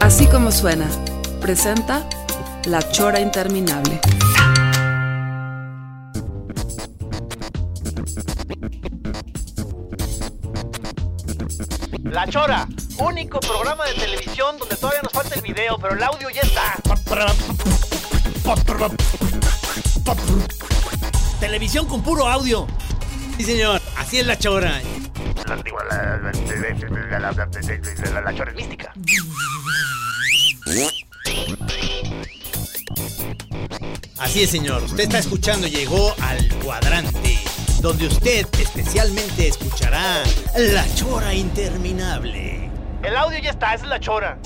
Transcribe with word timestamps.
Así 0.00 0.26
como 0.26 0.52
suena, 0.52 0.86
presenta 1.40 2.08
La 2.64 2.80
Chora 2.92 3.20
Interminable. 3.20 4.00
La 12.04 12.26
Chora, 12.26 12.66
único 12.98 13.38
programa 13.40 13.84
de 13.86 13.94
televisión 13.94 14.58
donde 14.58 14.76
todavía 14.76 15.02
nos 15.02 15.12
falta 15.12 15.34
el 15.34 15.42
video, 15.42 15.78
pero 15.80 15.94
el 15.94 16.02
audio 16.02 16.30
ya 16.30 16.40
está. 16.40 16.74
Televisión 21.40 21.86
con 21.86 22.02
puro 22.02 22.26
audio. 22.26 22.66
Sí, 23.38 23.44
señor. 23.44 23.80
Así 23.96 24.18
es 24.18 24.26
la 24.26 24.36
chora. 24.38 24.80
La, 25.46 25.56
digo, 25.56 25.78
la, 25.88 25.96
la, 25.96 26.16
la, 26.18 26.32
la, 26.32 27.20
la- 27.20 28.20
la 28.20 28.34
Chora 28.34 28.50
es 28.50 28.56
mística. 28.56 28.92
Así 34.18 34.42
es, 34.42 34.50
señor. 34.50 34.82
Usted 34.82 35.04
está 35.04 35.18
escuchando, 35.18 35.66
llegó 35.66 36.14
al 36.20 36.46
cuadrante, 36.64 37.38
donde 37.80 38.08
usted 38.08 38.46
especialmente 38.58 39.48
escuchará 39.48 40.22
la 40.56 40.84
chora 40.94 41.32
interminable. 41.34 42.70
El 43.02 43.16
audio 43.16 43.38
ya 43.38 43.50
está, 43.50 43.74
esa 43.74 43.84
es 43.84 43.90
la 43.90 44.00
Chora. 44.00 44.38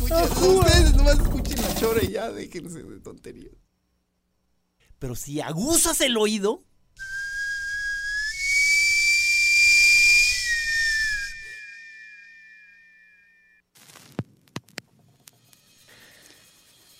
Ustedes 0.00 0.94
nomás 0.94 1.18
escuchen 1.20 1.62
la 1.62 1.74
chora 1.74 2.02
y 2.02 2.12
ya 2.12 2.30
déjense 2.30 2.82
de 2.82 3.00
tonterías. 3.00 3.54
Pero 4.98 5.14
si 5.14 5.40
aguzas 5.40 6.00
el 6.00 6.16
oído, 6.16 6.64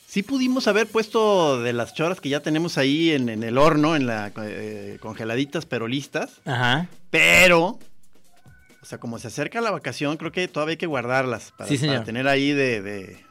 Sí 0.07 0.25
pudimos 0.25 0.67
haber 0.67 0.89
puesto 0.89 1.63
de 1.63 1.73
las 1.73 1.95
choras 1.95 2.21
que 2.21 2.29
ya 2.29 2.41
tenemos 2.41 2.79
ahí 2.79 3.11
en, 3.13 3.29
en 3.29 3.45
el 3.45 3.57
horno, 3.57 3.95
en 3.95 4.07
la 4.09 4.33
eh, 4.43 4.99
congeladitas 5.01 5.67
pero 5.67 5.87
listas, 5.87 6.41
Ajá. 6.45 6.89
pero, 7.11 7.79
o 8.83 8.85
sea, 8.87 8.99
como 8.99 9.19
se 9.19 9.29
acerca 9.29 9.61
la 9.61 9.71
vacación, 9.71 10.17
creo 10.17 10.33
que 10.33 10.49
todavía 10.49 10.73
hay 10.73 10.77
que 10.79 10.87
guardarlas 10.87 11.53
para, 11.57 11.69
Sí, 11.69 11.77
señor. 11.77 11.97
para 11.97 12.05
tener 12.07 12.29
ahí 12.29 12.53
de, 12.53 12.81
de 12.83 13.25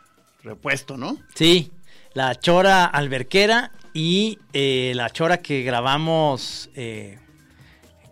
repuesto, 0.43 0.97
¿no? 0.97 1.17
Sí, 1.35 1.71
la 2.13 2.35
chora 2.35 2.85
alberquera 2.85 3.71
y 3.93 4.37
eh, 4.53 4.93
la 4.95 5.09
chora 5.09 5.37
que 5.37 5.63
grabamos. 5.63 6.69
eh, 6.75 7.17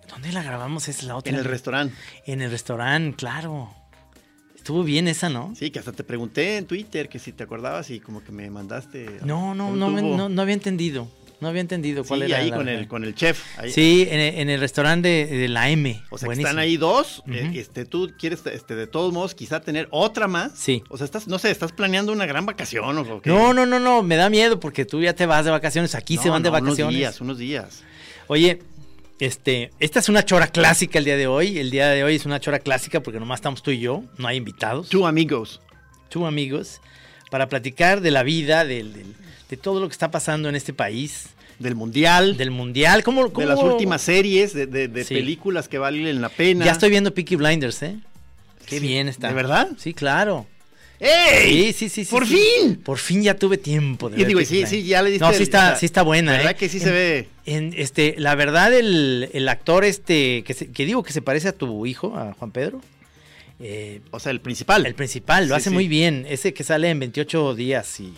¿Dónde 0.09 0.31
la 0.31 0.41
grabamos? 0.41 0.87
Es 0.87 1.03
la 1.03 1.15
otra. 1.15 1.31
En 1.31 1.37
el 1.39 1.45
restaurante. 1.45 1.95
En 2.25 2.41
el 2.41 2.49
restaurante, 2.49 3.15
claro. 3.17 3.71
Estuvo 4.55 4.83
bien 4.83 5.07
esa, 5.07 5.29
¿no? 5.29 5.53
Sí, 5.55 5.69
que 5.71 5.79
hasta 5.79 5.93
te 5.93 6.03
pregunté 6.03 6.57
en 6.57 6.65
Twitter 6.65 7.07
que 7.07 7.19
si 7.19 7.31
te 7.31 7.43
acordabas 7.43 7.89
y 7.89 7.99
como 7.99 8.23
que 8.23 8.31
me 8.31 8.49
mandaste. 8.49 9.19
No, 9.23 9.53
no, 9.55 9.73
no, 9.75 9.89
no, 9.89 10.27
no 10.27 10.41
había 10.41 10.55
entendido. 10.55 11.07
No 11.39 11.47
había 11.49 11.61
entendido 11.61 12.03
cuál 12.03 12.21
Sí, 12.21 12.25
era. 12.31 12.37
ahí 12.39 12.49
la- 12.49 12.55
con 12.57 12.67
el, 12.67 12.87
con 12.87 13.03
el 13.03 13.13
chef. 13.13 13.43
ahí. 13.59 13.71
Sí, 13.71 14.07
en, 14.09 14.19
el- 14.19 14.35
en 14.39 14.49
el 14.49 14.59
restaurante 14.59 15.07
de, 15.07 15.25
de 15.27 15.47
la 15.47 15.69
M. 15.69 16.01
O 16.09 16.17
sea, 16.17 16.27
que 16.29 16.35
están 16.35 16.57
ahí 16.57 16.77
dos. 16.77 17.21
eh, 17.31 17.51
este, 17.55 17.85
tú 17.85 18.11
quieres, 18.17 18.43
este, 18.47 18.75
de 18.75 18.87
todos 18.87 19.13
modos, 19.13 19.35
quizá 19.35 19.61
tener 19.61 19.87
otra 19.91 20.27
más. 20.27 20.53
Sí. 20.57 20.83
O 20.89 20.97
sea, 20.97 21.05
estás, 21.05 21.27
no 21.27 21.37
sé, 21.37 21.51
estás 21.51 21.71
planeando 21.73 22.11
una 22.11 22.25
gran 22.25 22.45
vacación 22.47 22.97
o 22.97 23.21
qué? 23.21 23.29
No, 23.29 23.53
no, 23.53 23.65
no, 23.67 23.79
no, 23.79 24.01
me 24.01 24.15
da 24.15 24.29
miedo 24.31 24.59
porque 24.59 24.83
tú 24.85 25.01
ya 25.01 25.13
te 25.13 25.25
vas 25.27 25.45
de 25.45 25.51
vacaciones. 25.51 25.93
Aquí 25.93 26.17
se 26.17 26.25
No, 26.25 26.31
van 26.33 26.43
de 26.43 26.49
vacaciones. 26.49 26.79
Unos 26.85 26.93
días, 26.95 27.21
unos 27.21 27.37
días. 27.37 27.83
Oye, 28.27 28.59
este, 29.19 29.71
esta 29.79 29.99
es 29.99 30.09
una 30.09 30.23
chora 30.25 30.47
clásica 30.47 30.99
el 30.99 31.05
día 31.05 31.17
de 31.17 31.27
hoy. 31.27 31.57
El 31.59 31.71
día 31.71 31.87
de 31.89 32.03
hoy 32.03 32.15
es 32.15 32.25
una 32.25 32.39
chora 32.39 32.59
clásica 32.59 33.01
porque 33.01 33.19
nomás 33.19 33.37
estamos 33.39 33.63
tú 33.63 33.71
y 33.71 33.79
yo, 33.79 34.03
no 34.17 34.27
hay 34.27 34.37
invitados. 34.37 34.89
Two 34.89 35.07
amigos. 35.07 35.61
Tú, 36.09 36.25
amigos, 36.25 36.81
para 37.29 37.47
platicar 37.49 38.01
de 38.01 38.11
la 38.11 38.23
vida, 38.23 38.65
del- 38.65 38.93
del- 38.93 39.13
de 39.49 39.57
todo 39.57 39.79
lo 39.79 39.87
que 39.87 39.93
está 39.93 40.11
pasando 40.11 40.49
en 40.49 40.55
este 40.55 40.73
país, 40.73 41.27
Del 41.59 41.75
mundial. 41.75 42.37
del 42.37 42.51
mundial. 42.51 43.03
¿Cómo, 43.03 43.27
de 43.29 43.45
las 43.45 43.55
cómo- 43.57 43.71
últimas 43.73 44.01
series, 44.01 44.53
de, 44.53 44.67
de- 44.67 44.87
de 44.87 45.03
Sí. 45.03 45.13
películas 45.15 45.67
que 45.67 45.77
valen 45.77 46.21
la 46.21 46.29
pena. 46.29 46.65
Ya 46.65 46.71
estoy 46.73 46.89
viendo 46.89 47.13
Peaky 47.13 47.35
Blinders, 47.35 47.81
¿eh? 47.83 47.95
Qué 48.65 48.79
Sí, 48.79 48.85
bien 48.87 49.07
está. 49.07 49.29
¿de 49.29 49.33
verdad? 49.33 49.69
Sí, 49.77 49.93
claro. 49.93 50.45
¡Ey! 50.99 51.67
Sí, 51.67 51.73
sí, 51.73 51.89
sí. 51.89 52.05
sí, 52.05 52.11
¡Por 52.11 52.25
fin! 52.25 52.75
Por 52.83 52.97
fin 52.97 53.21
ya 53.21 53.35
tuve 53.35 53.57
tiempo 53.57 54.09
de 54.09 54.15
Y 54.15 54.19
ver 54.19 54.27
digo, 54.27 54.39
Peaky 54.39 54.47
sí, 54.49 54.53
Blinders. 54.55 54.69
sí, 54.71 54.83
ya 54.83 55.01
le 55.03 55.09
diste 55.11 55.25
No, 55.25 55.31
sí 55.33 55.43
está, 55.43 55.75
sí 55.75 55.85
está 55.85 56.01
buena, 56.01 56.31
¿verdad 56.31 56.51
¿eh? 56.51 56.55
que 56.55 56.69
sí 56.69 56.77
En- 56.77 56.83
se 56.83 56.91
ve? 56.91 57.27
En, 57.45 57.73
este, 57.77 58.15
la 58.17 58.33
verdad, 58.35 58.73
el, 58.73 59.29
el 59.31 59.47
actor 59.47 59.85
este, 59.85 60.43
que, 60.43 60.53
se- 60.55 60.71
que 60.71 60.85
digo 60.85 61.03
que 61.03 61.13
se 61.13 61.21
parece 61.21 61.49
a 61.49 61.51
tu 61.53 61.85
hijo, 61.85 62.17
a 62.17 62.33
Juan 62.33 62.49
Pedro, 62.51 62.81
eh, 63.59 64.01
O 64.11 64.19
sea, 64.19 64.31
el 64.31 64.41
principal. 64.41 64.85
el 64.85 64.95
principal, 64.95 65.47
lo 65.47 65.55
Sí, 65.55 65.57
hace 65.61 65.69
sí. 65.69 65.73
muy 65.73 65.87
bien. 65.87 66.25
Ese 66.29 66.53
que 66.53 66.63
sale 66.63 66.89
en 66.89 66.99
28 66.99 67.55
días 67.55 67.99
y 67.99 68.13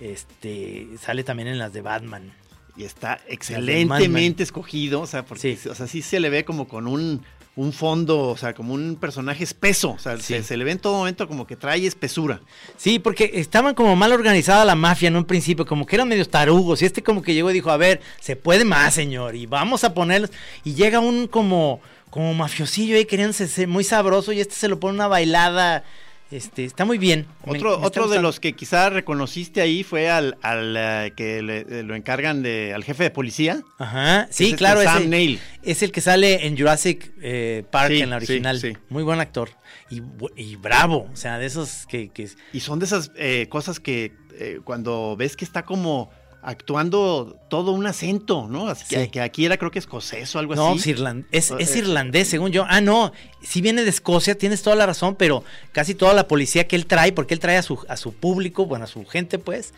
este 0.00 0.86
sale 1.00 1.24
también 1.24 1.48
en 1.48 1.58
las 1.58 1.72
de 1.72 1.80
Batman. 1.82 2.32
Y 2.76 2.84
está 2.84 3.20
excelentemente 3.28 4.42
escogido. 4.42 5.00
O 5.02 5.06
sea, 5.06 5.24
porque 5.24 5.56
Sí. 5.56 5.68
o 5.68 5.74
sea, 5.74 5.86
sí 5.86 6.02
se 6.02 6.20
le 6.20 6.30
ve 6.30 6.44
como 6.44 6.66
con 6.66 6.86
un, 6.88 7.22
un 7.54 7.72
fondo, 7.74 8.18
o 8.30 8.36
sea, 8.36 8.54
como 8.54 8.72
un 8.72 8.96
personaje 8.96 9.44
espeso. 9.44 9.90
O 9.90 9.98
sea, 9.98 10.18
se, 10.18 10.42
se 10.42 10.56
le 10.56 10.64
ve 10.64 10.72
en 10.72 10.78
todo 10.78 10.96
momento 10.96 11.28
como 11.28 11.46
que 11.46 11.54
trae 11.54 11.86
espesura. 11.86 12.40
Sí, 12.78 12.98
porque 12.98 13.30
estaban 13.34 13.74
como 13.74 13.94
mal 13.94 14.10
organizada 14.12 14.64
la 14.64 14.74
mafia 14.74 15.08
en 15.08 15.16
un 15.16 15.26
principio, 15.26 15.66
como 15.66 15.84
que 15.84 15.96
eran 15.96 16.08
medios 16.08 16.30
tarugos. 16.30 16.80
Y 16.80 16.86
este 16.86 17.02
como 17.02 17.20
que 17.22 17.34
llegó 17.34 17.50
y 17.50 17.54
dijo, 17.54 17.70
a 17.70 17.76
ver, 17.76 18.00
se 18.20 18.36
puede 18.36 18.64
más, 18.64 18.94
señor, 18.94 19.36
y 19.36 19.44
vamos 19.46 19.84
a 19.84 19.92
ponerlos. 19.92 20.30
Y 20.64 20.72
llega 20.74 20.98
un 21.00 21.26
como, 21.28 21.82
como 22.12 22.32
mafiosillo 22.34 22.94
ahí 22.94 23.06
queriéndose 23.06 23.48
ser 23.48 23.66
muy 23.68 23.84
sabroso 23.84 24.32
y 24.32 24.40
este 24.40 24.54
se 24.54 24.68
lo 24.68 24.78
pone 24.78 24.94
una 24.94 25.08
bailada. 25.08 25.82
Este, 26.30 26.64
está 26.64 26.84
muy 26.86 26.96
bien. 26.96 27.26
Otro, 27.46 27.78
me 27.78 27.86
otro 27.86 28.08
de 28.08 28.20
los 28.22 28.38
que 28.40 28.54
quizá 28.54 28.88
reconociste 28.88 29.60
ahí 29.60 29.82
fue 29.82 30.08
al, 30.10 30.38
al 30.42 30.74
eh, 30.78 31.12
que 31.14 31.42
le- 31.42 31.66
eh, 31.68 31.82
lo 31.82 31.94
encargan 31.94 32.42
de, 32.42 32.72
al 32.74 32.84
jefe 32.84 33.02
de 33.04 33.10
policía. 33.10 33.60
Ajá, 33.78 34.28
sí, 34.30 34.44
es 34.44 34.50
este 34.50 34.56
claro, 34.58 34.82
Sam 34.82 34.98
ese- 35.02 35.08
Neill. 35.08 35.40
Es 35.62 35.82
el 35.82 35.90
que 35.92 36.00
sale 36.00 36.46
en 36.46 36.56
Jurassic 36.56 37.12
eh, 37.20 37.64
Park 37.70 37.90
Sí, 37.92 38.00
en 38.00 38.08
la 38.10 38.20
sí, 38.20 38.26
original. 38.26 38.60
sí. 38.60 38.72
Muy 38.88 39.02
buen 39.02 39.20
actor. 39.20 39.50
Y, 39.90 40.00
y 40.36 40.56
bravo. 40.56 41.06
O 41.12 41.16
sea, 41.16 41.38
de 41.38 41.44
esos 41.46 41.86
que. 41.86 42.08
que- 42.10 42.28
Y 42.54 42.60
son 42.60 42.78
de 42.78 42.86
esas 42.86 43.10
eh, 43.16 43.46
cosas 43.50 43.78
que 43.80 44.12
eh, 44.38 44.60
cuando 44.64 45.16
ves 45.18 45.36
que 45.36 45.44
está 45.44 45.64
como 45.64 46.10
actuando 46.42 47.36
todo 47.48 47.72
un 47.72 47.86
acento, 47.86 48.46
¿no? 48.48 48.66
Así 48.68 48.84
que, 48.88 49.04
Sí. 49.04 49.10
que 49.10 49.20
aquí 49.20 49.44
era 49.46 49.56
creo 49.56 49.70
que 49.70 49.78
escocés 49.78 50.34
o 50.34 50.38
algo 50.38 50.54
no, 50.54 50.72
así. 50.72 50.90
es, 50.90 50.98
irlan- 50.98 51.24
es, 51.30 51.52
es 51.58 51.74
Eh, 51.74 51.78
irlandés, 51.78 52.28
según 52.28 52.50
yo. 52.50 52.64
Ah, 52.68 52.80
no. 52.80 53.12
Sí 53.42 53.60
viene 53.60 53.84
de 53.84 53.90
Escocia, 53.90 54.36
tienes 54.36 54.62
toda 54.62 54.76
la 54.76 54.84
razón, 54.86 55.14
pero 55.16 55.44
casi 55.72 55.94
toda 55.94 56.14
la 56.14 56.28
policía 56.28 56.66
que 56.66 56.76
él 56.76 56.86
trae, 56.86 57.12
porque 57.12 57.34
él 57.34 57.40
trae 57.40 57.56
a 57.56 57.62
su, 57.62 57.78
a 57.88 57.96
su 57.96 58.12
público, 58.12 58.66
bueno, 58.66 58.84
a 58.84 58.88
su 58.88 59.04
gente, 59.06 59.38
pues, 59.38 59.72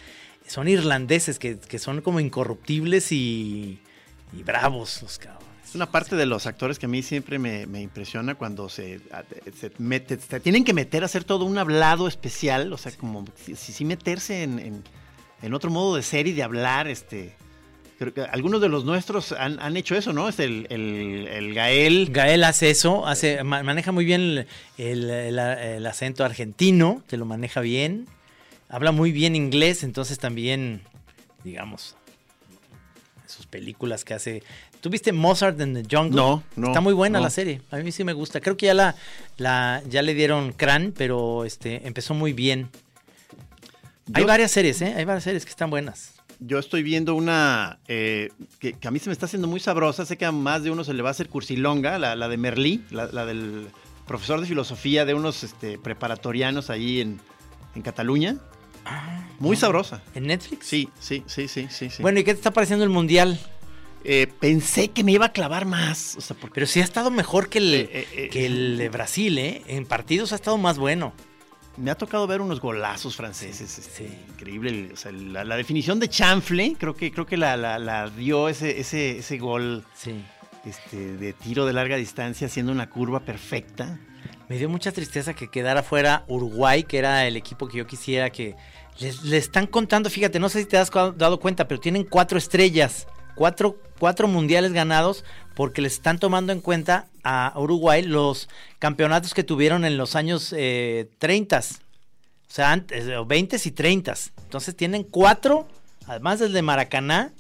son 0.47 0.69
irlandeses 0.69 1.39
que, 1.39 1.59
que 1.59 1.79
son 1.79 2.01
como 2.01 2.19
incorruptibles 2.21 3.13
y, 3.13 3.79
y 4.33 4.43
bravos 4.43 5.01
los 5.03 5.19
cabrones. 5.19 5.45
Es 5.69 5.75
una 5.75 5.91
parte 5.91 6.15
de 6.17 6.25
los 6.27 6.47
actores 6.47 6.79
que 6.79 6.87
a 6.87 6.89
mí 6.89 7.03
siempre 7.03 7.39
me, 7.39 7.67
me 7.67 7.81
impresiona 7.83 8.37
cuando 8.37 8.69
se, 8.69 9.01
se 9.59 9.71
mete- 9.79 10.19
se 10.21 10.39
tienen 10.41 10.65
que 10.65 10.73
meter 10.73 11.03
a 11.03 11.07
hacer 11.07 11.25
todo 11.25 11.45
un 11.47 11.59
hablado 11.59 12.07
especial, 12.09 12.73
o 12.73 12.77
sea, 12.79 12.93
como 12.93 13.25
si, 13.45 13.57
si- 13.57 13.73
si 13.73 13.85
meterse 13.85 14.43
en, 14.45 14.59
en- 14.61 14.85
en 15.45 15.55
otro 15.55 15.71
modo 15.71 15.97
de 15.97 16.03
ser 16.03 16.27
y 16.27 16.33
de 16.33 16.43
hablar, 16.43 16.89
este... 16.89 17.33
Creo 17.97 18.13
que 18.13 18.23
algunos 18.23 18.61
de 18.61 18.69
los 18.69 18.85
nuestros 18.85 19.31
han, 19.31 19.61
han 19.61 19.77
hecho 19.77 19.95
eso, 19.95 20.13
¿no? 20.13 20.29
Es 20.29 20.41
el, 20.41 20.67
el, 20.69 21.29
el 21.31 21.55
Gael. 21.55 22.09
Gael 22.11 22.43
hace 22.43 22.71
eso, 22.71 23.07
hace, 23.07 23.45
ma- 23.45 23.63
maneja 23.63 23.93
muy 23.93 24.05
bien 24.05 24.47
el, 24.79 25.87
acento 25.87 26.25
argentino, 26.25 27.05
te 27.07 27.17
lo 27.17 27.25
maneja 27.25 27.61
bien, 27.61 28.09
habla 28.69 28.91
muy 28.91 29.13
bien 29.13 29.37
inglés, 29.37 29.85
entonces 29.85 30.19
también, 30.19 30.83
digamos, 31.45 31.95
sus 33.29 33.47
películas 33.47 34.05
que 34.05 34.15
hace. 34.15 34.43
¿Tú 34.81 34.91
viste 34.91 35.13
Mozart 35.13 35.61
in 35.61 35.75
the 35.75 35.85
Jungle? 35.89 36.17
No, 36.17 36.43
no, 36.57 36.67
Está 36.69 36.81
muy 36.81 36.95
buena 36.95 37.21
no. 37.21 37.25
la 37.25 37.31
serie, 37.31 37.63
a 37.71 37.77
mí 37.77 37.93
sí 37.93 38.03
me 38.03 38.13
gusta. 38.13 38.41
Creo 38.41 38.57
que 38.57 38.67
ya 38.67 38.75
la, 38.75 38.97
la 39.37 39.83
ya 39.89 40.03
le 40.03 40.15
dieron 40.15 40.53
crán, 40.53 40.93
pero 40.99 41.45
este 41.45 41.87
empezó 41.87 42.13
muy 42.13 42.33
bien. 42.33 42.71
Hay 44.13 44.23
Yo- 44.23 44.27
varias 44.29 44.51
series, 44.51 44.81
¿eh? 44.83 44.95
Hay 44.97 45.05
varias 45.05 45.25
series 45.25 45.45
que 45.45 45.51
están 45.51 45.71
buenas. 45.71 46.13
Yo 46.41 46.59
estoy 46.59 46.83
viendo 46.83 47.15
una 47.15 47.79
eh, 47.89 48.31
que, 48.59 48.75
que 48.75 48.89
a 48.89 48.91
mí 48.91 48.99
se 48.99 49.09
me 49.09 49.13
está 49.13 49.27
haciendo 49.27 49.49
muy 49.49 49.61
sabrosa. 49.61 50.05
Sé 50.05 50.17
que 50.19 50.25
a 50.27 50.33
más 50.33 50.63
de 50.63 50.71
uno 50.71 50.85
se 50.85 50.93
le 50.93 51.03
va 51.03 51.11
a 51.11 51.13
hacer 51.13 51.29
cursilonga, 51.29 51.99
la, 51.99 52.17
la 52.17 52.29
de 52.29 52.37
Merlí, 52.37 52.85
la, 52.91 53.07
la 53.07 53.25
del 53.25 53.69
profesor 54.07 54.41
de 54.41 54.47
filosofía 54.47 55.05
de 55.05 55.15
unos 55.15 55.43
este, 55.45 55.79
preparatorianos 55.79 56.71
ahí 56.71 57.01
en, 57.01 57.21
en 57.75 57.83
Cataluña. 57.83 58.37
Muy 59.39 59.57
sabrosa. 59.57 60.03
¿En 60.15 60.27
Netflix? 60.27 60.67
Sí, 60.67 60.91
sí, 61.01 61.23
sí, 61.27 61.49
sí, 61.49 61.69
sí. 61.71 61.89
sí. 61.89 62.03
Bueno, 62.03 62.21
¿y 62.21 62.25
qué 62.25 62.35
te 62.35 62.39
está 62.41 62.51
pareciendo 62.51 62.85
el 62.85 62.91
Mundial? 62.91 63.41
Eh, 64.05 64.27
pensé 64.41 64.89
que 64.89 65.03
me 65.05 65.13
iba 65.13 65.27
a 65.27 65.33
clavar 65.33 65.65
más. 65.65 66.17
O 66.19 66.21
sea, 66.21 66.37
porque 66.39 66.57
Pero 66.57 66.67
sí 66.67 66.81
ha 66.81 66.85
estado 66.85 67.11
mejor 67.11 67.49
que 67.49 67.59
el, 67.59 67.75
eh, 67.75 68.29
que 68.31 68.45
el 68.45 68.77
de 68.77 68.91
Brasil, 68.91 69.39
¿eh? 69.39 69.63
En 69.67 69.87
partidos 69.87 70.33
ha 70.33 70.35
estado 70.35 70.59
más 70.59 70.77
bueno. 70.77 71.15
Me 71.77 71.91
ha 71.91 71.95
tocado 71.95 72.27
ver 72.27 72.41
unos 72.41 72.61
golazos 72.61 73.17
franceses. 73.17 73.79
este, 73.79 74.07
Sí. 74.09 74.19
Increíble. 74.31 74.71
el- 74.71 74.93
o 74.93 74.97
sea, 74.97 75.13
la, 75.13 75.45
la 75.45 75.57
definición 75.57 75.99
de 76.01 76.09
chanfle, 76.09 76.77
creo 76.79 76.95
que, 76.95 77.11
creo 77.13 77.27
que 77.27 77.37
la, 77.37 77.57
la- 77.57 77.79
la 77.79 78.09
dio 78.11 78.49
ese, 78.49 78.81
ese, 78.81 79.19
ese 79.19 79.39
gol 79.39 79.85
Sí. 79.95 80.25
este, 80.65 81.17
de 81.17 81.33
tiro 81.33 81.67
de 81.67 81.73
larga 81.73 81.97
distancia, 81.97 82.47
haciendo 82.47 82.73
una 82.73 82.89
curva 82.89 83.21
perfecta. 83.21 83.99
Me 84.49 84.59
dio 84.59 84.69
mucha 84.69 84.93
tristeza 84.93 85.35
que 85.35 85.49
quedara 85.49 85.83
fuera 85.83 86.25
Uruguay, 86.29 86.85
que 86.85 86.99
era 86.99 87.27
el 87.27 87.37
equipo 87.37 87.67
que 87.69 87.79
yo 87.79 87.87
quisiera 87.87 88.31
que... 88.31 88.55
Le 89.25 89.37
están 89.39 89.67
contando, 89.67 90.09
fíjate, 90.09 90.39
no 90.39 90.49
sé 90.49 90.61
si 90.61 90.67
te 90.67 90.77
has 90.79 90.89
dado 91.17 91.41
cuenta, 91.41 91.67
pero 91.67 91.81
tienen 91.81 92.05
cuatro 92.05 92.39
estrellas, 92.39 93.09
cuatro, 93.35 93.79
cuatro 93.99 94.29
mundiales 94.29 94.73
ganados, 94.73 95.25
porque 95.55 95.83
les 95.83 95.95
están 95.95 96.19
tomando 96.19 96.53
en 96.53 96.61
cuenta 96.61 97.09
a 97.23 97.53
Uruguay 97.57 98.03
los 98.03 98.49
campeonatos 98.79 99.35
que 99.35 99.45
tuvieron 99.45 99.85
en 99.85 99.97
los 99.97 100.17
años 100.17 100.55
eh, 100.57 101.11
30. 101.19 101.59
O 101.59 101.63
sea, 102.49 102.73
antes, 102.73 103.09
o 103.09 103.25
20 103.25 103.57
y 103.65 103.71
30. 103.71 104.15
Entonces 104.43 104.77
tienen 104.77 105.03
cuatro, 105.05 105.67
además 106.07 106.39
del 106.39 106.53
de 106.53 106.63
Maracaná, 106.63 107.33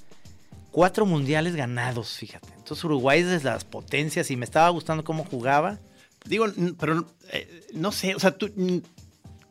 cuatro 0.70 1.06
mundiales 1.06 1.54
ganados, 1.54 2.16
fíjate. 2.16 2.48
Entonces 2.56 2.84
Uruguay 2.84 3.20
es 3.20 3.42
de 3.42 3.50
las 3.50 3.64
potencias 3.64 4.30
y 4.30 4.36
me 4.36 4.44
estaba 4.44 4.68
gustando 4.70 5.04
cómo 5.04 5.24
jugaba. 5.24 5.78
Digo, 6.24 6.46
pero 6.80 7.06
eh, 7.30 7.66
no 7.74 7.92
sé, 7.92 8.14
o 8.14 8.18
sea, 8.18 8.36
tú 8.36 8.50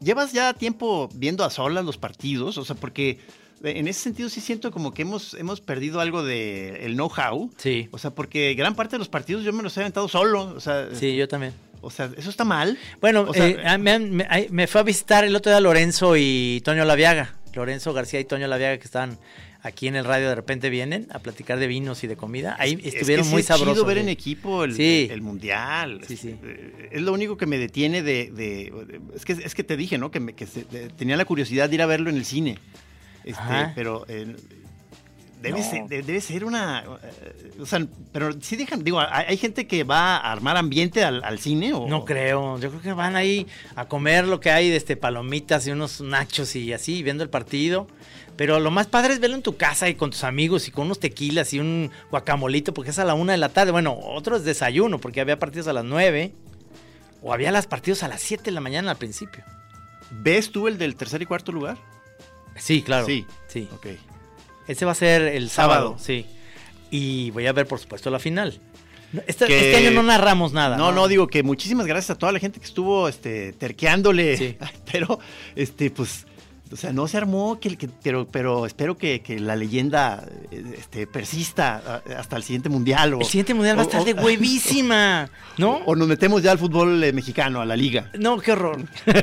llevas 0.01 0.34
ya 0.34 0.54
tiempo 0.54 1.10
viendo 1.13 1.44
a 1.46 1.50
solas 1.50 1.86
los 1.86 1.98
partidos, 1.98 2.57
o 2.57 2.66
sea, 2.66 2.75
porque 2.75 3.19
en 3.63 3.88
ese 3.88 4.00
sentido 4.01 4.30
sí 4.30 4.42
siento 4.42 4.71
como 4.71 4.94
que 4.94 5.01
hemos, 5.04 5.33
hemos 5.36 5.62
perdido 5.62 6.00
algo 6.01 6.24
de 6.24 6.86
el 6.86 6.94
know-how. 6.95 7.50
Sí. 7.57 7.88
O 7.92 7.98
sea, 7.98 8.12
porque 8.12 8.54
gran 8.56 8.75
parte 8.75 8.95
de 8.95 9.00
los 9.00 9.10
partidos 9.10 9.44
yo 9.44 9.54
me 9.54 9.63
los 9.63 9.75
he 9.77 9.80
aventado 9.81 10.07
solo, 10.07 10.54
o 10.56 10.60
sea, 10.60 10.89
Sí, 10.94 11.15
yo 11.15 11.27
también. 11.27 11.54
o 11.81 11.89
sea, 11.89 12.12
eso 12.18 12.30
está 12.30 12.44
mal. 12.44 12.77
Bueno, 13.01 13.25
O 13.27 13.33
sea, 13.33 13.48
eh, 13.48 13.77
me, 13.77 14.00
me- 14.00 14.27
me 14.50 14.68
fue 14.68 14.81
a 14.81 14.83
visitar 14.83 15.24
el 15.24 15.36
otro 15.36 15.51
día 15.51 15.60
Lorenzo 15.62 16.15
y 16.18 16.62
Toño 16.63 16.86
Laviaga. 16.86 17.36
Lorenzo 17.54 17.94
García 17.94 18.19
y 18.19 18.25
Toño 18.25 18.48
Laviaga 18.48 18.77
que 18.80 18.86
estaban 18.86 19.18
aquí 19.62 19.88
en 19.88 19.95
el 19.95 20.04
radio 20.04 20.27
de 20.27 20.36
repente 20.36 20.69
vienen 20.69 21.07
a 21.12 21.19
platicar 21.19 21.57
de 21.60 21.68
vinos 21.68 22.04
y 22.04 22.07
de 22.07 22.18
comida. 22.18 22.56
Ahí 22.60 22.77
Es 22.83 22.95
estuvieron 22.95 23.25
que 23.25 23.31
muy 23.31 23.42
es 23.42 23.48
sabrosos. 23.48 23.86
ver 23.86 23.98
¿eh? 23.98 24.01
en 24.01 24.10
equipo 24.10 24.63
el, 24.65 24.75
Sí. 24.75 25.07
el- 25.10 25.21
mundial. 25.21 26.01
Sí, 26.07 26.18
sí. 26.18 26.36
Eh, 26.44 26.89
Es 26.92 27.01
lo 27.01 27.13
único 27.13 27.38
que 27.38 27.45
me 27.45 27.57
detiene 27.57 28.01
de, 28.01 28.30
de- 28.31 28.74
es 29.15 29.24
que 29.24 29.33
es 29.33 29.54
que 29.56 29.63
te 29.63 29.77
dije, 29.77 29.98
¿no? 30.00 30.10
Que, 30.12 30.19
me- 30.19 30.33
que 30.33 30.48
se- 30.48 30.65
de- 30.65 30.89
tenía 30.89 31.15
la 31.15 31.25
curiosidad 31.25 31.69
de 31.69 31.75
ir 31.75 31.81
a 31.81 31.86
verlo 31.86 32.10
en 32.10 32.18
el 32.18 32.25
cine. 32.25 32.57
Este, 33.24 33.72
pero 33.75 34.06
eh, 34.08 34.36
debe, 35.42 35.60
No. 35.60 35.70
ser, 35.70 35.86
de- 35.88 36.02
debe 36.04 36.22
ser 36.22 36.46
una, 36.46 36.84
eh, 37.04 37.52
o 37.60 37.66
sea, 37.66 37.86
pero 38.12 38.31
sí 38.42 38.56
dejan, 38.56 38.84
digo, 38.84 39.00
hay, 39.00 39.25
hay 39.28 39.38
gente 39.38 39.68
que 39.68 39.84
va 39.84 40.18
a 40.18 40.31
armar 40.31 40.58
ambiente 40.58 41.04
al, 41.04 41.24
al 41.24 41.40
cine 41.40 41.74
o 41.74 41.88
No 41.88 42.06
creo, 42.06 42.58
yo 42.60 42.70
creo 42.70 42.81
que 42.81 42.94
van 42.94 43.16
ahí 43.16 43.48
a 43.75 43.86
comer 43.86 44.25
lo 44.28 44.40
que 44.40 44.52
hay 44.52 44.70
de 44.70 44.75
este 44.78 44.96
palomitas 44.98 45.66
y 45.68 45.72
unos 45.72 46.02
nachos 46.02 46.56
y 46.56 46.74
así, 46.74 47.04
viendo 47.04 47.24
el 47.24 47.30
partido. 47.30 47.88
Pero 48.36 48.60
lo 48.60 48.72
más 48.72 48.88
padre 48.88 49.14
es 49.14 49.20
verlo 49.20 49.36
en 49.36 49.44
tu 49.44 49.58
casa 49.58 49.88
y 49.90 49.94
con 49.96 50.10
tus 50.10 50.24
amigos 50.24 50.68
y 50.68 50.72
con 50.72 50.86
unos 50.88 51.00
tequilas 51.00 51.54
y 51.54 51.60
un 51.60 51.92
guacamolito, 52.10 52.74
porque 52.74 52.90
es 52.90 52.98
a 52.98 53.06
la 53.06 53.14
una 53.14 53.34
de 53.34 53.38
la 53.38 53.50
tarde. 53.50 53.72
Bueno, 53.72 53.96
otro 54.02 54.36
es 54.36 54.44
desayuno, 54.44 54.98
porque 54.98 55.22
había 55.22 55.38
partidos 55.38 55.68
a 55.68 55.74
las 55.74 55.86
nueve. 55.86 56.34
O 57.22 57.31
había 57.31 57.52
las 57.52 57.68
partidos 57.68 58.02
a 58.04 58.08
las 58.08 58.22
siete 58.22 58.46
de 58.46 58.52
la 58.52 58.60
mañana 58.60 58.90
al 58.92 58.98
principio. 58.98 59.44
¿Ves 60.12 60.52
tú 60.52 60.68
el 60.68 60.78
del 60.80 60.96
tercer 60.96 61.22
y 61.22 61.25
cuarto 61.28 61.52
lugar? 61.52 61.78
Sí, 62.57 62.81
claro. 62.81 63.05
Sí. 63.05 63.25
Sí. 63.47 63.67
Ok. 63.73 63.88
Ese 64.67 64.85
va 64.85 64.91
a 64.94 64.95
ser 64.95 65.21
el 65.23 65.50
sábado, 65.50 65.89
Sábado. 65.89 65.97
sí. 66.00 66.25
Y 66.91 67.31
voy 67.31 67.47
a 67.47 67.53
ver, 67.53 67.67
por 67.67 67.79
supuesto, 67.79 68.09
la 68.09 68.19
final. 68.19 68.59
Este, 69.27 69.45
Que- 69.45 69.71
este 69.71 69.88
año 69.88 69.91
no 69.95 70.03
narramos 70.03 70.53
nada. 70.53 70.75
No, 70.77 70.91
no, 70.91 71.07
digo 71.07 71.27
que 71.27 71.44
muchísimas 71.44 71.85
gracias 71.85 72.11
a 72.11 72.17
toda 72.17 72.31
la 72.31 72.39
gente 72.39 72.59
que 72.59 72.65
estuvo 72.65 73.07
este, 73.07 73.53
terqueándole. 73.53 74.38
Sí. 74.38 74.57
Pero, 74.91 75.19
este, 75.55 75.91
pues, 75.91 76.25
o 76.71 76.75
sea, 76.75 76.91
no 76.94 77.07
se 77.07 77.17
armó, 77.17 77.59
que, 77.59 77.75
que- 77.77 77.88
pero, 78.01 78.27
pero 78.27 78.65
espero 78.65 78.97
que, 78.97 79.21
que 79.21 79.39
la 79.39 79.55
leyenda 79.55 80.25
eh, 80.50 80.63
este, 80.79 81.05
persista 81.05 82.01
a- 82.07 82.19
hasta 82.19 82.35
el 82.38 82.41
siguiente 82.44 82.69
mundial. 82.69 83.13
O, 83.15 83.19
El 83.19 83.25
siguiente 83.27 83.53
mundial 83.53 83.77
va 83.77 83.81
a 83.81 83.85
o- 83.85 83.88
estar 83.89 84.01
o- 84.01 84.05
de 84.05 84.13
huevísima, 84.23 85.29
¿no? 85.59 85.77
O 85.85 85.95
nos 85.95 86.07
metemos 86.07 86.41
ya 86.41 86.51
al 86.51 86.57
fútbol 86.57 87.03
eh, 87.03 87.13
mexicano, 87.13 87.61
a 87.61 87.65
la 87.65 87.75
liga. 87.75 88.09
No, 88.17 88.39
qué 88.39 88.53
horror. 88.53 88.79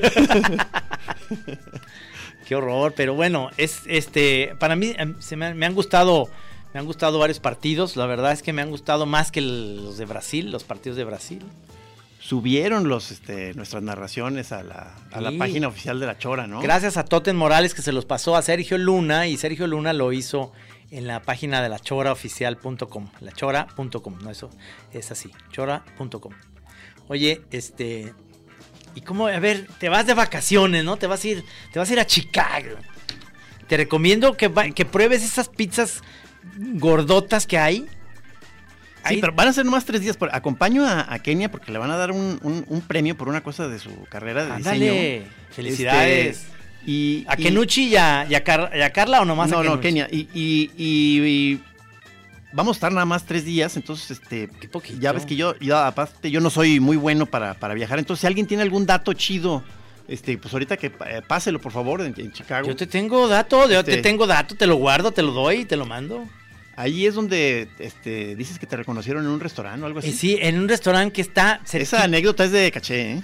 qué 2.50 2.56
horror, 2.56 2.93
pero 2.97 3.14
bueno, 3.14 3.49
es 3.56 3.82
este 3.87 4.56
para 4.58 4.75
mí 4.75 4.93
em, 4.99 5.14
se 5.20 5.37
me, 5.37 5.47
han- 5.47 5.56
me 5.56 5.67
han 5.67 5.75
gustado 5.75 6.29
me 6.75 6.81
han 6.81 6.87
gustado 6.87 7.19
varios 7.20 7.38
partidos, 7.41 7.97
la 7.97 8.06
verdad 8.06 8.32
es 8.32 8.43
que 8.43 8.52
me 8.52 8.61
han 8.61 8.70
gustado 8.70 9.06
más 9.06 9.31
que 9.31 9.41
los 9.41 9.97
de 9.99 10.05
Brasil, 10.05 10.50
los 10.50 10.64
partidos 10.64 10.97
de 10.97 11.05
Brasil. 11.05 11.43
Subieron 12.20 12.88
los, 12.88 13.11
este, 13.12 13.55
nuestras 13.55 13.82
narraciones 13.82 14.52
a 14.52 14.62
la, 14.62 14.94
a 15.11 15.20
la 15.20 15.31
Sí. 15.31 15.38
página 15.38 15.69
oficial 15.69 15.99
de 15.99 16.06
la 16.06 16.19
Chora, 16.19 16.47
¿no? 16.47 16.61
Gracias 16.61 16.97
a 16.97 17.05
Toten 17.05 17.35
Morales 17.35 17.73
que 17.75 17.82
se 17.82 17.93
los 17.93 18.05
pasó 18.05 18.37
a 18.37 18.43
Sergio 18.43 18.76
Luna 18.79 19.26
y 19.26 19.37
Sergio 19.37 19.67
Luna 19.67 19.93
lo 19.94 20.12
hizo 20.12 20.52
en 20.91 21.06
la 21.06 21.23
página 21.23 21.62
de 21.62 21.69
la 21.70 21.79
choraoficial.com, 21.79 23.08
lachora.com, 23.20 24.19
no 24.23 24.31
eso 24.31 24.50
es 24.93 25.11
así, 25.11 25.31
chora.com. 25.50 26.32
Oye, 27.08 27.41
este 27.50 28.12
y 28.94 29.00
cómo 29.02 29.26
a 29.28 29.38
ver, 29.38 29.66
te 29.78 29.88
vas 29.88 30.06
de 30.06 30.14
vacaciones, 30.14 30.84
¿no? 30.84 30.96
Te 30.96 31.06
vas 31.06 31.25
a 31.25 31.28
ir 31.28 31.44
te 31.72 31.78
vas 31.78 31.88
a 31.90 31.92
ir 31.92 32.00
a 32.00 32.06
Chicago. 32.06 32.76
Te 33.69 33.76
recomiendo 33.76 34.37
que 34.37 34.50
que 34.75 34.84
pruebes 34.84 35.22
esas 35.22 35.48
pizzas 35.48 36.02
gordotas 36.58 37.46
que 37.46 37.58
hay. 37.58 37.87
Sí, 39.08 39.16
pero 39.19 39.32
van 39.32 39.48
a 39.48 39.52
ser 39.52 39.64
nomás 39.64 39.84
tres 39.87 40.02
días. 40.02 40.16
Por, 40.19 40.34
acompaño 40.34 40.84
a, 40.87 41.12
a 41.12 41.19
Kenia 41.20 41.50
porque 41.50 41.72
le 41.72 41.78
van 41.78 41.90
a 41.90 41.96
dar 41.96 42.10
un, 42.12 42.38
un- 42.42 42.64
un 42.69 42.81
premio 42.82 43.16
por 43.16 43.28
una 43.28 43.42
cosa 43.42 43.66
de 43.69 43.78
su 43.78 43.90
carrera 44.10 44.44
de 44.44 44.56
diseño. 44.56 45.25
Felicidades. 45.54 46.37
Este, 46.37 46.50
y, 46.87 47.25
¿A 47.28 47.37
Kenuchi 47.37 47.88
y 47.88 47.96
a, 47.96 48.26
y 48.28 48.34
a 48.34 48.44
Car- 48.44 48.70
y 48.75 48.81
a 48.82 48.90
Carla 48.92 49.20
o 49.23 49.25
nomás 49.25 49.50
a 49.52 49.56
No, 49.56 49.62
no, 49.62 49.80
Kenuchi? 49.80 49.82
Kenia. 49.82 50.09
Y, 50.11 50.28
y- 50.35 50.70
y- 50.76 51.20
y 51.54 51.61
vamos 52.52 52.75
a 52.75 52.78
estar 52.78 52.92
nada 52.92 53.04
más 53.07 53.25
tres 53.25 53.45
días, 53.45 53.76
entonces, 53.76 54.11
este, 54.11 54.49
Qué 54.61 54.69
poquito. 54.69 55.00
ya 55.00 55.12
ves 55.12 55.26
que 55.26 55.37
yo, 55.37 55.57
yo, 55.59 55.78
aparte, 55.78 56.30
yo 56.30 56.40
no 56.40 56.50
soy 56.50 56.80
muy 56.80 56.97
bueno 56.97 57.26
para, 57.26 57.54
para 57.54 57.75
viajar. 57.75 57.99
Entonces, 57.99 58.21
si 58.23 58.26
alguien 58.26 58.47
tiene 58.47 58.62
algún 58.62 58.87
dato 58.87 59.12
chido, 59.12 59.62
este, 60.09 60.37
pues 60.38 60.52
ahorita 60.52 60.76
que 60.76 60.87
eh, 61.07 61.23
páselo, 61.26 61.61
por 61.61 61.73
favor, 61.73 62.00
en, 62.00 62.14
en 62.16 62.33
Chicago. 62.33 62.66
Yo 62.66 62.75
te 62.76 62.87
tengo 62.87 63.28
dato, 63.28 63.69
yo 63.71 63.85
te 63.85 63.92
Este- 63.92 64.02
tengo 64.02 64.26
dato, 64.26 64.54
te 64.57 64.66
lo 64.66 64.76
guardo, 64.76 65.12
te 65.12 65.23
lo 65.23 65.33
doy, 65.33 65.64
te 65.64 65.76
lo 65.76 65.87
mando. 65.87 66.26
Ahí 66.76 67.04
es 67.07 67.14
donde 67.14 67.69
este, 67.78 68.35
dices 68.37 68.59
que 68.59 68.66
te 68.66 68.76
reconocieron 68.76 69.25
en 69.25 69.30
un 69.30 69.40
restaurante 69.40 69.83
o 69.83 69.87
algo 69.87 69.99
así. 69.99 70.09
Eh, 70.09 70.12
sí, 70.12 70.38
en 70.40 70.59
un 70.59 70.69
restaurante 70.69 71.12
que 71.12 71.21
está 71.21 71.61
cerquita, 71.66 71.97
Esa 71.99 72.04
anécdota 72.04 72.45
es 72.45 72.52
de 72.52 72.71
caché, 72.73 73.12
¿eh? 73.12 73.23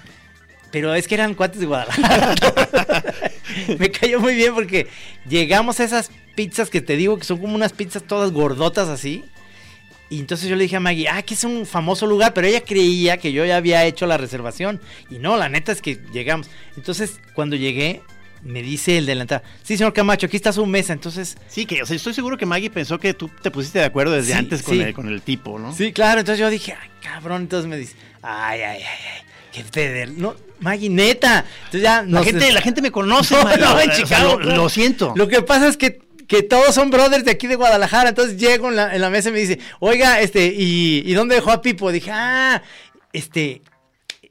pero 0.71 0.95
es 0.95 1.09
que 1.09 1.15
eran 1.15 1.35
cuates 1.35 1.61
de 1.61 1.67
Guadalajara. 1.67 2.35
Me 3.79 3.91
cayó 3.91 4.21
muy 4.21 4.35
bien 4.35 4.55
porque 4.55 4.89
llegamos 5.29 5.81
a 5.81 5.85
esas 5.85 6.11
pizzas 6.37 6.71
que 6.71 6.81
te 6.81 6.97
digo 6.97 7.19
que 7.19 7.25
son 7.25 7.39
como 7.39 7.55
unas 7.57 7.73
pizzas 7.73 8.05
todas 8.05 8.31
gordotas 8.31 8.89
así. 8.89 9.25
Y 10.09 10.21
entonces 10.21 10.49
yo 10.49 10.55
le 10.55 10.63
dije 10.63 10.77
a 10.77 10.81
Maggie, 10.81 11.09
ah, 11.09 11.21
que 11.23 11.35
es 11.35 11.43
un 11.43 11.67
famoso 11.67 12.07
lugar, 12.07 12.33
pero 12.33 12.47
ella 12.47 12.61
creía 12.61 13.17
que 13.17 13.33
yo 13.33 13.45
ya 13.45 13.57
había 13.57 13.85
hecho 13.87 14.07
la 14.07 14.17
reservación. 14.17 14.81
Y 15.11 15.19
no, 15.19 15.37
la 15.37 15.49
neta 15.49 15.73
es 15.73 15.83
que 15.83 15.99
llegamos. 16.13 16.49
Entonces, 16.77 17.19
cuando 17.35 17.57
llegué, 17.57 18.03
me 18.45 18.63
dice 18.63 18.99
el 18.99 19.07
de 19.07 19.17
la 19.17 19.23
entrada, 19.23 19.43
sí, 19.65 19.77
señor 19.77 19.93
Camacho, 19.93 20.27
aquí 20.27 20.37
está 20.37 20.53
su 20.53 20.65
mesa. 20.65 20.93
Entonces, 20.93 21.37
Sí, 21.49 21.67
que 21.67 21.83
o 21.83 21.87
sea, 21.87 21.97
estoy 21.97 22.15
seguro 22.15 22.37
que 22.39 22.47
Maggie 22.47 22.71
pensó 22.71 23.01
que 23.01 23.15
tú 23.15 23.29
te 23.43 23.51
pusiste 23.51 23.81
de 23.81 23.87
acuerdo 23.87 24.13
desde 24.13 24.33
Sí, 24.35 24.39
antes 24.39 24.63
con, 24.63 24.75
sí. 24.77 24.81
el, 24.83 24.95
con 24.95 25.09
el 25.09 25.23
tipo, 25.23 25.59
¿no? 25.59 25.75
Sí, 25.75 25.93
claro. 25.93 26.21
Entonces 26.21 26.39
yo 26.39 26.51
dije, 26.51 26.77
ay, 26.81 26.89
cabrón. 27.03 27.43
Entonces 27.43 27.69
me 27.69 27.77
dice, 27.77 27.97
ay, 28.23 28.61
ay, 28.61 28.83
ay, 28.83 28.83
ay. 28.85 29.23
Qué 29.53 29.65
feder... 29.65 30.11
No, 30.13 30.37
Maggie, 30.61 30.89
neta. 30.91 31.45
Entonces 31.65 31.83
ya 31.83 32.03
La, 32.03 32.09
nos- 32.09 32.25
gente, 32.27 32.53
la 32.53 32.61
gente 32.61 32.81
me 32.81 32.93
conoce, 32.93 33.35
No, 33.39 33.43
Maggie. 33.43 33.61
no, 33.61 33.81
en 33.81 33.91
O 33.91 33.93
sea, 33.95 34.05
Chicago, 34.05 34.39
lo 34.39 34.69
siento. 34.69 35.15
Lo 35.17 35.27
que 35.27 35.43
pasa 35.43 35.67
es 35.67 35.77
que, 35.77 35.99
que 36.29 36.43
todos 36.43 36.75
son 36.75 36.91
brothers 36.91 37.25
de 37.25 37.31
aquí 37.33 37.47
de 37.47 37.57
Guadalajara. 37.57 38.09
Entonces 38.11 38.37
llego 38.37 38.69
en 38.69 38.77
la, 38.77 38.95
en 38.95 39.01
la 39.01 39.11
mesa 39.11 39.29
y 39.29 39.33
me 39.33 39.39
dice, 39.41 39.59
oiga, 39.81 40.21
este, 40.21 40.47
¿y, 40.47 41.03
¿y 41.05 41.15
dónde 41.15 41.35
dejó 41.37 41.51
a 41.53 41.63
Pipo? 41.63 41.93
Dije, 41.93 42.11
ah, 42.13 42.63
este, 43.13 43.63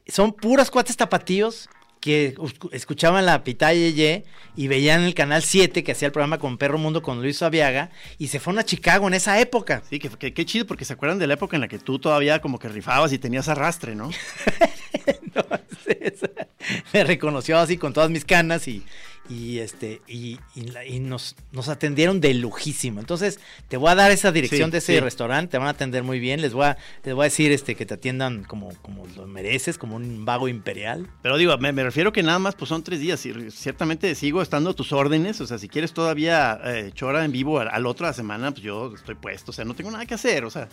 son 0.08 0.34
puros 0.34 0.70
cuates 0.72 0.98
tapatíos 0.98 1.70
que 2.02 2.36
escuchaban 2.72 3.25
la 3.25 3.44
pitaya 3.44 3.90
Ye 3.90 4.25
y 4.56 4.68
veían 4.68 5.02
el 5.04 5.16
canal 5.16 5.42
7 5.42 5.84
que 5.84 5.94
hacía 5.94 6.06
el 6.06 6.12
programa 6.12 6.38
con 6.38 6.60
Perro 6.60 6.78
Mundo 6.78 7.02
con 7.02 7.20
Luis 7.20 7.42
Aviaga 7.42 7.90
y 8.20 8.28
se 8.28 8.40
fueron 8.40 8.60
a 8.60 8.64
Chicago 8.64 9.08
en 9.08 9.16
esa 9.16 9.40
época. 9.40 9.82
Sí, 9.90 9.98
que, 9.98 10.10
que- 10.10 10.32
qué 10.32 10.46
chido, 10.46 10.68
porque 10.68 10.86
se 10.86 10.94
acuerdan 10.94 11.18
de 11.18 11.25
la 11.25 11.34
época 11.34 11.58
en 11.58 11.62
la 11.62 11.68
que 11.68 11.80
tú 11.80 11.98
todavía 11.98 12.42
como 12.42 12.60
que 12.60 12.70
rifabas 12.70 13.12
y 13.12 13.18
tenías 13.18 13.48
arrastre, 13.48 13.96
¿no? 13.96 14.12
Entonces, 15.08 16.30
me 16.94 17.04
reconoció 17.04 17.58
así 17.58 17.78
con 17.78 17.92
todas 17.94 18.10
mis 18.12 18.24
canas 18.25 18.68
y, 18.68 18.84
y 19.29 19.60
este 19.60 20.01
y, 20.08 20.39
y 20.55 20.62
la- 20.65 20.86
y 20.86 21.00
nos, 21.00 21.36
nos 21.51 21.67
atendieron 21.70 22.22
de 22.22 22.34
lujísimo. 22.36 23.00
Entonces, 23.00 23.39
te 23.70 23.77
voy 23.77 23.89
a 23.89 23.96
dar 23.96 24.12
esa 24.12 24.32
dirección 24.32 24.70
Sí, 24.70 24.72
de 24.72 24.77
ese 24.77 24.94
sí. 24.94 25.00
restaurante, 25.00 25.51
te 25.51 25.58
van 25.58 25.67
a 25.67 25.72
atender 25.72 26.03
muy 26.03 26.20
bien, 26.20 26.41
les 26.41 26.53
voy 26.53 26.65
a, 26.65 26.77
les 27.03 27.15
voy 27.15 27.24
a 27.24 27.25
decir 27.25 27.51
este 27.51 27.75
que 27.75 27.86
te 27.86 27.96
atiendan 27.96 28.44
como, 28.44 28.70
como 28.82 29.05
lo 29.15 29.25
mereces, 29.27 29.77
como 29.77 29.96
un 29.96 30.25
vago 30.25 30.48
imperial. 30.48 31.08
Pero 31.22 31.38
digo, 31.38 31.58
me, 31.58 31.72
me 31.74 31.84
refiero 31.84 32.12
que 32.13 32.22
nada 32.24 32.39
más 32.39 32.55
pues 32.55 32.70
son 32.70 32.84
tres 32.84 33.00
días 33.00 33.25
y 33.25 33.51
ciertamente 33.51 34.13
sigo 34.15 34.41
estando 34.41 34.70
a 34.70 34.74
tus 34.74 34.91
órdenes, 34.91 35.41
o 35.41 35.48
sea, 35.48 35.58
si 35.58 35.67
quieres 35.67 35.94
todavía 35.94 36.60
eh, 36.63 36.91
chora 36.94 37.25
en 37.25 37.32
vivo 37.32 37.60
al, 37.60 37.70
al 37.70 37.86
otro 37.86 38.05
la 38.05 38.13
semana, 38.13 38.51
pues 38.51 38.63
yo 38.63 38.94
estoy 38.96 39.15
puesto, 39.15 39.51
o 39.51 39.53
sea, 39.53 39.65
no 39.65 39.74
tengo 39.74 39.91
nada 39.91 40.05
que 40.05 40.13
hacer, 40.13 40.46
o 40.46 40.50
sea, 40.51 40.67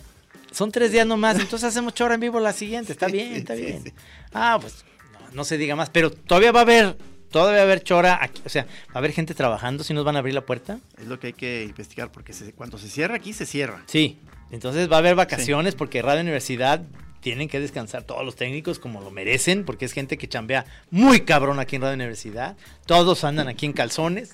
Son 0.51 0.71
tres 0.71 0.91
días 0.91 1.07
nomás, 1.07 1.39
entonces 1.39 1.63
hacemos 1.69 1.93
chora 1.95 2.13
en 2.15 2.21
vivo 2.21 2.39
la 2.39 2.53
siguiente. 2.53 2.91
Está 2.91 3.07
bien, 3.17 3.33
está 3.33 3.55
bien. 3.55 3.91
Ah, 4.33 4.59
pues 4.61 4.85
no, 5.11 5.19
no 5.37 5.43
se 5.43 5.57
diga 5.57 5.75
más, 5.75 5.89
pero 5.89 6.11
todavía 6.11 6.51
va 6.51 6.59
a 6.59 6.63
haber, 6.63 6.97
todavía 7.33 7.55
va 7.57 7.59
a 7.59 7.63
haber 7.65 7.83
chora 7.83 8.17
aquí, 8.21 8.41
o 8.45 8.49
sea, 8.49 8.63
va 8.63 8.93
a 8.93 8.97
haber 8.99 9.11
gente 9.11 9.33
trabajando, 9.33 9.83
si 9.83 9.93
nos 9.93 10.05
van 10.05 10.15
a 10.15 10.19
abrir 10.19 10.33
la 10.35 10.45
puerta. 10.45 10.79
es 10.97 11.07
lo 11.07 11.19
que 11.19 11.27
hay 11.27 11.33
que 11.33 11.63
investigar, 11.65 12.09
porque 12.13 12.31
se- 12.31 12.53
cuando 12.53 12.77
se 12.77 12.87
cierra 12.87 13.15
aquí, 13.15 13.33
se 13.33 13.45
cierra. 13.45 13.83
Sí, 13.87 14.17
entonces 14.51 14.89
va 14.89 14.95
a 14.95 14.99
haber 14.99 15.15
vacaciones 15.15 15.75
porque 15.75 16.01
Radio 16.01 16.21
Universidad 16.21 16.81
tienen 17.19 17.47
que 17.49 17.59
descansar 17.59 18.03
todos 18.03 18.23
los 18.25 18.35
técnicos 18.35 18.79
como 18.79 19.01
lo 19.01 19.09
merecen, 19.11 19.65
porque 19.65 19.85
es 19.85 19.91
gente 19.93 20.17
que 20.17 20.27
chambea 20.29 20.65
muy 20.91 21.21
cabrón 21.21 21.59
aquí 21.59 21.75
en 21.77 21.81
Radio 21.81 21.95
Universidad. 21.95 22.55
Todos 22.85 23.23
andan 23.25 23.47
aquí 23.49 23.65
en 23.65 23.73
calzones, 23.73 24.31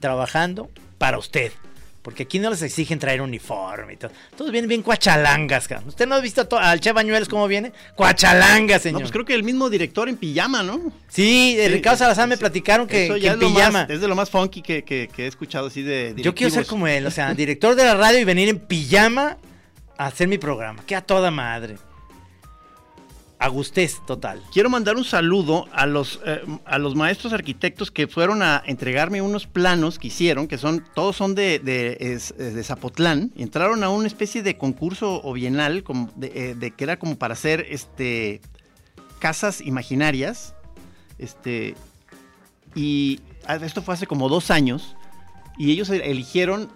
trabajando 0.00 0.68
para 0.98 1.18
usted. 1.18 1.52
Porque 2.04 2.24
aquí 2.24 2.38
no 2.38 2.50
les 2.50 2.60
exigen 2.60 2.98
traer 2.98 3.22
uniforme 3.22 3.94
y 3.94 3.96
todo. 3.96 4.12
Todos 4.36 4.52
vienen 4.52 4.68
bien 4.68 4.82
cuachalangas, 4.82 5.66
cabrón. 5.66 5.88
¿Usted 5.88 6.06
no 6.06 6.16
ha 6.16 6.20
visto 6.20 6.46
al 6.58 6.78
Che 6.78 6.92
Bañuelos 6.92 7.30
cómo 7.30 7.48
viene? 7.48 7.72
Cuachalanga, 7.96 8.78
señor. 8.78 9.00
No, 9.00 9.04
pues 9.04 9.10
creo 9.10 9.24
que 9.24 9.32
el 9.32 9.42
mismo 9.42 9.70
director 9.70 10.06
en 10.10 10.18
pijama, 10.18 10.62
¿no? 10.62 10.92
Sí, 11.08 11.56
Ricardo 11.66 11.96
Salazar 11.96 12.28
me 12.28 12.34
sí. 12.36 12.40
platicaron 12.40 12.86
que, 12.86 13.06
Eso 13.06 13.14
que 13.14 13.20
ya 13.20 13.32
en 13.32 13.42
es, 13.42 13.48
pijama. 13.48 13.70
más, 13.84 13.90
es 13.90 14.02
de 14.02 14.08
lo 14.08 14.14
más 14.14 14.28
funky 14.28 14.60
que, 14.60 14.84
que- 14.84 15.08
que 15.08 15.24
he 15.24 15.26
escuchado 15.28 15.68
así 15.68 15.82
de 15.82 16.12
Yo 16.18 16.34
quiero 16.34 16.50
ser 16.50 16.58
directivos. 16.64 16.66
como 16.68 16.86
él, 16.88 17.06
o 17.06 17.10
sea, 17.10 17.32
director 17.34 17.74
de 17.74 17.84
la 17.84 17.94
radio 17.94 18.18
y 18.18 18.24
venir 18.24 18.50
en 18.50 18.58
pijama 18.58 19.38
a 19.96 20.06
hacer 20.06 20.28
mi 20.28 20.36
programa. 20.36 20.82
Que 20.86 20.94
a 20.96 21.00
toda 21.00 21.30
madre. 21.30 21.76
Agustés 23.44 24.00
total. 24.06 24.40
Quiero 24.54 24.70
mandar 24.70 24.96
un 24.96 25.04
saludo 25.04 25.68
a 25.70 25.84
los, 25.84 26.18
eh, 26.24 26.40
a 26.64 26.78
los 26.78 26.94
maestros 26.94 27.34
arquitectos 27.34 27.90
que 27.90 28.08
fueron 28.08 28.42
a 28.42 28.62
entregarme 28.64 29.20
unos 29.20 29.46
planos 29.46 29.98
que 29.98 30.06
hicieron, 30.06 30.48
que 30.48 30.56
son, 30.56 30.82
todos 30.94 31.14
son 31.14 31.34
de, 31.34 31.58
de, 31.58 31.98
eh, 32.00 32.62
Zapotlán, 32.62 33.32
entraron 33.36 33.84
a 33.84 33.90
una 33.90 34.06
especie 34.06 34.42
de 34.42 34.56
concurso 34.56 35.20
o 35.22 35.34
bienal 35.34 35.82
como 35.82 36.10
de, 36.16 36.32
eh, 36.34 36.54
de 36.54 36.70
que 36.70 36.84
era 36.84 36.98
como 36.98 37.18
para 37.18 37.34
hacer 37.34 37.66
este 37.68 38.40
casas 39.18 39.60
imaginarias. 39.60 40.54
Este, 41.18 41.74
y 42.74 43.20
esto 43.60 43.82
fue 43.82 43.92
hace 43.92 44.06
como 44.06 44.30
dos 44.30 44.50
años, 44.50 44.96
y 45.58 45.70
ellos 45.70 45.90
eligieron 45.90 46.70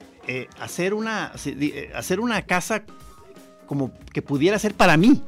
hacer, 0.61 0.93
una, 0.93 1.33
hacer 1.95 2.21
una 2.21 2.43
casa 2.43 2.83
como 3.65 3.91
que 4.13 4.21
pudiera 4.21 4.59
ser 4.59 4.75
para 4.75 4.99
mí. 4.99 5.23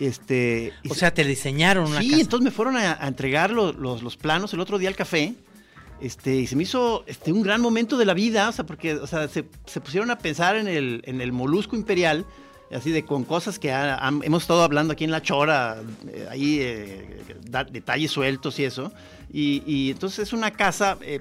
Este, 0.00 0.72
O 0.88 0.94
sea, 0.94 1.12
te 1.14 1.24
diseñaron 1.24 1.90
una 1.90 2.00
sí, 2.00 2.10
casa. 2.10 2.22
entonces 2.22 2.44
me 2.44 2.50
fueron 2.50 2.76
a, 2.76 2.98
a 3.00 3.06
entregar 3.08 3.50
lo- 3.50 3.72
los, 3.72 4.02
los 4.02 4.16
planos 4.16 4.52
el 4.52 4.60
otro 4.60 4.78
día 4.78 4.88
al 4.88 4.96
café. 4.96 5.34
Este, 6.00 6.34
y 6.36 6.46
se 6.46 6.56
me 6.56 6.64
hizo 6.64 7.04
este, 7.06 7.32
un 7.32 7.42
gran 7.42 7.60
momento 7.60 7.96
de 7.96 8.04
la 8.04 8.14
vida, 8.14 8.48
o 8.48 8.52
sea, 8.52 8.66
porque 8.66 8.94
o 8.94 9.06
sea, 9.06 9.28
se, 9.28 9.44
se 9.66 9.80
pusieron 9.80 10.10
a 10.10 10.18
pensar 10.18 10.56
en 10.56 10.66
el, 10.68 11.02
en 11.06 11.20
el 11.20 11.32
molusco 11.32 11.76
imperial, 11.76 12.26
así 12.74 12.90
de 12.90 13.04
con 13.04 13.24
cosas 13.24 13.58
que 13.58 13.70
ha- 13.72 13.98
hemos 14.22 14.42
estado 14.42 14.62
hablando 14.64 14.92
aquí 14.92 15.04
en 15.04 15.12
La 15.12 15.22
Chora, 15.22 15.80
eh, 16.08 16.26
ahí 16.30 16.58
eh, 16.60 17.22
da- 17.48 17.64
detalles 17.64 18.10
sueltos 18.10 18.58
y 18.58 18.64
eso. 18.64 18.92
Y, 19.32 19.62
y 19.66 19.92
entonces 19.92 20.18
es 20.26 20.32
una 20.32 20.50
casa 20.50 20.98
eh, 21.00 21.20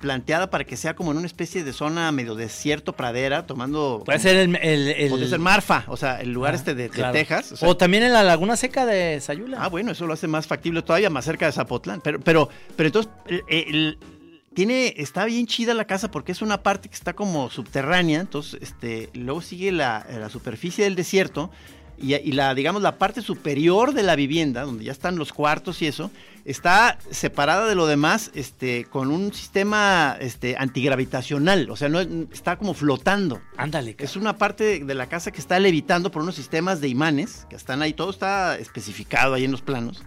planteada 0.00 0.50
para 0.50 0.64
que 0.64 0.76
sea 0.76 0.94
como 0.94 1.10
en 1.12 1.18
una 1.18 1.26
especie 1.26 1.64
de 1.64 1.72
zona 1.72 2.10
medio 2.12 2.34
desierto, 2.34 2.92
pradera, 2.94 3.46
tomando... 3.46 4.02
Puede 4.04 4.18
ser 4.18 4.36
el. 4.36 4.56
el, 4.56 4.88
el- 4.88 5.10
Puede 5.10 5.28
ser 5.28 5.38
Marfa, 5.38 5.84
o 5.88 5.96
sea, 5.96 6.20
el 6.20 6.32
lugar 6.32 6.52
Ah, 6.54 6.56
este 6.56 6.74
de. 6.74 6.88
Texas. 6.88 7.62
o 7.62 7.76
también 7.76 8.02
en 8.04 8.12
la 8.12 8.22
Laguna 8.22 8.56
Seca 8.56 8.86
de 8.86 9.20
Sayula. 9.20 9.58
Ah, 9.60 9.68
bueno, 9.68 9.92
eso 9.92 10.06
lo 10.06 10.14
hace 10.14 10.26
más 10.28 10.46
factible 10.46 10.82
todavía, 10.82 11.10
más 11.10 11.24
cerca 11.24 11.46
de 11.46 11.52
Zapotlán. 11.52 12.00
Pero, 12.02 12.20
pero, 12.20 12.48
pero 12.76 12.86
entonces, 12.88 13.10
el- 13.48 13.98
tiene, 14.54 14.94
está 14.96 15.24
bien 15.24 15.46
chida 15.46 15.72
la 15.74 15.84
casa 15.84 16.10
porque 16.10 16.32
es 16.32 16.42
una 16.42 16.62
parte 16.64 16.88
que 16.88 16.94
está 16.96 17.12
como 17.12 17.48
subterránea, 17.48 18.18
entonces, 18.20 18.58
este, 18.60 19.08
luego 19.14 19.40
sigue 19.40 19.70
la, 19.70 20.04
la 20.10 20.28
superficie 20.30 20.82
del 20.84 20.96
desierto 20.96 21.50
y, 22.00 22.14
y 22.14 22.32
la, 22.32 22.54
digamos, 22.54 22.82
la 22.82 22.98
parte 22.98 23.22
superior 23.22 23.94
de 23.94 24.02
la 24.02 24.16
vivienda, 24.16 24.62
donde 24.62 24.84
ya 24.84 24.92
están 24.92 25.16
los 25.16 25.32
cuartos 25.32 25.82
y 25.82 25.86
eso, 25.86 26.10
está 26.44 26.98
separada 27.10 27.66
de 27.68 27.74
lo 27.74 27.86
demás, 27.86 28.30
este, 28.34 28.86
con 28.86 29.10
un 29.10 29.34
sistema, 29.34 30.16
este, 30.18 30.56
antigravitacional, 30.58 31.70
o 31.70 31.76
sea, 31.76 31.88
no 31.90 32.00
está 32.00 32.56
como 32.56 32.72
flotando. 32.72 33.42
Ándale. 33.56 33.96
Es 33.98 34.16
una 34.16 34.38
parte 34.38 34.82
de 34.82 34.94
la 34.94 35.08
casa 35.08 35.30
que 35.30 35.40
está 35.40 35.58
levitando 35.58 36.10
por 36.10 36.22
unos 36.22 36.36
sistemas 36.36 36.80
de 36.80 36.88
imanes 36.88 37.46
que 37.50 37.56
están 37.56 37.82
ahí, 37.82 37.92
todo 37.92 38.10
está 38.10 38.56
especificado 38.56 39.34
ahí 39.34 39.44
en 39.44 39.52
los 39.52 39.60
planos. 39.60 40.02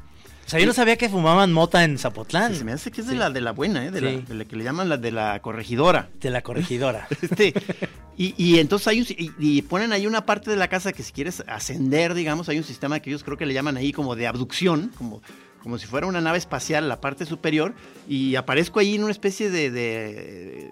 O 0.52 0.54
sea, 0.54 0.60
yo 0.60 0.66
no 0.66 0.74
sabía 0.74 0.98
que 0.98 1.08
fumaban 1.08 1.54
mota 1.54 1.86
en 1.86 1.98
Zapotlán. 1.98 2.54
Se 2.56 2.66
me 2.66 2.74
hace 2.74 2.92
que 2.92 3.00
es 3.00 3.08
Sí. 3.08 3.14
de 3.14 3.20
la 3.20 3.30
de 3.30 3.40
la 3.40 3.52
buena, 3.54 3.86
¿eh? 3.86 3.92
de, 3.92 4.02
la, 4.02 4.10
Sí. 4.12 4.24
de 4.28 4.36
la 4.36 4.44
que 4.44 4.58
le 4.58 4.66
llaman 4.66 4.90
la 4.90 4.98
de 4.98 5.10
la 5.12 5.42
corregidora. 5.42 6.10
De 6.20 6.30
la 6.30 6.42
corregidora. 6.42 7.08
Este, 7.22 7.54
y, 8.18 8.34
y 8.38 8.60
entonces 8.60 8.86
hay 8.90 9.00
un, 9.00 9.08
y, 9.10 9.32
y 9.40 9.62
ponen 9.62 9.94
ahí 9.94 10.06
una 10.08 10.26
parte 10.26 10.50
de 10.52 10.58
la 10.58 10.68
casa 10.68 10.92
que 10.92 11.04
si 11.04 11.14
quieres 11.14 11.42
ascender, 11.48 12.14
digamos, 12.14 12.50
hay 12.50 12.58
un 12.58 12.66
sistema 12.66 13.00
que 13.00 13.10
ellos 13.12 13.24
creo 13.24 13.38
que 13.38 13.46
le 13.46 13.54
llaman 13.54 13.78
ahí 13.78 13.94
como 13.94 14.18
de 14.18 14.28
abducción, 14.28 14.92
como, 14.98 15.22
como 15.64 15.78
si 15.78 15.88
fuera 15.88 16.06
una 16.06 16.20
nave 16.20 16.38
espacial, 16.38 16.90
la 16.90 17.00
parte 17.00 17.26
superior, 17.26 17.74
y 18.10 18.36
aparezco 18.36 18.82
ahí 18.82 18.96
en 18.96 19.04
una 19.04 19.12
especie 19.12 19.50
de, 19.50 19.72
de, 19.72 20.70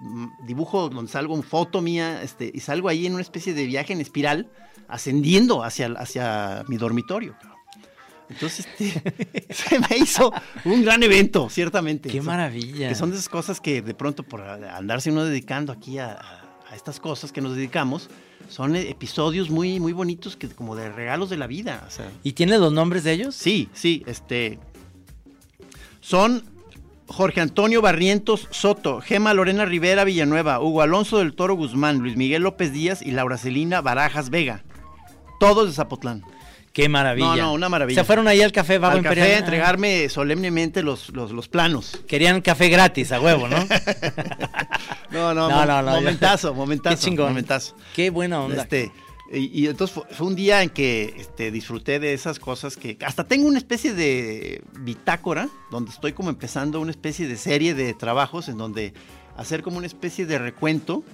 mm, 0.00 0.26
dibujo 0.46 0.90
donde 0.90 1.10
salgo 1.10 1.34
en 1.34 1.42
foto 1.42 1.80
mía, 1.80 2.22
este, 2.22 2.50
y 2.52 2.60
salgo 2.60 2.90
ahí 2.90 3.06
en 3.06 3.14
una 3.14 3.22
especie 3.22 3.54
de 3.54 3.64
viaje 3.64 3.94
en 3.94 4.02
espiral, 4.02 4.50
ascendiendo 4.88 5.64
hacia, 5.64 5.86
hacia 5.96 6.64
mi 6.68 6.76
dormitorio. 6.76 7.32
cabrón. 7.40 7.52
Entonces, 8.32 8.66
este, 8.66 9.54
se 9.54 9.78
me 9.78 9.96
hizo 9.98 10.32
un 10.64 10.82
gran 10.82 11.02
evento, 11.02 11.48
ciertamente. 11.50 12.08
Qué 12.08 12.20
maravilla. 12.20 12.88
que 12.88 12.94
son 12.94 13.10
de 13.10 13.16
esas 13.16 13.28
cosas 13.28 13.60
que 13.60 13.82
de 13.82 13.94
pronto 13.94 14.22
por 14.22 14.42
andarse 14.42 15.10
uno 15.10 15.24
dedicando 15.24 15.72
aquí 15.72 15.98
a, 15.98 16.18
estas 16.74 17.00
cosas 17.00 17.32
que 17.32 17.42
nos 17.42 17.54
dedicamos, 17.54 18.08
son 18.48 18.76
episodios 18.76 19.50
muy, 19.50 19.78
muy 19.78 19.92
bonitos 19.92 20.36
que 20.36 20.48
como 20.48 20.74
de 20.74 20.90
regalos 20.90 21.28
de 21.28 21.36
la 21.36 21.46
vida. 21.46 21.84
O 21.86 21.90
sea, 21.90 22.10
¿Y 22.22 22.32
tiene 22.32 22.58
los 22.58 22.72
nombres 22.72 23.04
de 23.04 23.12
ellos? 23.12 23.34
sí, 23.34 23.68
sí, 23.74 24.02
este. 24.06 24.58
Son 26.00 26.42
Jorge 27.06 27.42
Antonio 27.42 27.82
Barrientos 27.82 28.48
Soto, 28.50 29.00
Gema 29.00 29.34
Lorena 29.34 29.66
Rivera 29.66 30.04
Villanueva, 30.04 30.60
Hugo 30.60 30.80
Alonso 30.80 31.18
del 31.18 31.34
Toro 31.34 31.54
Guzmán, 31.54 31.98
Luis 31.98 32.16
Miguel 32.16 32.42
López 32.42 32.72
Díaz 32.72 33.02
y 33.02 33.10
Laura 33.10 33.36
Celina 33.36 33.82
Barajas 33.82 34.30
Vega. 34.30 34.64
Todos 35.38 35.68
de 35.68 35.74
Zapotlán. 35.74 36.24
Qué 36.72 36.88
maravilla. 36.88 37.28
No, 37.28 37.36
no, 37.36 37.52
una 37.52 37.68
maravilla. 37.68 38.00
Se 38.00 38.06
fueron 38.06 38.28
ahí 38.28 38.40
al 38.40 38.50
café 38.50 38.78
Vago 38.78 38.96
Al 38.96 39.02
café 39.02 39.14
Imperial. 39.14 39.36
a 39.36 39.38
entregarme 39.40 40.08
solemnemente 40.08 40.82
los, 40.82 41.10
los, 41.10 41.30
los 41.30 41.48
planos. 41.48 42.00
Querían 42.06 42.40
café 42.40 42.68
gratis, 42.68 43.12
a 43.12 43.20
huevo, 43.20 43.48
¿no? 43.48 43.56
No, 45.10 45.34
no, 45.34 45.50
No, 45.50 45.66
no, 45.66 45.82
no, 45.82 45.90
momentazo, 45.92 46.54
momentazo. 46.54 46.96
Qué 46.96 47.02
chingón. 47.02 47.28
Momentazo. 47.28 47.76
Qué 47.94 48.08
buena 48.08 48.40
onda. 48.40 48.62
Este, 48.62 48.90
y, 49.30 49.62
y 49.62 49.66
entonces 49.66 49.94
fue, 49.94 50.04
fue 50.14 50.26
un 50.26 50.34
día 50.34 50.62
en 50.62 50.70
que 50.70 51.14
este, 51.18 51.50
disfruté 51.50 52.00
de 52.00 52.14
esas 52.14 52.38
cosas 52.38 52.76
que 52.78 52.96
hasta 53.04 53.24
tengo 53.24 53.46
una 53.46 53.58
especie 53.58 53.92
de 53.92 54.62
bitácora 54.80 55.48
donde 55.70 55.90
estoy 55.90 56.14
como 56.14 56.30
empezando 56.30 56.80
una 56.80 56.90
especie 56.90 57.28
de 57.28 57.36
serie 57.36 57.74
de 57.74 57.92
trabajos 57.92 58.48
en 58.48 58.56
donde 58.56 58.94
hacer 59.36 59.62
como 59.62 59.76
una 59.76 59.86
especie 59.86 60.24
de 60.24 60.38
recuento 60.38 61.04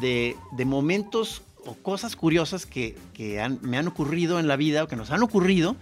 de, 0.00 0.36
de 0.52 0.64
momentos 0.64 1.42
o 1.66 1.74
cosas 1.74 2.16
curiosas 2.16 2.66
que, 2.66 2.96
que 3.14 3.40
me 3.62 3.78
han 3.78 3.88
ocurrido 3.88 4.38
en 4.38 4.48
la 4.48 4.56
vida 4.56 4.84
o 4.84 4.88
que 4.88 4.96
nos 4.96 5.10
han 5.10 5.22
ocurrido 5.22 5.76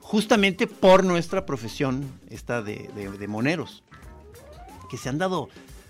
justamente 0.00 0.66
por 0.66 1.04
nuestra 1.04 1.44
profesión 1.46 2.10
esta 2.30 2.62
de, 2.62 2.88
de- 2.94 3.28
moneros. 3.28 3.82
Que 4.90 4.96
se 4.96 5.08
han 5.08 5.18
dado 5.18 5.48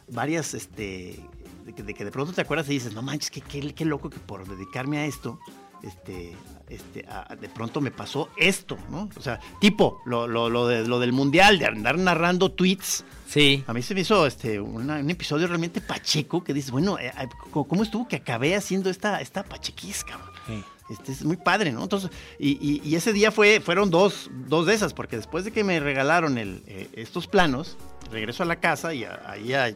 varias, 0.08 0.54
este, 0.54 1.20
de 1.66 1.74
que, 1.74 1.82
de 2.04 2.10
pronto 2.10 2.32
te 2.32 2.40
acuerdas 2.40 2.66
y 2.68 2.72
dices, 2.72 2.94
no 2.94 3.02
manches, 3.02 3.30
qué, 3.30 3.40
qué, 3.42 3.74
qué 3.74 3.84
loco 3.84 4.08
que 4.08 4.18
por 4.18 4.48
dedicarme 4.48 4.98
a 4.98 5.04
esto, 5.06 5.38
este, 5.82 6.34
este, 6.70 7.06
de 7.40 7.48
pronto 7.50 7.80
me 7.82 7.90
pasó 7.90 8.30
esto, 8.38 8.78
¿no? 8.90 9.10
O 9.16 9.20
sea, 9.20 9.38
tipo, 9.60 10.00
lo, 10.06 10.26
lo, 10.26 10.48
lo, 10.48 10.66
de- 10.66 10.86
lo 10.88 10.98
del 10.98 11.12
mundial, 11.12 11.58
de 11.58 11.66
andar 11.66 11.98
narrando 11.98 12.50
tweets. 12.50 13.04
Sí. 13.26 13.64
A 13.66 13.72
mí 13.72 13.82
se 13.82 13.94
me 13.94 14.00
hizo 14.02 14.26
este, 14.26 14.60
una- 14.60 14.96
un 15.00 15.10
episodio 15.10 15.46
realmente 15.46 15.80
pacheco 15.80 16.42
que 16.44 16.54
dices, 16.54 16.70
bueno, 16.70 16.98
eh, 16.98 17.12
eh, 17.20 17.28
¿cómo 17.50 17.82
estuvo 17.82 18.06
que 18.08 18.16
acabé 18.16 18.54
haciendo 18.54 18.88
esta, 18.90 19.20
esta 19.20 19.42
pachequiz, 19.44 20.04
cabrón? 20.04 20.30
sí. 20.46 20.62
Este 20.88 21.10
es 21.10 21.24
muy 21.24 21.36
padre, 21.36 21.72
¿no? 21.72 21.82
Entonces, 21.82 22.10
y, 22.38 22.50
y- 22.64 22.80
y 22.88 22.94
ese 22.94 23.12
día 23.12 23.32
fue, 23.32 23.58
fueron 23.60 23.90
dos, 23.90 24.30
dos 24.46 24.66
de 24.66 24.74
esas, 24.74 24.94
porque 24.94 25.16
después 25.16 25.44
de 25.44 25.50
que 25.50 25.64
me 25.64 25.80
regalaron 25.80 26.38
el, 26.38 26.62
eh, 26.68 26.88
estos 26.92 27.26
planos, 27.26 27.76
regreso 28.12 28.44
a 28.44 28.46
la 28.46 28.60
casa 28.60 28.94
y 28.94 29.02
a- 29.02 29.20
ahí 29.26 29.52
a 29.52 29.74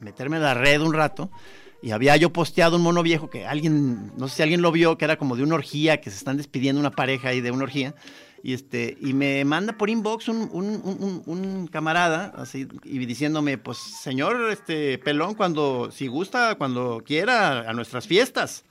meterme 0.00 0.36
a 0.36 0.40
la 0.40 0.52
red 0.52 0.82
un 0.82 0.92
rato, 0.92 1.30
y 1.80 1.92
había 1.92 2.14
yo 2.18 2.30
posteado 2.30 2.76
un 2.76 2.82
mono 2.82 3.02
viejo 3.02 3.30
que 3.30 3.46
alguien, 3.46 4.12
no 4.18 4.28
sé 4.28 4.36
si 4.36 4.42
alguien 4.42 4.60
lo 4.60 4.70
vio, 4.70 4.98
que 4.98 5.06
era 5.06 5.16
como 5.16 5.34
de 5.34 5.42
una 5.44 5.54
orgía, 5.54 6.02
que 6.02 6.10
se 6.10 6.18
están 6.18 6.36
despidiendo 6.36 6.78
una 6.78 6.90
pareja 6.90 7.28
ahí 7.30 7.40
de 7.40 7.50
una 7.50 7.62
orgía, 7.64 7.94
Y 8.46 8.52
este, 8.52 8.96
y 9.00 9.14
me 9.14 9.42
manda 9.46 9.72
por 9.78 9.88
inbox 9.88 10.28
un, 10.28 10.50
un- 10.52 10.82
un- 10.84 10.98
un- 11.00 11.22
un 11.24 11.66
camarada, 11.66 12.26
así, 12.36 12.68
y 12.84 12.98
diciéndome, 13.06 13.56
pues, 13.56 13.78
señor 13.78 14.50
este 14.50 14.98
pelón, 14.98 15.34
cuando, 15.34 15.90
si 15.90 16.08
gusta, 16.08 16.54
cuando 16.56 17.02
quiera, 17.06 17.60
a 17.68 17.72
nuestras 17.72 18.06
fiestas. 18.06 18.64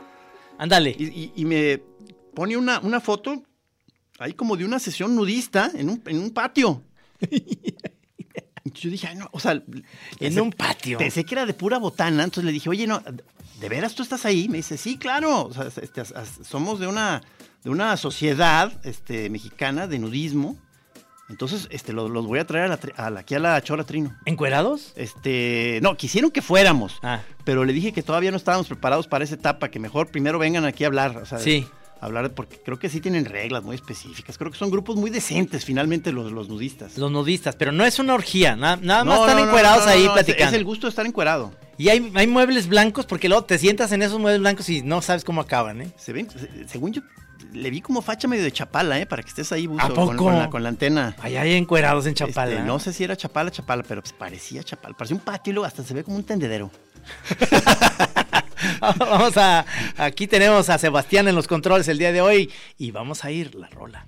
Ándale. 0.60 0.96
Y, 0.98 1.06
y- 1.06 1.34
y 1.38 1.46
me 1.46 1.82
pone 2.36 2.56
una, 2.56 2.80
una 2.82 3.02
foto 3.02 3.42
ahí 4.20 4.34
como 4.34 4.56
de 4.56 4.64
una 4.64 4.78
sesión 4.78 5.16
nudista 5.16 5.72
en 5.74 5.90
un, 5.90 6.04
en 6.06 6.20
un 6.20 6.30
patio. 6.30 6.84
Yo 8.76 8.90
dije, 8.90 9.08
ay, 9.08 9.16
no, 9.16 9.28
o 9.32 9.40
sea, 9.40 9.62
En 10.20 10.40
un 10.40 10.52
patio. 10.52 10.98
Pensé 10.98 11.24
que 11.26 11.36
era 11.36 11.46
de 11.46 11.54
pura 11.54 11.80
botana, 11.80 12.24
entonces 12.24 12.46
le 12.46 12.52
dije, 12.52 12.70
oye, 12.70 12.88
no, 12.88 13.02
¿de 13.60 13.70
veras 13.70 13.94
tú 13.96 14.04
estás 14.04 14.26
ahí? 14.26 14.48
Me 14.50 14.58
dice, 14.58 14.78
sí, 14.78 14.98
claro, 14.98 15.46
o 15.48 15.54
sea, 15.54 15.66
este, 15.68 16.04
somos 16.44 16.80
de 16.80 16.88
una, 16.88 17.22
de 17.64 17.70
una 17.70 17.96
sociedad 17.98 18.72
este, 18.84 19.30
mexicana 19.30 19.88
de 19.88 20.00
nudismo, 20.00 20.58
entonces 21.30 21.68
este, 21.72 21.94
los, 21.94 22.10
los 22.12 22.26
voy 22.28 22.40
a 22.40 22.46
traer 22.46 22.66
a 22.66 22.68
la 22.68 22.80
tri- 22.80 22.94
a 22.98 23.10
la- 23.10 23.22
aquí 23.22 23.36
a 23.36 23.40
la 23.40 23.62
Chora 23.62 23.84
Trino. 23.86 24.16
¿Encuerados? 24.26 24.92
Este, 24.96 25.80
no, 25.82 25.96
quisieron 25.96 26.30
que 26.32 26.42
fuéramos, 26.42 27.00
Ah, 27.02 27.22
pero 27.46 27.64
le 27.66 27.74
dije 27.74 27.94
que 27.94 28.04
todavía 28.04 28.32
no 28.32 28.38
estábamos 28.38 28.68
preparados 28.68 29.08
para 29.08 29.24
esa 29.24 29.36
etapa, 29.36 29.70
que 29.70 29.80
mejor 29.80 30.08
primero 30.12 30.38
vengan 30.40 30.66
aquí 30.66 30.84
a 30.84 30.88
hablar, 30.88 31.16
o 31.18 31.26
sea, 31.26 31.40
sí. 31.40 31.66
hablar, 32.02 32.32
porque 32.34 32.60
creo 32.64 32.78
que 32.78 32.90
sí 32.90 33.00
tienen 33.00 33.24
reglas 33.26 33.64
muy 33.64 33.76
específicas, 33.76 34.38
creo 34.38 34.52
que 34.52 34.58
son 34.58 34.70
grupos 34.70 34.98
muy 34.98 35.10
decentes 35.10 35.64
finalmente 35.64 36.12
los, 36.12 36.32
los 36.34 36.50
nudistas. 36.50 36.98
Los 36.98 37.10
nudistas, 37.12 37.56
pero 37.56 37.72
no 37.72 37.86
es 37.86 37.98
una 38.00 38.14
orgía, 38.14 38.58
na- 38.58 38.76
nada 38.76 39.06
más 39.06 39.20
No, 39.20 39.26
están 39.26 39.42
no, 39.42 39.48
encuerados 39.48 39.86
no, 39.86 39.92
ahí 39.92 40.10
platicando. 40.14 40.50
Es 40.50 40.54
el 40.54 40.66
gusto 40.66 40.88
de 40.88 40.90
estar 40.90 41.06
encuerado. 41.06 41.54
Y 41.78 41.88
hay, 41.90 42.12
hay 42.14 42.28
muebles 42.28 42.68
blancos 42.68 43.06
porque 43.08 43.30
luego 43.30 43.46
te 43.46 43.58
sientas 43.58 43.92
en 43.94 44.04
esos 44.04 44.20
muebles 44.20 44.42
blancos 44.42 44.70
y 44.70 44.82
no 44.84 45.02
sabes 45.02 45.24
cómo 45.24 45.40
acaban, 45.42 45.82
¿eh? 45.82 45.92
Se 45.98 46.12
ven, 46.14 46.30
se- 46.30 46.68
según 46.68 46.92
yo, 46.94 47.02
le 47.54 47.70
vi 47.70 47.82
como 47.82 48.02
facha 48.02 48.28
medio 48.28 48.44
de 48.44 48.52
chapala, 48.52 49.00
¿eh? 49.00 49.06
Para 49.06 49.24
que 49.24 49.30
estés 49.30 49.52
ahí, 49.52 49.68
buzo, 49.68 49.86
¿A 49.86 49.90
con- 49.94 49.96
poco? 50.10 50.24
Con, 50.26 50.38
la, 50.40 50.50
con 50.50 50.64
la 50.64 50.70
antena. 50.70 51.16
Allá 51.22 51.42
hay 51.42 51.54
encuerados 51.54 52.06
en 52.06 52.14
Chapala. 52.16 52.52
Este, 52.52 52.64
¿eh? 52.64 52.66
no 52.66 52.80
sé 52.80 52.92
si 52.94 53.04
era 53.04 53.16
chapala, 53.16 53.52
chapala, 53.52 53.84
pero 53.88 54.02
pues 54.02 54.14
parecía 54.14 54.64
chapala. 54.64 54.96
Parecía 54.96 55.16
un 55.16 55.22
patio 55.24 55.52
y 55.52 55.54
luego 55.54 55.66
hasta 55.66 55.84
se 55.84 55.94
ve 55.94 56.04
como 56.04 56.18
un 56.18 56.24
tendedero. 56.24 56.70
vamos 58.98 59.38
a. 59.38 59.66
Aquí 59.98 60.28
tenemos 60.28 60.70
a 60.70 60.78
Sebastián 60.78 61.28
en 61.28 61.36
los 61.36 61.48
controles 61.48 61.88
el 61.88 61.98
día 61.98 62.12
de 62.12 62.22
hoy 62.22 62.52
y 62.78 62.92
vamos 62.92 63.24
a 63.26 63.32
ir 63.32 63.56
la 63.56 63.68
rola. 63.68 64.06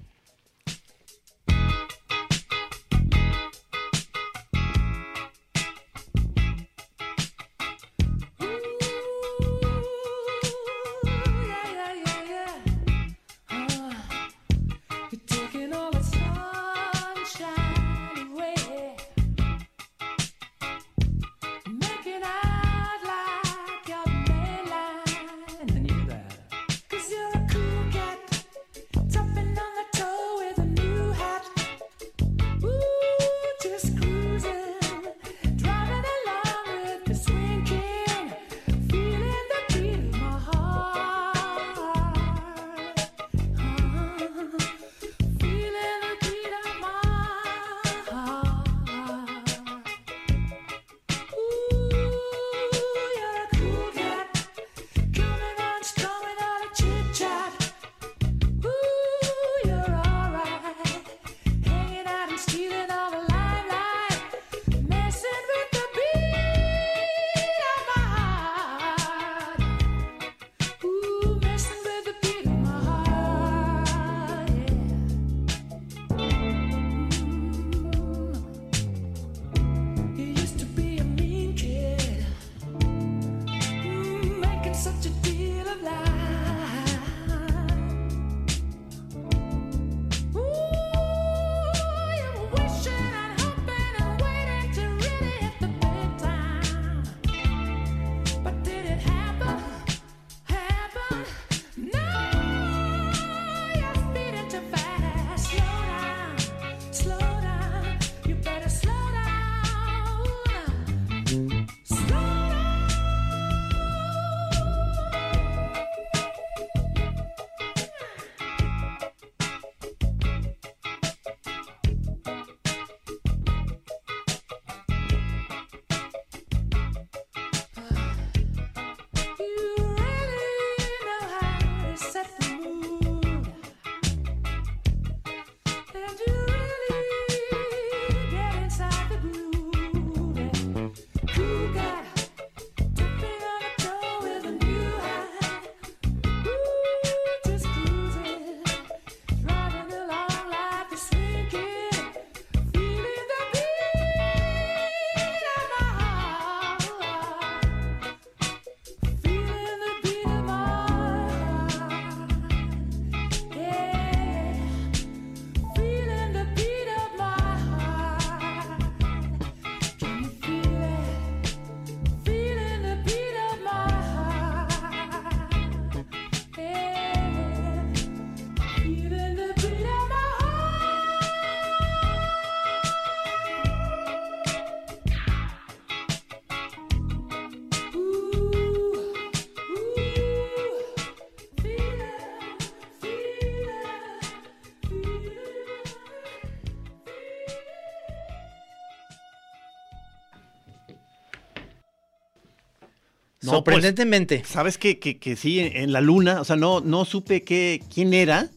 No, 203.55 203.59
Sorprendentemente. 203.59 204.43
¿Sabes 204.45 204.77
que, 204.77 204.99
que, 204.99 205.17
que 205.17 205.35
sí, 205.35 205.59
en, 205.59 205.91
la 205.91 206.01
luna? 206.01 206.41
O 206.41 206.45
sea, 206.45 206.55
no, 206.55 206.81
no 206.81 207.05
supe 207.05 207.41
quién 207.41 208.13
era. 208.13 208.49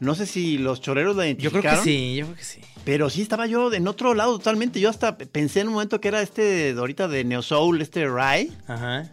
No 0.00 0.14
sé 0.14 0.26
si 0.26 0.58
los 0.58 0.80
choreros 0.80 1.16
la 1.16 1.24
yo 1.24 1.28
identificaron. 1.28 1.62
creo 1.62 1.76
que 1.76 1.84
sí, 1.84 2.16
yo 2.16 2.26
creo 2.26 2.36
que 2.36 2.44
sí. 2.44 2.60
Pero 2.84 3.08
sí 3.08 3.22
estaba 3.22 3.46
yo 3.46 3.72
en 3.72 3.88
otro 3.88 4.14
lado 4.14 4.36
totalmente. 4.36 4.78
Yo 4.78 4.90
hasta 4.90 5.16
pensé 5.16 5.60
en 5.60 5.68
un 5.68 5.74
momento 5.74 6.00
que 6.00 6.08
era 6.08 6.20
este 6.20 6.74
de 6.74 6.78
ahorita 6.78 7.08
de 7.08 7.24
Neo 7.24 7.40
Soul, 7.40 7.80
este 7.80 8.06
Rai. 8.06 8.52
Ajá. 8.66 9.10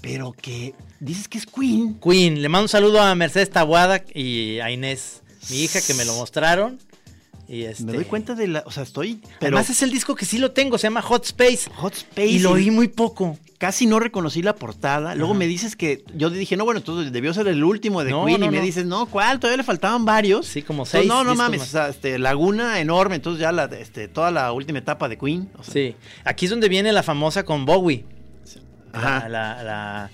Pero 0.00 0.32
que 0.32 0.74
dices 1.00 1.28
que 1.28 1.38
es 1.38 1.46
Queen. 1.46 2.00
Queen, 2.00 2.40
le 2.40 2.48
mando 2.48 2.64
un 2.64 2.68
saludo 2.68 3.00
a 3.00 3.14
Mercedes 3.14 3.50
Tabuada 3.50 4.02
y 4.14 4.60
a 4.60 4.70
Inés 4.70 5.22
mi 5.50 5.62
hija 5.62 5.80
que 5.80 5.94
me 5.94 6.04
lo 6.04 6.14
mostraron. 6.14 6.78
Y 7.48 7.62
este, 7.62 7.84
Me 7.84 7.92
doy 7.92 8.04
cuenta 8.04 8.34
de 8.34 8.48
la. 8.48 8.64
O 8.66 8.70
sea, 8.70 8.82
estoy. 8.82 9.20
Pero 9.38 9.56
Además 9.56 9.70
es 9.70 9.82
el 9.82 9.90
disco 9.90 10.14
que 10.14 10.24
sí 10.24 10.38
lo 10.38 10.52
tengo, 10.52 10.78
se 10.78 10.84
llama 10.84 11.02
Hot 11.02 11.24
Space. 11.24 11.70
Hot 11.76 11.94
Space. 11.94 12.26
Y 12.26 12.38
lo 12.40 12.52
oí 12.52 12.70
muy 12.70 12.88
poco. 12.88 13.38
Casi 13.58 13.86
no 13.86 13.98
reconocí 14.00 14.42
la 14.42 14.54
portada. 14.54 15.14
Luego 15.14 15.32
me 15.32 15.46
dices 15.46 15.76
que. 15.76 16.04
Yo 16.14 16.28
dije, 16.28 16.56
no, 16.58 16.64
bueno, 16.64 16.78
entonces 16.78 17.10
debió 17.12 17.32
ser 17.32 17.48
el 17.48 17.64
último 17.64 18.04
de 18.04 18.10
No, 18.10 18.26
Queen. 18.26 18.40
no, 18.40 18.46
y 18.46 18.50
me 18.50 18.58
no. 18.58 18.62
dices, 18.62 18.84
no, 18.84 19.06
¿cuál? 19.06 19.40
Todavía 19.40 19.56
le 19.56 19.62
faltaban 19.62 20.04
varios. 20.04 20.46
Sí, 20.46 20.60
como 20.62 20.82
Entonces, 20.82 21.00
seis 21.00 21.08
No, 21.08 21.24
no 21.24 21.30
discos 21.30 21.38
mames. 21.38 21.62
O 21.62 21.64
sea, 21.64 21.88
este, 21.88 22.18
Laguna 22.18 22.80
enorme. 22.80 23.14
Entonces 23.16 23.40
ya 23.40 23.52
la, 23.52 23.64
este, 23.64 24.08
toda 24.08 24.30
la 24.30 24.52
última 24.52 24.78
etapa 24.78 25.08
de 25.08 25.16
Queen. 25.16 25.48
o 25.58 25.62
sea, 25.62 25.72
Sí. 25.72 25.96
Aquí 26.24 26.44
es 26.46 26.50
donde 26.50 26.68
viene 26.68 26.92
la 26.92 27.02
famosa 27.02 27.44
con 27.44 27.64
Bowie. 27.64 28.04
Ajá. 28.92 29.28
La, 29.28 29.28
la- 29.28 29.62
la, 29.62 30.10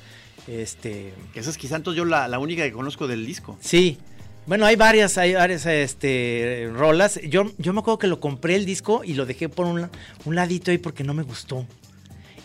este, 0.47 1.13
Que 1.33 1.41
esa 1.41 1.51
es 1.51 1.57
quizá 1.59 1.77
entonces 1.77 1.99
yo 1.99 2.05
la, 2.05 2.29
la 2.29 2.39
única 2.39 2.63
que 2.63 2.73
conozco 2.73 3.07
del 3.09 3.27
disco. 3.27 3.57
sí. 3.61 3.99
Bueno, 4.45 4.67
hay 4.67 4.75
varias, 4.75 5.19
hay 5.19 5.35
varias 5.35 5.65
este, 5.67 6.69
rolas. 6.75 7.21
Yo, 7.29 7.45
yo 7.59 7.73
me 7.73 7.79
acuerdo 7.79 7.99
que 8.01 8.09
lo 8.09 8.19
compré 8.19 8.57
el 8.57 8.67
disco 8.67 9.03
y 9.05 9.15
lo 9.15 9.25
dejé 9.25 9.49
por 9.49 9.67
un, 9.67 9.89
un 10.25 10.35
ladito 10.35 10.73
ahí 10.73 10.79
porque 10.79 11.05
no 11.05 11.15
me 11.15 11.23
gustó. 11.23 11.65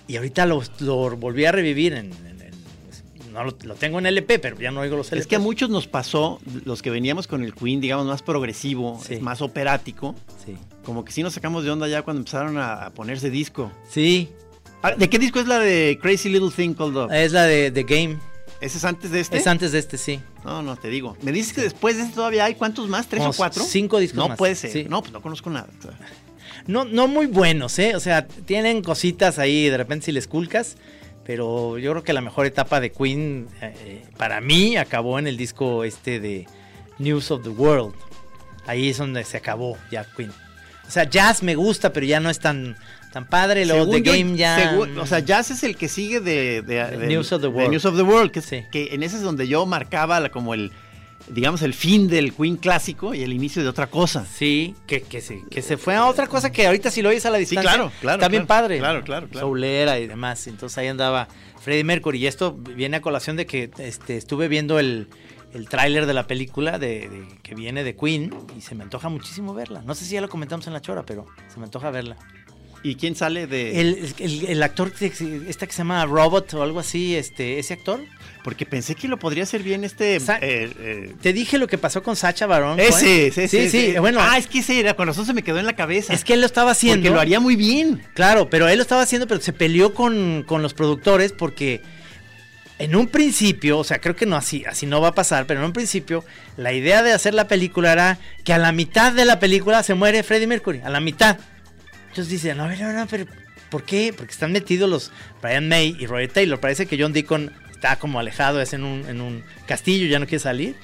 Y 0.08 0.16
ahorita 0.18 0.46
lo, 0.46 0.62
lo 0.80 1.16
volví 1.18 1.46
a 1.46 1.52
revivir 1.52 1.94
en... 1.94 2.12
en- 2.12 2.42
en- 2.42 3.34
no 3.34 3.44
lo, 3.44 3.56
lo 3.64 3.76
tengo 3.76 4.00
en 4.00 4.06
LP, 4.08 4.40
pero 4.40 4.60
ya 4.60 4.72
no 4.72 4.80
oigo 4.82 4.98
los 4.98 5.12
LP. 5.12 5.22
Es 5.22 5.28
que 5.28 5.36
a 5.36 5.40
muchos 5.40 5.70
nos 5.70 5.86
pasó, 5.88 6.40
los 6.66 6.82
que 6.82 6.90
veníamos 6.90 7.28
con 7.28 7.44
el 7.44 7.54
Queen, 7.54 7.80
digamos, 7.82 8.08
más 8.08 8.22
progresivo, 8.24 9.00
Sí. 9.06 9.18
más 9.18 9.42
operático, 9.42 10.16
Sí. 10.46 10.56
como 10.84 11.06
que 11.06 11.12
sí 11.12 11.22
nos 11.22 11.34
sacamos 11.34 11.64
de 11.64 11.70
onda 11.72 11.88
ya 11.88 12.02
cuando 12.02 12.22
empezaron 12.22 12.58
a, 12.58 12.86
a 12.86 12.90
ponerse 12.92 13.30
disco. 13.30 13.72
Sí, 13.90 14.30
Ah, 14.84 14.92
¿De 14.92 15.10
qué 15.10 15.18
disco 15.18 15.40
es 15.40 15.48
la 15.48 15.58
de 15.60 15.98
Crazy 16.02 16.30
Little 16.30 16.52
Thing 16.56 16.74
Called 16.76 16.94
Love? 16.94 17.12
es 17.12 17.32
la 17.32 17.44
de 17.46 17.72
The 17.72 17.84
Game. 17.84 18.18
¿Ese 18.62 18.78
es 18.78 18.86
antes 18.86 19.10
de 19.10 19.20
este? 19.20 19.38
Es 19.38 19.48
antes 19.48 19.72
de 19.72 19.80
este, 19.80 19.98
sí. 19.98 20.20
No, 20.46 20.62
no, 20.62 20.76
te 20.78 20.88
digo. 20.90 21.18
Me 21.24 21.32
dices 21.32 21.52
que 21.54 21.62
después 21.62 21.98
de 21.98 22.04
este 22.04 22.14
todavía 22.16 22.46
hay 22.46 22.54
cuántos 22.56 22.88
más, 22.88 23.08
tres 23.08 23.20
Como 23.22 23.32
o 23.32 23.36
cuatro. 23.36 23.64
cinco 23.64 23.98
discos 24.00 24.18
No 24.18 24.30
más, 24.30 24.38
puede 24.38 24.54
ser. 24.56 24.72
sí. 24.72 24.86
No, 24.88 25.02
pues 25.02 25.12
no 25.14 25.22
conozco 25.22 25.50
nada. 25.50 25.68
No, 26.68 26.86
no 26.86 27.08
muy 27.08 27.26
buenos, 27.28 27.78
¿eh? 27.80 27.96
O 27.96 28.00
sea, 28.00 28.28
tienen 28.28 28.82
cositas 28.82 29.40
ahí 29.40 29.70
de 29.70 29.78
repente 29.78 30.06
si 30.08 30.12
les 30.12 30.28
culcas. 30.28 30.76
Pero 31.26 31.78
yo 31.78 31.92
creo 31.92 32.04
que 32.04 32.14
la 32.14 32.22
mejor 32.22 32.46
etapa 32.46 32.80
de 32.80 32.90
Queen 32.92 33.48
eh, 33.62 34.06
para 34.16 34.40
mí 34.40 34.78
acabó 34.78 35.20
en 35.20 35.28
el 35.28 35.36
disco 35.36 35.84
este 35.84 36.22
de 36.22 36.46
News 37.00 37.32
of 37.32 37.44
the 37.44 37.50
World. 37.50 37.94
Ahí 38.66 38.90
es 38.90 38.98
donde 38.98 39.24
se 39.26 39.36
acabó 39.38 39.78
ya 39.92 40.06
Queen. 40.16 40.32
O 40.88 40.90
sea, 40.92 41.04
jazz 41.04 41.44
me 41.44 41.56
gusta, 41.56 41.92
pero 41.92 42.06
ya 42.06 42.22
no 42.22 42.30
es 42.30 42.40
tan, 42.40 42.78
tan 43.12 43.28
padre. 43.28 43.64
The 43.66 43.68
yo, 43.78 43.86
Game 43.86 44.38
ya. 44.38 44.56
según- 44.72 44.98
o 44.98 45.06
sea, 45.06 45.20
Jazz 45.20 45.52
es 45.52 45.64
el 45.64 45.76
que 45.76 45.90
sigue 45.90 46.22
de, 46.22 46.62
de- 46.62 46.98
de- 46.98 47.08
News 47.08 47.34
of 47.34 47.42
the 47.42 47.48
de 47.50 47.54
World. 47.54 47.72
News 47.72 47.84
of 47.86 47.98
the 47.98 48.04
World, 48.04 48.32
que, 48.32 48.42
Sí. 48.42 48.64
que 48.72 48.94
en 48.94 49.04
ese 49.04 49.18
es 49.18 49.22
donde 49.22 49.50
yo 49.50 49.66
marcaba 49.66 50.22
la- 50.22 50.30
como 50.30 50.54
el, 50.54 50.72
digamos, 51.30 51.62
el 51.62 51.74
fin 51.74 52.08
del 52.08 52.34
Queen 52.34 52.56
clásico 52.58 53.14
y 53.14 53.24
el 53.24 53.34
inicio 53.34 53.62
de 53.64 53.70
otra 53.70 53.88
cosa. 53.88 54.26
Sí, 54.26 54.76
que, 54.88 55.02
que, 55.02 55.22
se, 55.22 55.44
que 55.50 55.62
se 55.62 55.78
fue 55.78 55.96
a 55.96 56.06
otra 56.06 56.28
cosa 56.28 56.52
que 56.52 56.66
ahorita 56.68 56.90
si 56.92 57.02
lo 57.02 57.10
oyes 57.10 57.26
a 57.26 57.30
la 57.30 57.38
distancia. 57.38 57.70
claro, 57.72 57.92
claro, 58.02 58.18
Está 58.18 58.30
bien 58.30 58.46
claro, 58.46 58.62
padre. 58.64 58.78
claro, 58.80 59.04
claro, 59.04 59.28
claro. 59.30 59.48
Soulera 59.48 60.00
y 60.00 60.08
demás. 60.08 60.48
Entonces 60.48 60.78
ahí 60.78 60.88
andaba 60.88 61.28
Freddie 61.60 61.84
Mercury. 61.84 62.20
Y 62.20 62.28
esto 62.28 62.54
viene 62.54 62.98
a 62.98 63.02
colación 63.02 63.36
de 63.36 63.46
que 63.46 63.70
este, 63.78 64.16
estuve 64.18 64.48
viendo 64.48 64.80
el, 64.80 65.10
el 65.54 65.68
tráiler 65.70 66.06
de 66.06 66.14
la 66.14 66.28
película 66.28 66.80
de, 66.80 67.10
de- 67.10 67.28
que 67.44 67.56
viene 67.56 67.84
de 67.84 67.96
Queen 67.96 68.34
y 68.58 68.62
se 68.62 68.76
me 68.76 68.84
antoja 68.84 69.10
muchísimo 69.10 69.54
verla. 69.54 69.82
No 69.82 69.96
sé 69.96 70.06
si 70.06 70.14
ya 70.14 70.22
lo 70.22 70.30
comentamos 70.30 70.68
en 70.68 70.74
la 70.74 70.82
chora, 70.82 71.04
pero 71.06 71.26
se 71.54 71.58
me 71.60 71.66
antoja 71.66 71.92
verla. 71.92 72.18
¿Y 72.84 72.96
quién 72.96 73.16
sale 73.16 73.48
de...? 73.48 73.82
El, 73.82 74.14
el- 74.20 74.46
el 74.48 74.64
actor, 74.64 74.92
que, 74.92 75.08
este 75.08 75.66
que 75.68 75.74
se 75.74 75.80
llama 75.80 76.06
Robot 76.06 76.54
o 76.54 76.64
algo 76.64 76.80
así, 76.80 77.16
este, 77.16 77.60
ese 77.60 77.74
actor. 77.74 78.00
Porque 78.44 78.66
pensé 78.66 78.96
que 78.96 79.08
lo 79.10 79.18
podría 79.20 79.44
hacer 79.44 79.62
bien 79.64 79.84
este... 79.84 80.20
Sa- 80.20 80.38
eh, 80.42 80.72
eh, 80.80 81.14
Te 81.22 81.34
dije 81.34 81.58
lo 81.58 81.68
que 81.68 81.78
pasó 81.78 82.02
con 82.02 82.16
Sacha 82.16 82.46
Baron. 82.46 82.80
ese, 82.80 83.28
ese, 83.28 83.48
sí, 83.48 83.58
ese, 83.58 83.70
sí, 83.70 83.78
ese. 83.90 84.00
bueno. 84.00 84.20
Ah, 84.22 84.38
es 84.38 84.48
que 84.48 84.60
ese 84.60 84.80
era, 84.80 84.94
con 84.94 85.08
razón 85.08 85.26
se 85.26 85.34
me 85.34 85.44
quedó 85.44 85.60
en 85.60 85.66
la 85.66 85.76
cabeza. 85.76 86.14
es 86.14 86.24
que 86.24 86.34
él 86.34 86.40
lo 86.40 86.46
estaba 86.46 86.72
haciendo. 86.72 87.02
Porque 87.02 87.14
lo 87.14 87.20
haría 87.20 87.40
muy 87.42 87.56
bien. 87.58 88.02
Claro, 88.14 88.50
pero 88.50 88.70
él 88.70 88.78
lo 88.78 88.84
estaba 88.84 89.02
haciendo, 89.02 89.28
pero 89.28 89.42
se 89.42 89.52
peleó 89.54 89.94
con, 89.94 90.44
con 90.48 90.62
los 90.62 90.74
productores 90.74 91.34
porque 91.34 91.82
en 92.80 92.96
un 92.96 93.08
principio, 93.08 93.80
o 93.80 93.84
sea, 93.84 94.00
creo 94.00 94.16
que 94.16 94.28
no 94.28 94.36
así, 94.38 94.64
así 94.66 94.86
no 94.86 95.02
va 95.02 95.10
a 95.10 95.16
pasar, 95.16 95.46
pero 95.48 95.60
en 95.60 95.66
un 95.66 95.74
principio 95.74 96.24
la 96.58 96.72
idea 96.74 97.02
de 97.04 97.12
hacer 97.12 97.34
la 97.34 97.48
película 97.48 97.92
era 97.92 98.20
que 98.46 98.54
a 98.54 98.60
la 98.60 98.72
mitad 98.72 99.12
de 99.12 99.26
la 99.26 99.40
película 99.40 99.82
se 99.84 99.96
muere 99.96 100.22
Freddie 100.24 100.48
Mercury, 100.48 100.82
a 100.86 100.90
la 100.92 101.00
mitad. 101.00 101.38
Entonces 102.18 102.32
dicen, 102.42 102.58
no, 102.58 102.68
no, 102.68 102.94
no, 102.94 103.08
pero 103.08 103.26
¿por 103.70 103.84
qué? 103.84 104.12
Porque 104.16 104.32
están 104.32 104.52
metidos 104.52 104.90
los 104.90 105.12
Brian 105.42 105.70
May 105.70 105.96
y 106.00 106.08
Roy 106.08 106.28
Taylor. 106.28 106.60
Parece 106.60 106.88
que 106.88 106.98
John 107.00 107.14
Deacon 107.14 107.54
está 107.72 107.98
como 108.00 108.20
alejado, 108.20 108.60
es 108.60 108.74
en 108.74 108.84
un, 108.84 109.08
en 109.08 109.22
un 109.22 109.44
castillo, 109.68 110.08
ya 110.08 110.18
no 110.18 110.26
quiere 110.26 110.40
salir. 110.42 110.76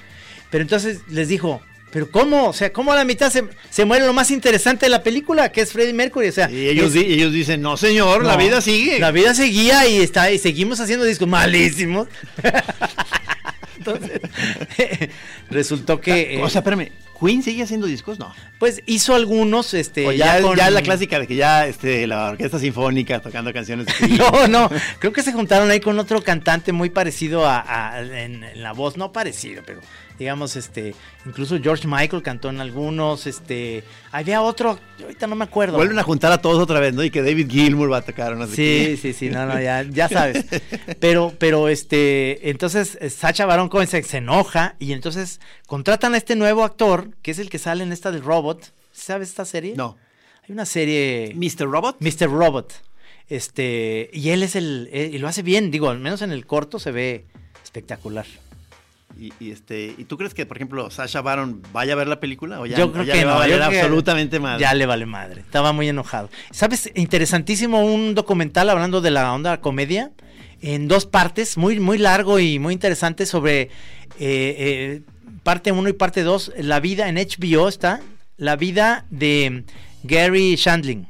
Pero 0.50 0.62
entonces 0.62 1.00
les 1.08 1.26
dijo, 1.26 1.60
¿pero 1.90 2.08
cómo? 2.08 2.50
O 2.50 2.52
sea, 2.52 2.72
¿cómo 2.72 2.92
a 2.92 2.94
la 2.96 3.04
mitad 3.04 3.32
se, 3.32 3.42
se 3.68 3.84
muere 3.84 4.06
lo 4.06 4.12
más 4.12 4.30
interesante 4.30 4.86
de 4.86 4.90
la 4.90 5.02
película, 5.02 5.50
que 5.50 5.62
es 5.62 5.72
Freddie 5.72 5.92
Mercury? 5.92 6.28
O 6.28 6.32
sea, 6.32 6.48
Y 6.48 6.68
ellos, 6.68 6.86
es- 6.86 6.92
di- 6.92 7.12
ellos 7.14 7.32
dicen, 7.32 7.60
no 7.62 7.76
señor, 7.76 8.24
la 8.24 8.36
vida 8.36 8.60
sigue. 8.60 9.00
La 9.00 9.10
vida 9.10 9.34
seguía 9.34 9.88
y 9.88 9.96
está 9.96 10.30
y 10.30 10.38
seguimos 10.38 10.78
haciendo 10.78 11.04
discos 11.04 11.26
malísimos. 11.26 12.06
Entonces, 13.76 14.20
resultó 15.50 16.00
que 16.00 16.36
eh, 16.36 16.42
o 16.42 16.48
sea, 16.48 16.60
espérame, 16.60 16.90
¿Queen 17.20 17.42
sigue 17.42 17.62
haciendo 17.62 17.86
discos? 17.86 18.18
No. 18.18 18.34
pues 18.58 18.82
hizo 18.86 19.14
algunos 19.14 19.72
este 19.72 20.06
O 20.06 20.12
ya, 20.12 20.40
con- 20.42 20.56
ya 20.56 20.68
la 20.70 20.82
clásica 20.82 21.18
de 21.20 21.26
que 21.26 21.36
ya 21.36 21.66
este, 21.66 22.06
la 22.06 22.30
orquesta 22.30 22.58
sinfónica 22.58 23.20
tocando 23.20 23.52
canciones. 23.52 23.86
No, 24.18 24.48
no, 24.48 24.68
creo 24.98 25.12
que 25.12 25.22
se 25.22 25.32
juntaron 25.32 25.70
ahí 25.70 25.80
con 25.80 25.98
otro 25.98 26.22
cantante 26.22 26.72
muy 26.72 26.90
parecido 26.90 27.46
a, 27.46 27.60
a- 27.92 28.00
en, 28.00 28.42
en 28.44 28.62
la 28.62 28.72
voz, 28.72 28.96
no 28.96 29.12
parecido, 29.12 29.62
pero 29.64 29.80
digamos, 30.18 30.56
este, 30.56 30.94
incluso 31.26 31.58
George 31.60 31.86
Michael 31.88 32.22
cantó 32.22 32.50
en 32.50 32.60
algunos, 32.60 33.26
este, 33.26 33.82
había 34.12 34.42
otro, 34.42 34.78
yo 34.98 35.06
ahorita 35.06 35.26
no 35.26 35.34
me 35.36 35.44
acuerdo. 35.44 35.76
Vuelven 35.76 35.98
a 35.98 36.02
juntar 36.02 36.30
a 36.32 36.38
todos 36.40 36.58
otra 36.62 36.80
vez, 36.80 36.94
¿no? 36.94 37.02
Y 37.02 37.10
que 37.10 37.22
David 37.22 37.50
Gilmour 37.50 37.92
va 37.92 37.98
a 37.98 38.02
tocar 38.02 38.36
no 38.36 38.46
sé 38.46 38.52
Sí, 38.54 38.56
qué. 38.56 38.98
sí, 39.00 39.12
sí, 39.12 39.28
no, 39.30 39.46
no, 39.46 39.60
ya, 39.60 39.82
ya 39.82 40.08
sabes. 40.08 40.44
Pero, 41.00 41.32
pero 41.38 41.68
este, 41.68 42.50
entonces 42.50 42.96
eh, 43.00 43.10
Sacha 43.10 43.46
Baron 43.46 43.68
Cohen 43.68 43.88
se, 43.88 44.02
se 44.02 44.18
enoja 44.18 44.76
y 44.78 44.92
entonces 44.92 45.40
contratan 45.66 46.14
a 46.14 46.16
este 46.16 46.36
nuevo 46.36 46.64
actor, 46.64 47.10
que 47.22 47.30
es 47.32 47.38
el 47.38 47.50
que 47.50 47.58
sale 47.58 47.82
en 47.82 47.92
esta 47.92 48.10
del 48.12 48.22
Robot. 48.22 48.72
¿Sabes 48.92 49.28
esta 49.28 49.44
serie? 49.44 49.74
No. 49.76 49.96
Hay 50.44 50.52
una 50.52 50.66
serie, 50.66 51.32
¿Mr. 51.34 51.66
Robot? 51.70 51.96
Mr. 52.00 52.30
Robot. 52.30 52.72
Este, 53.28 54.10
y 54.12 54.30
él 54.30 54.42
es 54.42 54.54
el, 54.56 54.88
eh, 54.92 55.10
y 55.12 55.18
lo 55.18 55.28
hace 55.28 55.42
bien, 55.42 55.70
digo, 55.70 55.88
al 55.90 55.98
menos 55.98 56.22
en 56.22 56.30
el 56.32 56.46
corto 56.46 56.78
se 56.78 56.92
ve 56.92 57.24
espectacular. 57.62 58.26
Y, 59.18 59.32
y, 59.38 59.50
este, 59.50 59.94
¿Y 59.96 60.04
tú 60.04 60.16
crees 60.16 60.34
que, 60.34 60.46
por 60.46 60.56
ejemplo, 60.56 60.90
Sasha 60.90 61.20
Baron 61.20 61.62
vaya 61.72 61.92
a 61.92 61.96
ver 61.96 62.08
la 62.08 62.20
película? 62.20 62.60
¿O 62.60 62.66
ya, 62.66 62.76
yo 62.76 62.86
o 62.86 62.92
creo 62.92 63.04
ya 63.04 63.12
que 63.12 63.20
le 63.20 63.24
va 63.26 63.32
no, 63.32 63.36
a 63.36 63.40
valer 63.40 63.62
absolutamente 63.62 64.40
madre? 64.40 64.60
Ya 64.60 64.74
le 64.74 64.86
vale 64.86 65.06
madre. 65.06 65.40
Estaba 65.40 65.72
muy 65.72 65.88
enojado. 65.88 66.30
¿Sabes? 66.50 66.90
Interesantísimo 66.94 67.84
un 67.84 68.14
documental 68.14 68.70
hablando 68.70 69.00
de 69.00 69.10
la 69.10 69.32
onda 69.32 69.60
comedia 69.60 70.12
en 70.64 70.88
dos 70.88 71.04
partes, 71.04 71.58
muy, 71.58 71.78
muy 71.78 71.98
largo 71.98 72.38
y 72.38 72.58
muy 72.58 72.72
interesante 72.72 73.26
sobre 73.26 73.62
eh, 73.62 73.70
eh, 74.18 75.02
parte 75.42 75.72
1 75.72 75.88
y 75.90 75.92
parte 75.92 76.22
2. 76.22 76.54
La 76.58 76.80
vida 76.80 77.08
en 77.08 77.16
HBO 77.16 77.68
está. 77.68 78.00
La 78.36 78.56
vida 78.56 79.04
de 79.10 79.64
Gary 80.02 80.56
Shandling. 80.56 81.06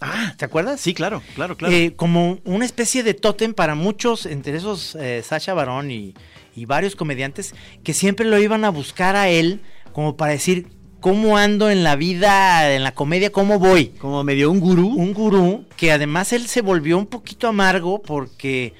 Ah, 0.00 0.34
¿Te 0.36 0.44
acuerdas? 0.44 0.80
sí, 0.80 0.92
claro, 0.92 1.22
claro, 1.34 1.56
claro. 1.56 1.72
Eh, 1.72 1.94
como 1.96 2.38
una 2.44 2.66
especie 2.66 3.02
de 3.02 3.14
tótem 3.14 3.54
para 3.54 3.74
muchos, 3.74 4.26
entre 4.26 4.56
esos 4.56 4.96
Sacha 5.22 5.54
Baron 5.54 5.90
y, 5.90 6.14
y 6.56 6.64
varios 6.64 6.96
comediantes, 6.96 7.54
que 7.84 7.92
siempre 7.94 8.26
lo 8.26 8.38
iban 8.38 8.64
a 8.64 8.70
buscar 8.70 9.14
a 9.14 9.28
él 9.28 9.60
como 9.92 10.16
para 10.16 10.32
decir, 10.32 10.66
¿cómo 11.00 11.36
ando 11.36 11.70
en 11.70 11.84
la 11.84 11.94
vida, 11.96 12.74
en 12.74 12.82
la 12.82 12.92
comedia, 12.92 13.30
cómo 13.30 13.58
voy? 13.58 13.88
Como 13.98 14.24
medio 14.24 14.50
un 14.50 14.58
gurú. 14.60 14.88
Un 14.88 15.12
gurú 15.14 15.64
que 15.76 15.92
además 15.92 16.32
él 16.32 16.46
se 16.48 16.62
volvió 16.62 16.98
un 16.98 17.06
poquito 17.06 17.46
amargo 17.46 18.02
porque... 18.02 18.74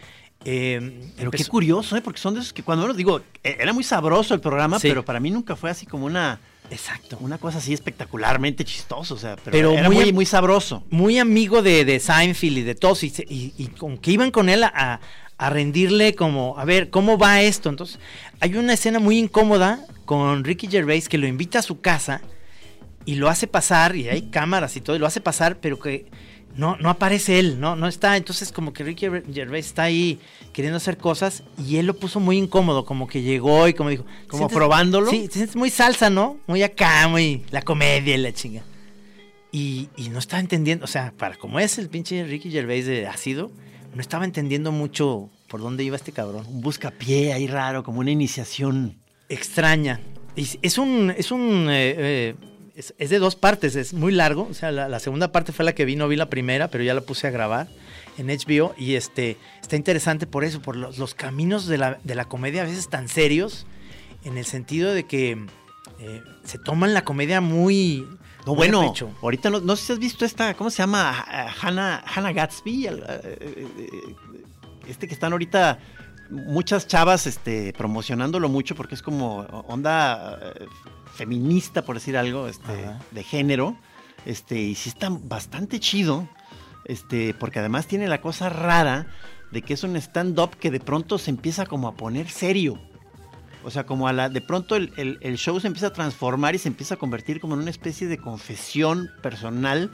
eh, 0.44 1.10
Pero 1.16 1.30
qué 1.30 1.44
curioso, 1.44 1.96
¿eh? 1.96 2.00
Porque 2.02 2.20
son 2.20 2.34
de 2.34 2.40
esos 2.40 2.52
que 2.52 2.62
cuando 2.62 2.84
uno 2.84 2.94
digo, 2.94 3.20
eh, 3.44 3.56
era 3.60 3.72
muy 3.72 3.84
sabroso 3.84 4.34
el 4.34 4.40
programa, 4.40 4.78
Sí. 4.80 4.88
pero 4.88 5.04
para 5.04 5.20
mí 5.20 5.30
nunca 5.30 5.56
fue 5.56 5.70
así 5.70 5.86
como 5.86 6.06
una, 6.06 6.40
Exacto. 6.70 7.16
una 7.20 7.38
cosa 7.38 7.58
así 7.58 7.72
espectacularmente 7.72 8.64
chistoso, 8.64 9.14
o 9.14 9.18
sea, 9.18 9.36
pero, 9.36 9.52
Pero 9.52 9.72
era 9.72 9.88
muy 9.90 10.12
muy, 10.12 10.26
sabroso. 10.26 10.84
muy 10.90 11.18
amigo 11.18 11.62
de, 11.62 11.84
de 11.84 12.00
Seinfeld 12.00 12.58
y 12.58 12.62
de 12.62 12.74
todos, 12.74 13.02
y, 13.04 13.12
y, 13.28 13.54
y 13.56 13.66
como 13.68 14.00
que 14.00 14.10
iban 14.12 14.30
con 14.30 14.48
él 14.48 14.64
a, 14.64 14.72
a 14.74 15.00
rendirle 15.38 16.14
como, 16.14 16.58
a 16.58 16.64
ver, 16.64 16.90
¿cómo 16.90 17.18
va 17.18 17.42
esto? 17.42 17.68
Entonces, 17.68 17.98
hay 18.40 18.54
una 18.56 18.72
escena 18.72 18.98
muy 18.98 19.18
incómoda 19.18 19.84
con 20.04 20.44
Ricky 20.44 20.66
Gervais 20.68 21.08
que 21.08 21.18
lo 21.18 21.26
invita 21.26 21.58
a 21.58 21.62
su 21.62 21.80
casa 21.80 22.22
y 23.04 23.16
lo 23.16 23.28
hace 23.28 23.46
pasar, 23.46 23.94
y 23.96 24.08
hay 24.08 24.22
cámaras 24.22 24.76
y 24.76 24.80
todo, 24.80 24.96
y 24.96 24.98
lo 24.98 25.06
hace 25.06 25.20
pasar, 25.20 25.58
pero 25.60 25.78
que 25.78 26.06
no, 26.56 26.76
no 26.78 26.88
aparece 26.90 27.38
él, 27.38 27.60
no, 27.60 27.76
no 27.76 27.86
está. 27.86 28.16
Entonces, 28.16 28.50
como 28.50 28.72
que 28.72 28.82
Ricky 28.82 29.06
Gervais 29.32 29.66
está 29.66 29.84
ahí 29.84 30.18
queriendo 30.52 30.78
hacer 30.78 30.96
cosas, 30.96 31.42
y 31.62 31.76
él 31.76 31.86
lo 31.86 31.94
puso 31.94 32.18
muy 32.18 32.38
incómodo, 32.38 32.84
como 32.86 33.06
que 33.06 33.22
llegó 33.22 33.68
y 33.68 33.74
como 33.74 33.90
dijo, 33.90 34.04
Como 34.26 34.44
"¿Sientes- 34.48 34.56
probándolo? 34.56 35.10
Sí, 35.10 35.28
te 35.28 35.34
sientes 35.34 35.54
muy 35.54 35.70
salsa, 35.70 36.08
¿no? 36.10 36.38
Muy 36.46 36.62
acá, 36.62 37.06
muy 37.08 37.44
la 37.50 37.62
comedia 37.62 38.14
y 38.14 38.18
la 38.18 38.32
chinga. 38.32 38.62
Y, 39.52 39.88
y 39.96 40.08
no 40.08 40.18
estaba 40.18 40.40
entendiendo, 40.40 40.84
o 40.84 40.88
sea, 40.88 41.12
para 41.16 41.36
como 41.36 41.60
es 41.60 41.78
el 41.78 41.88
pinche 41.88 42.24
Ricky 42.24 42.50
Gervais 42.50 42.86
de 42.86 43.06
ácido, 43.06 43.50
no 43.96 44.02
estaba 44.02 44.26
entendiendo 44.26 44.72
mucho 44.72 45.30
por 45.48 45.62
dónde 45.62 45.82
iba 45.82 45.96
este 45.96 46.12
cabrón. 46.12 46.44
Un 46.48 46.60
buscapié 46.60 47.32
ahí 47.32 47.46
raro, 47.46 47.82
como 47.82 48.00
una 48.00 48.10
iniciación. 48.10 48.98
Extraña. 49.30 50.00
Y 50.36 50.46
es 50.60 50.76
un, 50.76 51.14
es 51.16 51.30
un, 51.30 51.68
eh, 51.70 51.94
eh, 51.96 52.34
es, 52.74 52.94
es 52.98 53.08
de 53.08 53.18
dos 53.18 53.36
partes, 53.36 53.74
es 53.74 53.94
muy 53.94 54.12
largo. 54.12 54.48
O 54.50 54.54
sea, 54.54 54.70
la, 54.70 54.86
la 54.90 55.00
segunda 55.00 55.32
parte 55.32 55.52
fue 55.52 55.64
la 55.64 55.74
que 55.74 55.86
vi, 55.86 55.96
no 55.96 56.08
vi 56.08 56.16
la 56.16 56.28
primera, 56.28 56.68
pero 56.68 56.84
ya 56.84 56.92
la 56.92 57.00
puse 57.00 57.26
a 57.26 57.30
grabar 57.30 57.68
en 58.18 58.26
HBO 58.26 58.74
y 58.76 58.96
este 58.96 59.38
está 59.62 59.76
interesante 59.76 60.26
por 60.26 60.44
eso, 60.44 60.60
por 60.60 60.76
los, 60.76 60.98
los 60.98 61.14
caminos 61.14 61.66
de 61.66 61.78
la, 61.78 61.98
de 62.04 62.14
la 62.14 62.26
comedia 62.26 62.62
a 62.62 62.66
veces 62.66 62.88
tan 62.90 63.08
serios, 63.08 63.66
en 64.24 64.36
el 64.36 64.44
sentido 64.44 64.92
de 64.92 65.06
que 65.06 65.46
eh, 66.00 66.22
se 66.44 66.58
toman 66.58 66.92
la 66.92 67.02
comedia 67.02 67.40
muy, 67.40 68.06
No, 68.46 68.54
bueno, 68.54 68.94
ahorita 69.22 69.50
no, 69.50 69.60
no 69.60 69.74
sé 69.74 69.86
si 69.86 69.92
has 69.92 69.98
visto 69.98 70.24
esta, 70.24 70.54
¿cómo 70.54 70.70
se 70.70 70.78
llama? 70.78 71.24
Ah, 71.26 71.52
Hannah, 71.60 72.04
Hannah 72.06 72.32
Gatsby. 72.32 72.86
eh, 72.86 72.92
eh, 73.40 74.14
Este 74.86 75.08
que 75.08 75.14
están 75.14 75.32
ahorita 75.32 75.78
muchas 76.30 76.86
chavas 76.86 77.26
este, 77.26 77.72
promocionándolo 77.72 78.48
mucho 78.48 78.74
porque 78.76 78.94
es 78.94 79.02
como 79.02 79.38
onda 79.66 80.38
eh, 80.54 80.66
feminista, 81.14 81.82
por 81.82 81.96
decir 81.96 82.16
algo, 82.16 82.46
este, 82.46 82.84
Ajá. 82.84 83.00
de 83.10 83.22
género. 83.24 83.76
Este, 84.24 84.56
y 84.60 84.74
sí 84.76 84.90
está 84.90 85.08
bastante 85.10 85.80
chido. 85.80 86.28
Este, 86.84 87.34
porque 87.34 87.58
además 87.58 87.88
tiene 87.88 88.06
la 88.06 88.20
cosa 88.20 88.48
rara 88.48 89.08
de 89.50 89.62
que 89.62 89.74
es 89.74 89.82
un 89.82 89.96
stand-up 89.96 90.50
que 90.56 90.70
de 90.70 90.78
pronto 90.78 91.18
se 91.18 91.30
empieza 91.30 91.66
como 91.66 91.88
a 91.88 91.94
poner 91.94 92.28
serio. 92.30 92.78
O 93.66 93.70
sea, 93.70 93.84
como 93.84 94.06
a 94.06 94.12
la, 94.12 94.28
de 94.28 94.40
pronto 94.40 94.76
el, 94.76 94.92
el- 94.96 95.18
el 95.20 95.36
show 95.36 95.58
se 95.60 95.66
empieza 95.66 95.88
a 95.88 95.92
transformar 95.92 96.54
y 96.54 96.58
se 96.58 96.68
empieza 96.68 96.94
a 96.94 96.96
convertir 96.96 97.40
como 97.40 97.54
en 97.54 97.60
una 97.60 97.70
especie 97.70 98.06
de 98.06 98.16
confesión 98.16 99.10
personal 99.22 99.90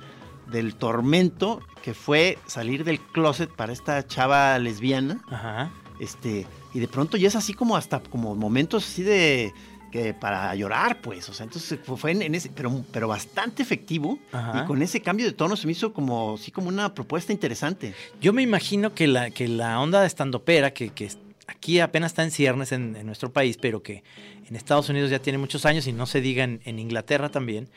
del 0.50 0.74
tormento 0.74 1.60
que 1.82 1.94
fue 1.94 2.38
salir 2.46 2.84
del 2.84 3.00
closet 3.00 3.50
para 3.50 3.72
esta 3.72 4.06
chava 4.06 4.58
lesbiana. 4.58 5.22
Ajá. 5.30 5.70
Este, 6.00 6.46
y 6.74 6.80
de 6.80 6.88
pronto 6.88 7.16
ya 7.16 7.28
es 7.28 7.36
así 7.36 7.54
como 7.54 7.76
hasta 7.76 8.00
como 8.00 8.34
momentos 8.34 8.84
así 8.86 9.02
de 9.02 9.52
que 9.90 10.14
para 10.14 10.54
llorar, 10.54 11.00
pues. 11.00 11.28
O 11.28 11.34
sea, 11.34 11.44
entonces 11.44 11.78
fue, 11.84 12.12
en, 12.12 12.22
en 12.22 12.34
ese, 12.34 12.48
pero, 12.50 12.84
pero 12.92 13.08
bastante 13.08 13.62
efectivo. 13.62 14.18
Ajá. 14.32 14.62
Y 14.62 14.66
con 14.66 14.80
ese 14.82 15.00
cambio 15.00 15.26
de 15.26 15.32
tono 15.32 15.54
se 15.56 15.66
me 15.66 15.72
hizo 15.72 15.92
como, 15.92 16.36
sí, 16.38 16.50
como 16.50 16.68
una 16.68 16.92
propuesta 16.94 17.32
interesante. 17.32 17.94
Yo 18.20 18.32
me 18.32 18.42
imagino 18.42 18.94
que 18.94 19.06
la, 19.06 19.30
que 19.30 19.48
la 19.48 19.78
onda 19.80 20.00
de 20.00 20.06
estandopera, 20.06 20.72
que, 20.72 20.90
que 20.90 21.10
aquí 21.46 21.80
apenas 21.80 22.12
está 22.12 22.22
en 22.22 22.30
ciernes 22.30 22.72
en, 22.72 23.04
nuestro 23.06 23.32
país, 23.32 23.58
pero 23.60 23.82
que 23.82 24.02
en 24.48 24.56
Estados 24.56 24.88
Unidos 24.88 25.10
ya 25.10 25.20
tiene 25.20 25.38
muchos 25.38 25.66
años 25.66 25.86
y 25.86 25.92
no 25.92 26.06
se 26.06 26.20
diga 26.20 26.44
en, 26.44 26.78
Inglaterra 26.78 27.30
también, 27.30 27.68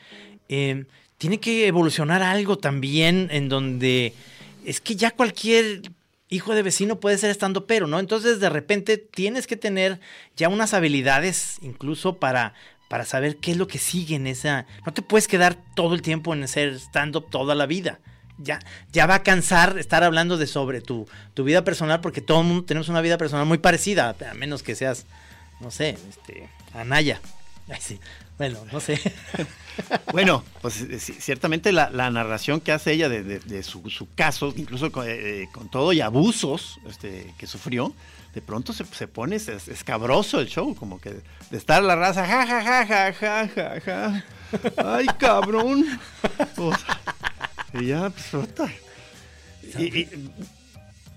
eh, 0.48 0.84
tiene 1.18 1.40
que 1.40 1.66
evolucionar 1.66 2.22
algo 2.22 2.58
también 2.58 3.28
en 3.30 3.48
donde 3.48 4.12
es 4.64 4.80
que 4.80 4.96
ya 4.96 5.10
cualquier 5.10 5.82
hijo 6.28 6.54
de 6.54 6.62
vecino 6.62 6.98
puede 6.98 7.18
ser 7.18 7.30
estandopero, 7.30 7.86
¿no? 7.86 7.98
Entonces 7.98 8.40
de 8.40 8.50
repente 8.50 8.98
tienes 8.98 9.46
que 9.46 9.56
tener 9.56 10.00
ya 10.36 10.48
unas 10.48 10.74
habilidades 10.74 11.58
incluso 11.62 12.18
para 12.18 12.54
para 12.88 13.04
saber 13.04 13.36
qué 13.36 13.52
es 13.52 13.56
lo 13.56 13.66
que 13.66 13.78
sigue 13.78 14.14
en 14.16 14.26
esa... 14.26 14.66
No 14.84 14.92
te 14.92 15.02
puedes 15.02 15.28
quedar 15.28 15.56
todo 15.74 15.94
el 15.94 16.02
tiempo 16.02 16.34
en 16.34 16.46
ser 16.46 16.74
stand-up 16.74 17.30
toda 17.30 17.54
la 17.54 17.66
vida. 17.66 18.00
Ya, 18.38 18.58
ya 18.92 19.06
va 19.06 19.16
a 19.16 19.22
cansar 19.22 19.78
estar 19.78 20.04
hablando 20.04 20.36
de 20.36 20.46
sobre 20.46 20.80
tu, 20.80 21.08
tu 21.34 21.44
vida 21.44 21.64
personal 21.64 22.00
porque 22.00 22.20
todo 22.20 22.40
el 22.42 22.46
mundo 22.46 22.64
tenemos 22.64 22.88
una 22.88 23.00
vida 23.00 23.16
personal 23.18 23.46
muy 23.46 23.58
parecida, 23.58 24.14
a 24.30 24.34
menos 24.34 24.62
que 24.62 24.74
seas, 24.74 25.06
no 25.60 25.70
sé, 25.70 25.96
este, 26.10 26.48
Anaya. 26.74 27.20
Ay, 27.68 27.78
sí. 27.80 27.98
Bueno, 28.38 28.58
no 28.72 28.80
sé. 28.80 29.00
Bueno, 30.12 30.42
pues 30.62 30.80
eh, 30.80 30.98
ciertamente 30.98 31.70
la, 31.70 31.90
la 31.90 32.10
narración 32.10 32.60
que 32.62 32.72
hace 32.72 32.92
ella 32.92 33.10
de, 33.10 33.22
de- 33.22 33.40
de 33.40 33.62
su, 33.62 33.90
su 33.90 34.08
caso, 34.14 34.54
incluso 34.56 34.90
con, 34.90 35.04
eh, 35.06 35.48
con 35.52 35.68
todo 35.68 35.92
y 35.92 36.00
abusos 36.00 36.78
este, 36.88 37.34
que 37.36 37.46
sufrió, 37.46 37.92
de 38.34 38.40
pronto 38.40 38.72
se, 38.72 38.86
se 38.86 39.06
pone 39.06 39.36
es- 39.36 39.48
es- 39.48 39.68
escabroso 39.68 40.40
el 40.40 40.46
show, 40.48 40.74
como 40.74 40.98
que 40.98 41.10
de 41.50 41.58
estar 41.58 41.82
la 41.82 41.94
raza, 41.94 42.26
ja, 42.26 42.46
ja, 42.46 42.62
ja, 42.62 42.86
ja, 42.86 43.12
ja, 43.12 43.48
ja, 43.48 43.80
ja. 43.82 44.24
Ay, 44.78 45.06
cabrón. 45.18 45.84
y 47.80 47.86
ya, 47.86 48.10
pues, 48.10 48.26
puta. 48.46 48.70
Y- 49.78 50.00
y- 50.00 50.08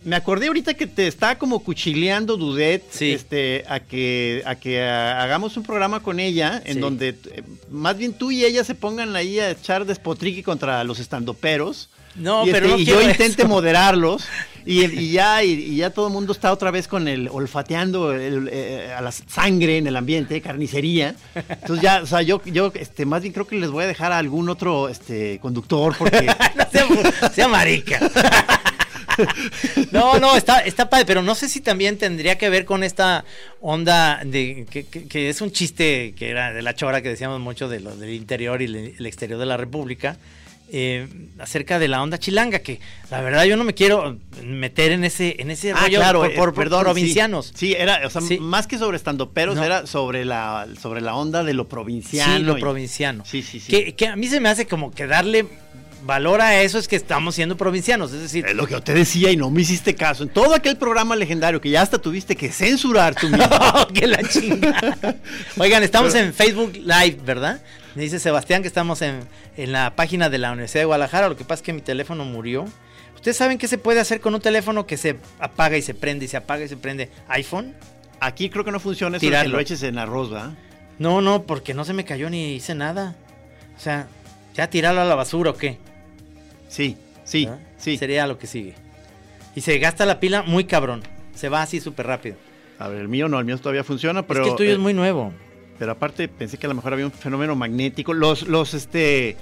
me 0.04 0.16
acordé 0.16 0.48
ahorita 0.48 0.74
que 0.76 0.88
te 0.88 1.08
está 1.08 1.38
como 1.38 1.60
cuchileando 1.62 2.38
Dudet 2.38 2.84
Sí. 2.90 3.12
este, 3.12 3.66
a 3.68 3.82
que, 3.82 4.42
a 4.46 4.56
que 4.56 4.82
hagamos 4.82 5.58
un 5.58 5.64
programa 5.64 6.02
con 6.02 6.20
ella 6.22 6.62
en 6.66 6.76
Sí. 6.76 6.80
donde 6.80 7.10
eh, 7.10 7.44
más 7.70 7.98
bien 7.98 8.14
tú 8.14 8.32
y 8.32 8.46
ella 8.46 8.64
se 8.64 8.76
pongan 8.76 9.14
ahí 9.18 9.40
a 9.40 9.52
echar 9.52 9.86
despotrique 9.86 10.42
contra 10.42 10.84
los 10.86 11.00
estandoperos. 11.00 11.90
No, 12.16 12.46
y, 12.48 12.52
pero 12.52 12.66
este, 12.68 12.78
no 12.78 12.82
y 12.82 12.86
yo 12.86 13.02
intente 13.02 13.42
eso. 13.44 13.48
moderarlos 13.50 14.26
y, 14.66 14.84
y 15.00 15.12
ya 15.12 15.44
y, 15.44 15.52
y 15.52 15.76
ya 15.78 15.90
todo 15.92 16.08
el 16.08 16.14
mundo 16.14 16.34
está 16.34 16.52
otra 16.52 16.70
vez 16.72 16.88
con 16.88 17.08
el 17.08 17.30
olfateando 17.32 18.12
el, 18.14 18.50
eh, 18.52 18.92
a 18.96 19.02
la 19.02 19.12
sangre 19.12 19.78
en 19.78 19.88
el 19.88 19.96
ambiente 19.96 20.42
carnicería 20.42 21.16
entonces 21.36 21.82
ya 21.82 22.02
o 22.02 22.06
sea 22.06 22.22
yo 22.22 22.42
yo 22.46 22.72
este 22.76 23.06
más 23.06 23.22
bien 23.22 23.34
creo 23.34 23.48
que 23.48 23.56
les 23.56 23.70
voy 23.70 23.84
a 23.86 23.88
dejar 23.88 24.12
a 24.12 24.18
algún 24.18 24.50
otro 24.50 24.90
este 24.90 25.40
conductor 25.40 25.96
porque 25.98 26.26
no 26.56 26.66
sea, 26.72 27.30
sea 27.32 27.48
marica. 27.48 28.00
No, 29.92 30.18
no, 30.20 30.36
está, 30.38 30.60
está 30.62 30.90
padre, 30.90 31.06
pero 31.06 31.22
no 31.22 31.36
sé 31.36 31.50
si 31.50 31.60
también 31.60 31.98
tendría 31.98 32.38
que 32.38 32.50
ver 32.50 32.64
con 32.64 32.84
esta 32.84 33.26
onda 33.60 34.22
de 34.24 34.66
que, 34.70 34.86
que- 34.86 35.08
que 35.08 35.30
es 35.30 35.42
un 35.42 35.52
chiste 35.52 36.14
que 36.18 36.30
era 36.30 36.54
de 36.54 36.62
la 36.62 36.74
chora 36.74 37.02
que 37.02 37.10
decíamos 37.10 37.40
mucho 37.42 37.68
de 37.68 37.82
lo 37.82 37.96
del 37.98 38.12
interior 38.14 38.62
y 38.62 38.66
el, 38.66 38.76
el 38.98 39.06
exterior 39.06 39.38
de 39.40 39.46
la 39.46 39.58
República. 39.58 40.18
Eh, 40.72 41.08
acerca 41.40 41.80
de 41.80 41.88
la 41.88 42.02
onda 42.02 42.18
chilanga, 42.18 42.60
que 42.60 42.80
la 43.10 43.22
verdad 43.22 43.46
yo 43.46 43.58
no 43.58 43.64
me 43.64 43.74
quiero 43.74 44.18
meter 44.44 44.92
en 44.92 45.04
ese, 45.04 45.36
en 45.40 45.52
ese 45.52 45.72
Ah, 45.72 45.82
rollo 45.82 45.98
claro, 46.00 46.20
por, 46.20 46.32
eh, 46.32 46.36
por- 46.36 46.54
por 46.54 46.64
perdón, 46.64 46.84
provincianos. 46.84 47.48
Sí, 47.56 47.68
sí, 47.70 47.76
era, 47.78 48.02
o 48.06 48.10
sea, 48.10 48.22
Sí. 48.22 48.38
más 48.40 48.68
que 48.68 48.78
sobre 48.78 48.98
estandoperos, 48.98 49.56
No. 49.56 49.64
era 49.64 49.88
sobre 49.88 50.26
la, 50.26 50.68
sobre 50.82 51.02
la 51.02 51.16
onda 51.16 51.44
de 51.44 51.54
lo 51.54 51.68
provinciano. 51.68 52.38
Sí, 52.38 52.44
lo 52.44 52.58
y- 52.58 52.62
provinciano. 52.62 53.24
Sí, 53.26 53.42
sí, 53.42 53.60
sí. 53.60 53.72
Que, 53.72 53.96
que 53.96 54.08
a 54.08 54.16
mí 54.16 54.28
se 54.28 54.40
me 54.40 54.50
hace 54.50 54.68
como 54.68 54.92
que 54.92 55.08
darle 55.08 55.46
valor 56.06 56.40
a 56.40 56.62
eso 56.62 56.80
es 56.80 56.88
que 56.88 56.96
estamos 56.96 57.36
siendo 57.36 57.58
provincianos, 57.58 58.14
es 58.14 58.22
decir, 58.22 58.46
Es 58.46 58.56
lo 58.56 58.66
que 58.66 58.72
yo 58.72 58.82
te 58.82 58.94
decía 58.94 59.32
y 59.32 59.38
no 59.38 59.52
me 59.52 59.62
hiciste 59.64 59.96
caso. 59.96 60.24
En 60.24 60.30
todo 60.30 60.54
aquel 60.56 60.78
programa 60.78 61.14
legendario 61.16 61.60
que 61.60 61.70
ya 61.70 61.82
hasta 61.82 61.98
tuviste 61.98 62.38
que 62.38 62.52
censurar 62.54 63.16
tú 63.16 63.28
mismo. 63.28 63.46
que 63.94 64.08
la 64.08 64.24
chinga. 64.24 64.96
Oigan, 65.58 65.84
estamos 65.84 66.16
en 66.16 66.34
Facebook 66.34 66.72
Live, 66.76 67.18
¿verdad? 67.26 67.62
Me 67.96 68.04
dice 68.04 68.20
Sebastián 68.20 68.62
que 68.62 68.68
estamos 68.68 69.02
en, 69.02 69.22
en 69.58 69.72
la 69.72 69.96
página 69.96 70.30
de 70.30 70.38
la 70.38 70.52
Universidad 70.52 70.82
de 70.82 70.86
Guadalajara. 70.86 71.30
Lo 71.30 71.36
que 71.36 71.44
pasa 71.44 71.56
es 71.56 71.62
que 71.64 71.74
mi 71.74 71.82
teléfono 71.82 72.24
murió. 72.26 72.66
¿Ustedes 73.16 73.36
saben 73.38 73.58
qué 73.58 73.68
se 73.68 73.78
puede 73.78 74.00
hacer 74.00 74.22
con 74.22 74.34
un 74.34 74.42
teléfono 74.42 74.86
que 74.86 74.96
se 74.96 75.18
apaga 75.40 75.78
y 75.78 75.82
se 75.82 75.94
prende 75.94 76.26
y 76.26 76.28
se 76.28 76.38
apaga 76.38 76.64
y 76.64 76.68
se 76.70 76.78
prende? 76.78 77.10
¿iPhone? 77.28 77.76
Aquí 78.22 78.50
creo 78.50 78.64
que 78.64 78.72
no 78.72 78.80
funciona 78.80 79.18
eso 79.18 79.26
de 79.26 79.28
que 79.28 79.32
Tirarlo. 79.32 79.54
lo 79.56 79.60
eches 79.60 79.84
en 79.84 79.98
arroz, 79.98 80.34
¿va? 80.34 80.54
No, 81.00 81.22
no, 81.22 81.44
porque 81.44 81.74
no 81.74 81.84
se 81.86 81.94
me 81.94 82.06
cayó 82.06 82.30
ni 82.30 82.54
hice 82.54 82.76
nada. 82.76 83.16
O 83.78 83.80
sea, 83.80 84.08
¿ya 84.54 84.70
tirarlo 84.70 85.02
a 85.02 85.06
la 85.06 85.16
basura 85.16 85.52
o 85.52 85.56
qué? 85.56 85.78
Sí, 86.68 86.98
sí, 87.24 87.46
¿verdad? 87.46 87.60
sí. 87.78 87.98
Sería 87.98 88.28
lo 88.28 88.38
que 88.38 88.48
sigue. 88.48 88.76
Y 89.56 89.62
se 89.62 89.78
gasta 89.80 90.06
la 90.06 90.20
pila 90.20 90.44
muy 90.44 90.66
cabrón. 90.66 91.04
Se 91.34 91.50
va 91.50 91.62
así 91.62 91.80
súper 91.80 92.08
rápido. 92.08 92.36
A 92.78 92.88
ver, 92.88 93.02
el 93.02 93.08
mío 93.10 93.28
no, 93.28 93.40
el 93.40 93.46
mío 93.46 93.58
todavía 93.58 93.84
funciona, 93.84 94.26
pero. 94.26 94.42
es 94.42 94.46
que 94.48 94.52
el 94.52 94.58
tuyo 94.58 94.70
eh, 94.70 94.74
es 94.74 94.80
muy 94.80 94.94
nuevo. 94.94 95.34
Pero 95.80 95.94
aparte 95.94 96.28
pensé 96.28 96.58
que 96.58 96.68
a 96.68 96.70
lo 96.70 96.76
mejor 96.76 96.94
había 96.94 97.06
un 97.06 97.12
fenómeno 97.12 97.56
magnético. 97.56 98.14
Los, 98.14 98.48
los, 98.48 98.74
este. 98.74 99.38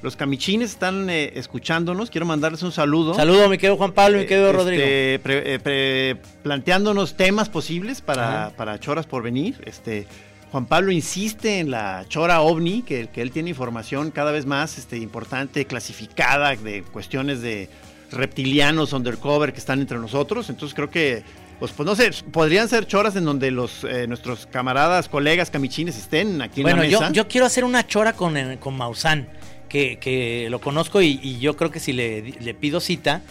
Los 0.00 0.14
camichines 0.14 0.70
están 0.70 1.10
eh, 1.10 1.32
escuchándonos. 1.34 2.08
Quiero 2.10 2.24
mandarles 2.24 2.62
un 2.62 2.70
saludo. 2.70 3.14
Saludo, 3.14 3.48
mi 3.48 3.58
querido 3.58 3.76
Juan 3.76 3.90
Pablo 3.90 4.18
mi 4.18 4.22
Eh, 4.24 4.26
querido 4.26 4.46
este, 4.50 4.56
Rodrigo. 4.56 4.82
pre- 5.24 5.54
eh, 5.54 5.58
pre- 5.58 6.16
planteándonos 6.44 7.16
temas 7.16 7.48
posibles 7.48 8.00
para, 8.00 8.50
para 8.56 8.78
choras 8.78 9.06
por 9.06 9.24
venir. 9.24 9.56
Este, 9.66 10.06
Juan 10.52 10.66
Pablo 10.66 10.92
insiste 10.92 11.58
en 11.58 11.72
la 11.72 12.04
chora 12.08 12.42
ovni, 12.42 12.82
que, 12.82 13.08
que 13.08 13.22
él 13.22 13.32
tiene 13.32 13.50
información 13.50 14.12
cada 14.12 14.30
vez 14.30 14.46
más 14.46 14.78
este, 14.78 14.98
importante, 14.98 15.64
clasificada, 15.64 16.54
de 16.54 16.84
cuestiones 16.84 17.40
de 17.42 17.68
reptilianos 18.12 18.92
undercover 18.92 19.52
que 19.52 19.58
están 19.58 19.80
entre 19.80 19.98
nosotros. 19.98 20.48
Entonces 20.48 20.76
creo 20.76 20.90
que, 20.90 21.24
pues, 21.58 21.72
pues 21.72 21.86
no 21.86 21.94
sé, 21.96 22.10
podrían 22.32 22.68
ser 22.68 22.86
choras 22.86 23.16
en 23.16 23.24
donde 23.24 23.50
los 23.50 23.84
eh, 23.84 24.06
nuestros 24.06 24.46
camaradas, 24.46 25.08
colegas, 25.08 25.50
camichines 25.50 25.96
estén 25.98 26.40
aquí 26.42 26.60
en 26.60 26.64
Bueno, 26.64 26.82
la 26.82 26.88
yo, 26.88 27.00
mesa. 27.00 27.12
yo 27.12 27.26
quiero 27.28 27.46
hacer 27.46 27.64
una 27.64 27.86
chora 27.86 28.12
con, 28.12 28.36
eh, 28.36 28.58
con 28.60 28.76
Maussan, 28.76 29.28
que, 29.68 29.98
que 29.98 30.48
lo 30.50 30.60
conozco 30.60 31.02
y, 31.02 31.18
y 31.22 31.38
yo 31.40 31.56
creo 31.56 31.70
que 31.70 31.80
si 31.80 31.92
le, 31.92 32.22
le 32.22 32.54
pido 32.54 32.80
cita, 32.80 33.22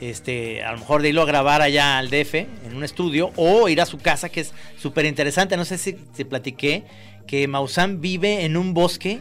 este, 0.00 0.62
a 0.62 0.72
lo 0.72 0.78
mejor 0.78 1.02
de 1.02 1.08
irlo 1.08 1.22
a 1.22 1.26
grabar 1.26 1.60
allá 1.62 1.98
al 1.98 2.10
DF, 2.10 2.34
en 2.34 2.76
un 2.76 2.84
estudio, 2.84 3.32
o 3.36 3.68
ir 3.68 3.80
a 3.80 3.86
su 3.86 3.98
casa, 3.98 4.28
que 4.28 4.40
es 4.40 4.52
súper 4.78 5.04
interesante. 5.06 5.56
No 5.56 5.64
sé 5.64 5.78
si 5.78 5.92
te 5.94 6.24
platiqué 6.24 6.84
que 7.26 7.46
Maussan 7.48 8.00
vive 8.00 8.44
en 8.44 8.56
un 8.56 8.74
bosque, 8.74 9.20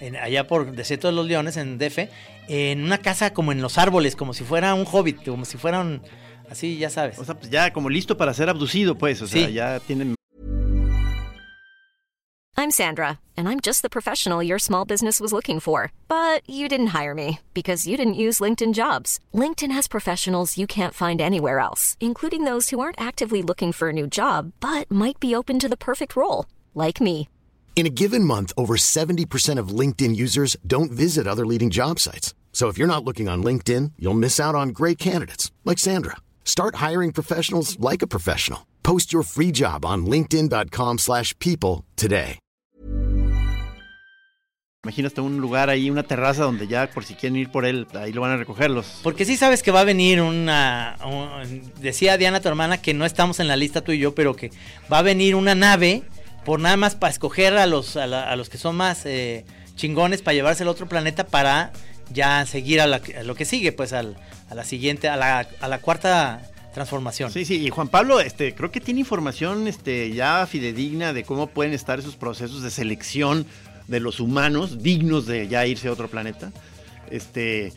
en- 0.00 0.16
allá 0.16 0.46
por 0.46 0.72
Desierto 0.72 1.08
de 1.08 1.14
los 1.14 1.26
Leones, 1.26 1.56
en 1.56 1.78
DF, 1.78 2.08
en 2.48 2.82
una 2.82 2.98
casa 2.98 3.32
como 3.32 3.52
en 3.52 3.62
los 3.62 3.78
árboles, 3.78 4.16
como 4.16 4.34
si 4.34 4.44
fuera 4.44 4.74
un 4.74 4.84
hobbit, 4.90 5.24
como 5.24 5.44
si 5.44 5.56
fuera 5.58 5.80
un... 5.80 6.02
Así, 6.50 6.78
ya 6.78 6.90
sabes. 6.90 7.18
O 7.18 7.24
sea, 7.24 7.34
pues 7.34 7.50
ya 7.50 7.72
como 7.72 7.88
listo 7.88 8.16
para 8.16 8.34
ser 8.34 8.48
abducido, 8.48 8.96
pues. 8.98 9.22
O 9.22 9.26
sea, 9.26 9.46
Sí. 9.46 9.52
ya 9.54 9.78
tienen 9.80 10.14
I'm 12.56 12.70
Sandra, 12.70 13.20
and 13.38 13.48
I'm 13.48 13.58
just 13.60 13.80
the 13.80 13.88
professional 13.88 14.42
your 14.42 14.58
small 14.58 14.84
business 14.84 15.18
was 15.18 15.32
looking 15.32 15.60
for. 15.60 15.92
But 16.08 16.42
you 16.46 16.68
didn't 16.68 16.88
hire 16.88 17.14
me 17.14 17.38
because 17.54 17.86
you 17.86 17.96
didn't 17.96 18.14
use 18.20 18.38
LinkedIn 18.40 18.74
jobs. 18.74 19.18
LinkedIn 19.32 19.72
has 19.72 19.88
professionals 19.88 20.58
you 20.58 20.66
can't 20.66 20.92
find 20.92 21.20
anywhere 21.22 21.58
else, 21.58 21.96
including 22.00 22.44
those 22.44 22.68
who 22.68 22.78
aren't 22.80 23.00
actively 23.00 23.40
looking 23.42 23.72
for 23.72 23.88
a 23.88 23.92
new 23.94 24.06
job 24.06 24.52
but 24.60 24.90
might 24.90 25.18
be 25.20 25.34
open 25.34 25.58
to 25.58 25.68
the 25.68 25.76
perfect 25.76 26.14
role, 26.16 26.44
like 26.74 27.00
me. 27.00 27.28
In 27.76 27.86
a 27.86 27.90
given 28.02 28.24
month, 28.24 28.52
over 28.58 28.76
70% 28.76 29.58
of 29.58 29.68
LinkedIn 29.68 30.14
users 30.14 30.54
don't 30.66 30.92
visit 30.92 31.26
other 31.26 31.46
leading 31.46 31.70
job 31.70 31.98
sites. 31.98 32.34
So 32.52 32.68
if 32.68 32.76
you're 32.76 32.86
not 32.94 33.04
looking 33.04 33.26
on 33.28 33.42
LinkedIn, 33.42 33.92
you'll 33.98 34.12
miss 34.12 34.38
out 34.38 34.54
on 34.54 34.70
great 34.70 34.98
candidates 34.98 35.50
like 35.64 35.78
Sandra. 35.78 36.16
Start 36.44 36.74
hiring 36.76 37.12
professionals 37.12 37.78
like 37.80 38.02
a 38.02 38.06
professional. 38.06 38.66
Post 38.82 39.12
your 39.12 39.22
free 39.24 39.50
job 39.52 39.84
on 39.84 40.04
linkedin.com/people 40.06 40.98
slash 40.98 41.34
people 41.38 41.84
today. 41.96 42.38
Imagínate 44.82 45.20
un 45.20 45.36
lugar 45.42 45.68
ahí, 45.68 45.90
una 45.90 46.04
terraza 46.04 46.42
donde 46.44 46.66
ya 46.66 46.88
por 46.90 47.04
si 47.04 47.14
quieren 47.14 47.36
ir 47.36 47.50
por 47.50 47.66
él, 47.66 47.86
ahí 47.92 48.14
lo 48.14 48.22
van 48.22 48.30
a 48.30 48.36
recogerlos. 48.38 49.00
Porque 49.02 49.26
sí 49.26 49.36
sabes 49.36 49.62
que 49.62 49.70
va 49.70 49.80
a 49.80 49.84
venir 49.84 50.22
una... 50.22 50.96
un- 51.04 51.70
decía 51.80 52.16
Diana, 52.16 52.40
tu 52.40 52.48
hermana, 52.48 52.80
que 52.80 52.94
no 52.94 53.04
estamos 53.04 53.40
en 53.40 53.48
la 53.48 53.56
lista 53.56 53.82
tú 53.82 53.92
y 53.92 53.98
yo, 53.98 54.14
pero 54.14 54.34
que 54.34 54.50
va 54.90 55.00
a 55.00 55.02
venir 55.02 55.34
una 55.34 55.54
nave 55.54 56.04
por 56.46 56.60
nada 56.60 56.78
más 56.78 56.94
para 56.94 57.12
escoger 57.12 57.58
a 57.58 57.66
los, 57.66 57.96
a, 57.98 58.06
la- 58.06 58.30
a 58.30 58.36
los 58.36 58.48
que 58.48 58.56
son 58.56 58.74
más 58.74 59.04
eh, 59.04 59.44
chingones 59.76 60.22
para 60.22 60.34
llevarse 60.34 60.62
al 60.62 60.70
otro 60.70 60.88
planeta 60.88 61.26
para 61.26 61.72
ya 62.10 62.44
seguir 62.46 62.80
a, 62.80 62.86
la- 62.86 63.00
a 63.18 63.22
lo 63.22 63.34
que 63.34 63.44
sigue, 63.44 63.72
pues 63.72 63.92
al- 63.92 64.16
a 64.48 64.54
la 64.54 64.64
siguiente, 64.64 65.08
a 65.08 65.16
la, 65.16 65.46
a 65.60 65.68
la 65.68 65.78
cuarta 65.78 66.42
transformación. 66.74 67.32
Sí, 67.32 67.44
sí, 67.44 67.64
y 67.66 67.70
Juan 67.70 67.88
Pablo, 67.88 68.20
este, 68.20 68.54
creo 68.54 68.70
que 68.70 68.80
tiene 68.80 69.00
información 69.00 69.66
este, 69.66 70.12
ya 70.12 70.46
fidedigna 70.46 71.12
de 71.12 71.24
cómo 71.24 71.48
pueden 71.48 71.72
estar 71.72 71.98
esos 71.98 72.16
procesos 72.16 72.62
de 72.62 72.70
selección 72.70 73.44
de 73.88 73.98
los 74.00 74.20
humanos 74.20 74.82
dignos 74.82 75.26
de 75.26 75.48
ya 75.48 75.66
irse 75.66 75.88
a 75.88 75.92
otro 75.92 76.08
planeta. 76.08 76.52
Este, 77.10 77.72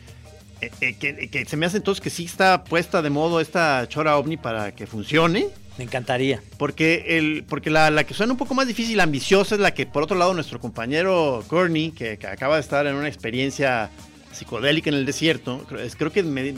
eh, 0.60 0.70
eh, 0.80 0.94
que, 0.94 1.28
que 1.28 1.44
se 1.44 1.56
me 1.56 1.66
hace 1.66 1.78
entonces 1.78 2.00
que 2.00 2.10
sí 2.10 2.24
está 2.24 2.62
puesta 2.62 3.02
de 3.02 3.10
modo 3.10 3.40
esta 3.40 3.84
chora 3.88 4.16
ovni 4.16 4.36
para 4.36 4.72
que 4.72 4.86
funcione. 4.86 5.48
Me 5.76 5.82
encantaría. 5.84 6.40
Porque, 6.56 7.18
el, 7.18 7.42
porque 7.48 7.68
la, 7.70 7.90
la 7.90 8.04
que 8.04 8.14
suena 8.14 8.32
un 8.32 8.38
poco 8.38 8.54
más 8.54 8.68
difícil, 8.68 9.00
ambiciosa, 9.00 9.56
es 9.56 9.60
la 9.60 9.74
que, 9.74 9.86
por 9.86 10.04
otro 10.04 10.16
lado, 10.16 10.32
nuestro 10.34 10.60
compañero 10.60 11.42
Courtney, 11.48 11.90
que, 11.90 12.16
que 12.16 12.28
acaba 12.28 12.54
de 12.54 12.60
estar 12.60 12.86
en 12.86 12.94
una 12.94 13.08
experiencia 13.08 13.90
psicodélica 14.34 14.90
en 14.90 14.96
el 14.96 15.06
desierto, 15.06 15.64
creo, 15.96 16.12
que 16.12 16.22
me, 16.22 16.54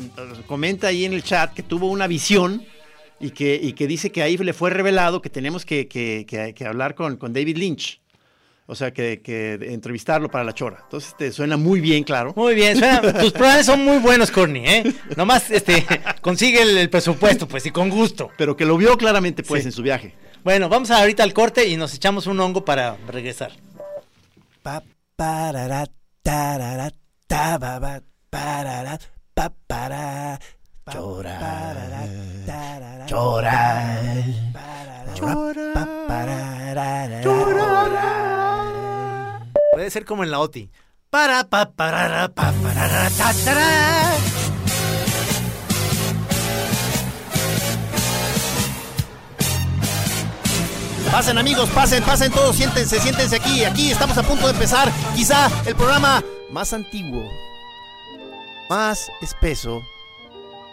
comenta 0.47 0.89
ahí 0.89 1.05
en 1.05 1.13
el 1.13 1.23
chat 1.23 1.53
que 1.55 1.63
tuvo 1.63 1.89
una 1.91 2.07
visión 2.07 2.65
y 3.21 3.31
que, 3.31 3.59
y 3.63 3.73
que 3.75 3.87
dice 3.87 4.11
que 4.11 4.23
ahí 4.23 4.37
le 4.37 4.53
fue 4.53 4.71
revelado 4.71 5.23
que 5.23 5.31
tenemos 5.31 5.65
que, 5.65 5.87
que- 5.89 6.25
que- 6.29 6.55
que 6.55 6.65
hablar 6.67 6.95
con, 6.95 7.17
con 7.17 7.33
David 7.33 7.57
Lynch. 7.57 8.01
O 8.69 8.75
sea, 8.75 8.93
que, 8.93 9.21
que 9.23 9.53
entrevistarlo 9.73 10.29
para 10.29 10.43
la 10.43 10.53
chora. 10.53 10.81
Entonces, 10.83 11.15
te 11.17 11.31
suena 11.31 11.57
muy 11.57 11.81
bien, 11.81 12.03
claro. 12.03 12.33
Muy 12.35 12.53
bien, 12.57 12.77
suena- 12.77 13.01
tus 13.21 13.31
planes 13.33 13.65
son 13.67 13.85
muy 13.85 13.99
buenos, 13.99 14.33
Corny, 14.33 14.67
¿eh? 14.67 14.93
Nomás 15.17 15.53
este, 15.53 15.87
consigue 16.21 16.63
el, 16.63 16.77
el 16.77 16.91
presupuesto, 16.91 17.47
pues, 17.47 17.65
y 17.67 17.71
con 17.71 17.91
gusto. 17.91 18.31
Pero 18.37 18.57
que 18.57 18.65
lo 18.65 18.77
vio 18.77 18.97
claramente, 18.99 19.45
pues, 19.45 19.63
Sí. 19.63 19.69
en 19.69 19.73
su 19.73 19.83
viaje. 19.83 20.15
Bueno, 20.43 20.69
vamos 20.69 20.91
a 20.91 20.99
ahorita 20.99 21.23
al 21.23 21.33
corte 21.33 21.69
y 21.69 21.77
nos 21.77 21.95
echamos 21.95 22.27
un 22.27 22.41
hongo 22.41 22.65
para 22.65 22.97
regresar. 23.07 23.53
Pa, 24.65 24.83
parara, 25.15 25.87
tarara, 26.25 26.91
tababa, 27.27 28.01
parara, 28.31 28.99
pa, 29.35 29.53
para, 29.67 30.39
llorar, 30.93 31.77
llorar, 33.07 33.87
Puede 39.73 39.91
ser 39.91 40.05
como 40.05 40.25
en 40.25 40.31
la 40.31 40.41
OTI. 40.41 40.71
Para, 41.11 41.45
pa, 41.45 41.71
parara, 41.71 42.29
pa, 42.29 42.53
parara, 42.53 43.11
ta, 43.11 43.33
tará. 43.45 44.13
Pasen 51.11 51.39
amigos, 51.39 51.69
pasen, 51.71 52.03
pasen 52.03 52.33
todos, 52.33 52.57
siéntense, 52.57 53.01
siéntense 53.01 53.37
aquí. 53.37 53.65
Aquí 53.65 53.91
estamos 53.91 54.19
a 54.19 54.23
punto 54.23 54.47
de 54.47 54.53
empezar 54.53 54.91
quizá 55.15 55.49
el 55.65 55.75
programa 55.75 56.23
más 56.51 56.73
antiguo, 56.73 57.29
más 58.69 59.11
espeso. 59.21 59.83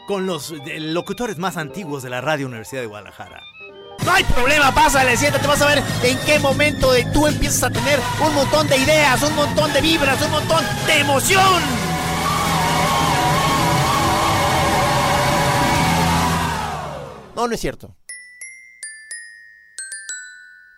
Con 0.08 0.26
los 0.26 0.52
eh, 0.52 0.80
locutores 0.82 1.38
más 1.38 1.56
antiguos 1.56 2.04
de 2.04 2.10
la 2.10 2.20
Radio 2.20 2.48
Universidad 2.48 2.82
de 2.82 2.88
Guadalajara. 2.88 3.42
No 4.04 4.12
hay 4.12 4.26
problema, 4.26 4.74
pásale, 4.74 5.16
siéntate, 5.16 5.48
vas 5.48 5.62
a 5.62 5.68
ver 5.68 5.82
en 6.04 6.18
qué 6.26 6.40
momento 6.40 6.92
de 6.92 7.06
tú 7.06 7.26
empiezas 7.26 7.64
a 7.64 7.70
tener 7.70 8.00
un 8.20 8.36
montón 8.36 8.68
de 8.68 8.76
ideas, 8.78 9.22
un 9.24 9.34
montón 9.34 9.72
de 9.72 9.80
vibras, 9.80 10.22
un 10.22 10.32
montón 10.32 10.66
de 10.86 11.00
emoción. 11.00 11.62
No, 17.34 17.48
no 17.48 17.56
es 17.56 17.62
cierto. 17.62 17.96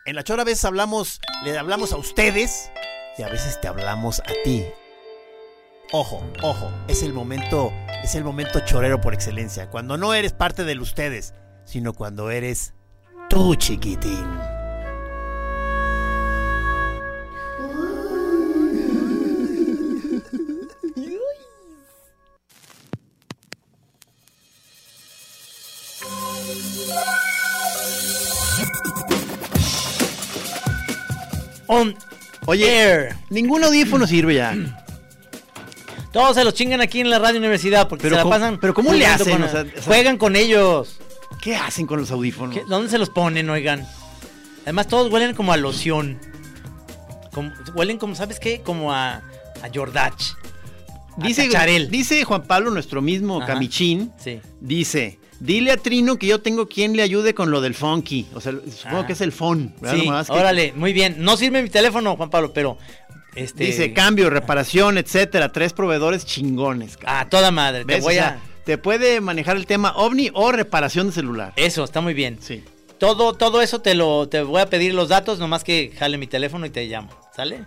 En 0.05 0.15
la 0.15 0.23
chora 0.23 0.43
a 0.43 0.45
veces 0.45 0.63
hablamos, 0.65 1.19
le 1.43 1.57
hablamos 1.57 1.93
a 1.93 1.97
ustedes 1.97 2.69
y 3.17 3.23
a 3.23 3.27
veces 3.27 3.59
te 3.59 3.67
hablamos 3.67 4.19
a 4.19 4.31
ti. 4.43 4.65
Ojo, 5.91 6.23
ojo, 6.41 6.71
es 6.87 7.03
el 7.03 7.13
momento, 7.13 7.71
es 8.03 8.15
el 8.15 8.23
momento 8.23 8.59
chorero 8.59 8.99
por 8.99 9.13
excelencia, 9.13 9.69
cuando 9.69 9.97
no 9.97 10.13
eres 10.13 10.33
parte 10.33 10.63
del 10.63 10.81
ustedes, 10.81 11.33
sino 11.63 11.93
cuando 11.93 12.31
eres 12.31 12.73
tú, 13.29 13.55
chiquitín. 13.55 14.25
On 31.67 31.95
Oye, 32.47 32.67
air. 32.67 33.15
ningún 33.29 33.63
audífono 33.63 34.05
sirve 34.05 34.35
ya. 34.35 34.55
Todos 36.15 36.35
se 36.37 36.45
los 36.45 36.53
chingan 36.53 36.79
aquí 36.79 37.01
en 37.01 37.09
la 37.09 37.19
Radio 37.19 37.39
Universidad 37.39 37.89
porque 37.89 38.03
Pero 38.03 38.15
se 38.15 38.17
la 38.19 38.23
¿cómo- 38.23 38.33
pasan. 38.35 38.57
pero 38.59 38.73
¿cómo 38.73 38.93
le 38.93 39.05
hacen? 39.05 39.33
con- 39.33 39.43
O 39.43 39.49
sea, 39.49 39.61
o 39.63 39.65
sea- 39.65 39.81
juegan 39.83 40.17
con 40.17 40.37
ellos. 40.37 40.95
¿Qué 41.41 41.57
hacen 41.57 41.85
con 41.85 41.99
los 41.99 42.09
audífonos? 42.09 42.55
¿Qué- 42.55 42.63
¿Dónde 42.69 42.89
se 42.89 42.97
los 42.97 43.09
ponen, 43.09 43.49
oigan? 43.49 43.85
Además, 44.63 44.87
todos 44.87 45.11
huelen 45.11 45.35
como 45.35 45.51
a 45.51 45.57
loción. 45.57 46.17
Como- 47.33 47.51
huelen 47.75 47.97
como, 47.97 48.15
¿sabes 48.15 48.39
qué? 48.39 48.61
Como 48.61 48.93
a, 48.93 49.15
a 49.61 49.69
Jordach. 49.73 50.13
a 51.17 51.25
Dice, 51.27 51.47
cacharel. 51.47 51.89
dice 51.91 52.23
Juan 52.23 52.43
Pablo, 52.43 52.71
nuestro 52.71 53.01
mismo 53.01 53.39
Ajá. 53.41 53.47
camichín, 53.53 54.11
Sí. 54.17 54.39
dice, 54.61 55.19
dile 55.41 55.71
a 55.73 55.77
Trino 55.77 56.17
que 56.17 56.27
yo 56.27 56.39
tengo 56.41 56.67
quien 56.67 56.95
le 56.95 57.03
ayude 57.03 57.33
con 57.33 57.51
lo 57.51 57.59
del 57.61 57.73
funky. 57.73 58.25
O 58.33 58.39
sea, 58.41 58.53
supongo 58.53 58.99
Ah. 59.01 59.05
que 59.07 59.13
es 59.13 59.21
el 59.21 59.31
phone. 59.33 59.73
¿verdad? 59.81 59.97
Sí, 59.99 60.05
Nomás 60.07 60.27
que- 60.27 60.33
órale, 60.33 60.73
muy 60.77 60.93
bien. 60.93 61.15
No 61.19 61.35
sirve 61.37 61.61
mi 61.61 61.69
teléfono, 61.69 62.15
Juan 62.15 62.29
Pablo, 62.29 62.51
pero 62.53 62.77
este 63.35 63.65
Dice 63.65 63.93
cambio, 63.93 64.29
reparación, 64.29 64.97
etcétera. 64.97 65.51
Tres 65.51 65.73
proveedores 65.73 66.25
chingones. 66.25 66.97
cabrón. 66.97 67.15
a 67.17 67.29
toda 67.29 67.51
madre. 67.51 67.85
Te 67.85 67.99
voy 67.99 68.17
O 68.17 68.21
a 68.21 68.39
te 68.65 68.79
puede 68.79 69.21
manejar 69.21 69.57
el 69.57 69.67
tema 69.67 69.93
ovni 69.95 70.31
o 70.33 70.51
reparación 70.51 71.07
de 71.07 71.13
celular. 71.13 71.53
Eso, 71.55 71.83
está 71.83 72.01
muy 72.01 72.15
bien. 72.15 72.39
Sí. 72.41 72.63
Todo, 72.97 73.33
todo 73.33 73.61
eso 73.61 73.79
te 73.79 73.93
lo 73.93 74.27
te 74.27 74.41
voy 74.41 74.59
a 74.59 74.69
pedir 74.69 74.93
los 74.93 75.09
datos, 75.09 75.37
nomás 75.37 75.63
que 75.63 75.93
jale 75.97 76.17
mi 76.17 76.27
teléfono 76.27 76.65
y 76.65 76.71
te 76.71 76.85
llamo. 76.85 77.09
¿Sale? 77.35 77.63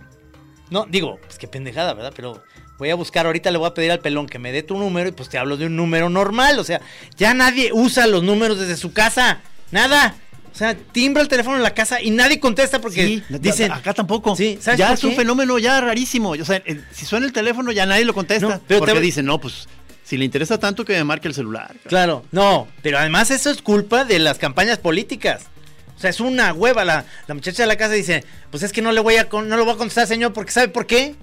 No, 0.69 0.85
digo, 0.89 1.17
pues 1.21 1.37
qué 1.37 1.47
pendejada, 1.47 1.93
¿verdad? 1.93 2.11
Pero 2.15 2.43
voy 2.77 2.89
a 2.89 2.95
buscar, 2.95 3.25
ahorita 3.25 3.49
le 3.49 3.57
voy 3.57 3.67
a 3.67 3.73
pedir 3.73 3.91
al 3.91 3.99
pelón 3.99 4.27
que 4.27 4.39
me 4.39 4.51
dé 4.51 4.61
tu 4.61 4.77
número 4.77 5.07
y 5.07 5.11
pues 5.13 5.29
te 5.29 5.37
hablo 5.37 5.55
de 5.55 5.67
un 5.67 5.75
número 5.77 6.09
normal. 6.09 6.59
O 6.59 6.63
sea, 6.65 6.81
ya 7.15 7.33
nadie 7.33 7.71
usa 7.71 8.05
los 8.05 8.23
números 8.23 8.59
desde 8.59 8.75
su 8.75 8.91
casa. 8.91 9.41
Nada. 9.71 10.15
O 10.51 10.55
sea, 10.57 10.75
timbra 10.75 11.21
el 11.21 11.27
teléfono 11.27 11.57
en 11.57 11.63
la 11.63 11.73
casa 11.73 12.01
y 12.01 12.11
nadie 12.11 12.39
contesta 12.39 12.79
porque 12.81 13.05
Sí, 13.05 13.23
dicen. 13.39 13.71
acá 13.71 13.93
tampoco. 13.93 14.35
Sí, 14.35 14.57
¿sabes 14.61 14.79
ya 14.79 14.93
es 14.93 15.03
un 15.03 15.15
fenómeno 15.15 15.57
ya 15.59 15.79
rarísimo. 15.81 16.31
O 16.31 16.45
sea, 16.45 16.61
si 16.91 17.05
suena 17.05 17.25
el 17.25 17.31
teléfono 17.33 17.71
ya 17.71 17.85
nadie 17.85 18.05
lo 18.05 18.13
contesta. 18.13 18.47
No, 18.47 18.61
pero 18.67 18.79
porque 18.79 18.93
te- 18.95 18.99
dicen, 19.01 19.25
no, 19.25 19.39
pues 19.39 19.67
si 20.03 20.17
le 20.17 20.25
interesa 20.25 20.57
tanto 20.57 20.83
que 20.85 20.93
me 20.93 21.03
marque 21.03 21.27
el 21.27 21.33
celular. 21.33 21.67
cabrón. 21.67 21.83
Claro, 21.87 22.25
no, 22.31 22.67
pero 22.81 22.97
además 22.97 23.29
eso 23.31 23.49
es 23.51 23.61
culpa 23.61 24.05
de 24.05 24.19
las 24.19 24.39
campañas 24.39 24.79
políticas. 24.79 25.43
O 25.95 25.99
sea, 26.01 26.09
es 26.09 26.19
una 26.19 26.53
hueva. 26.53 26.83
La, 26.85 27.05
la 27.27 27.33
muchacha 27.35 27.63
de 27.63 27.67
la 27.67 27.75
casa 27.75 27.93
dice, 27.93 28.23
pues 28.51 28.63
es 28.63 28.71
que 28.71 28.81
no 28.81 28.91
le 28.91 29.01
voy 29.01 29.17
a 29.17 29.27
no 29.31 29.41
lo 29.57 29.65
voy 29.65 29.73
a 29.73 29.77
contestar, 29.77 30.07
señor, 30.07 30.33
porque 30.33 30.51
¿sabe 30.51 30.69
por 30.69 30.87
qué? 30.87 31.15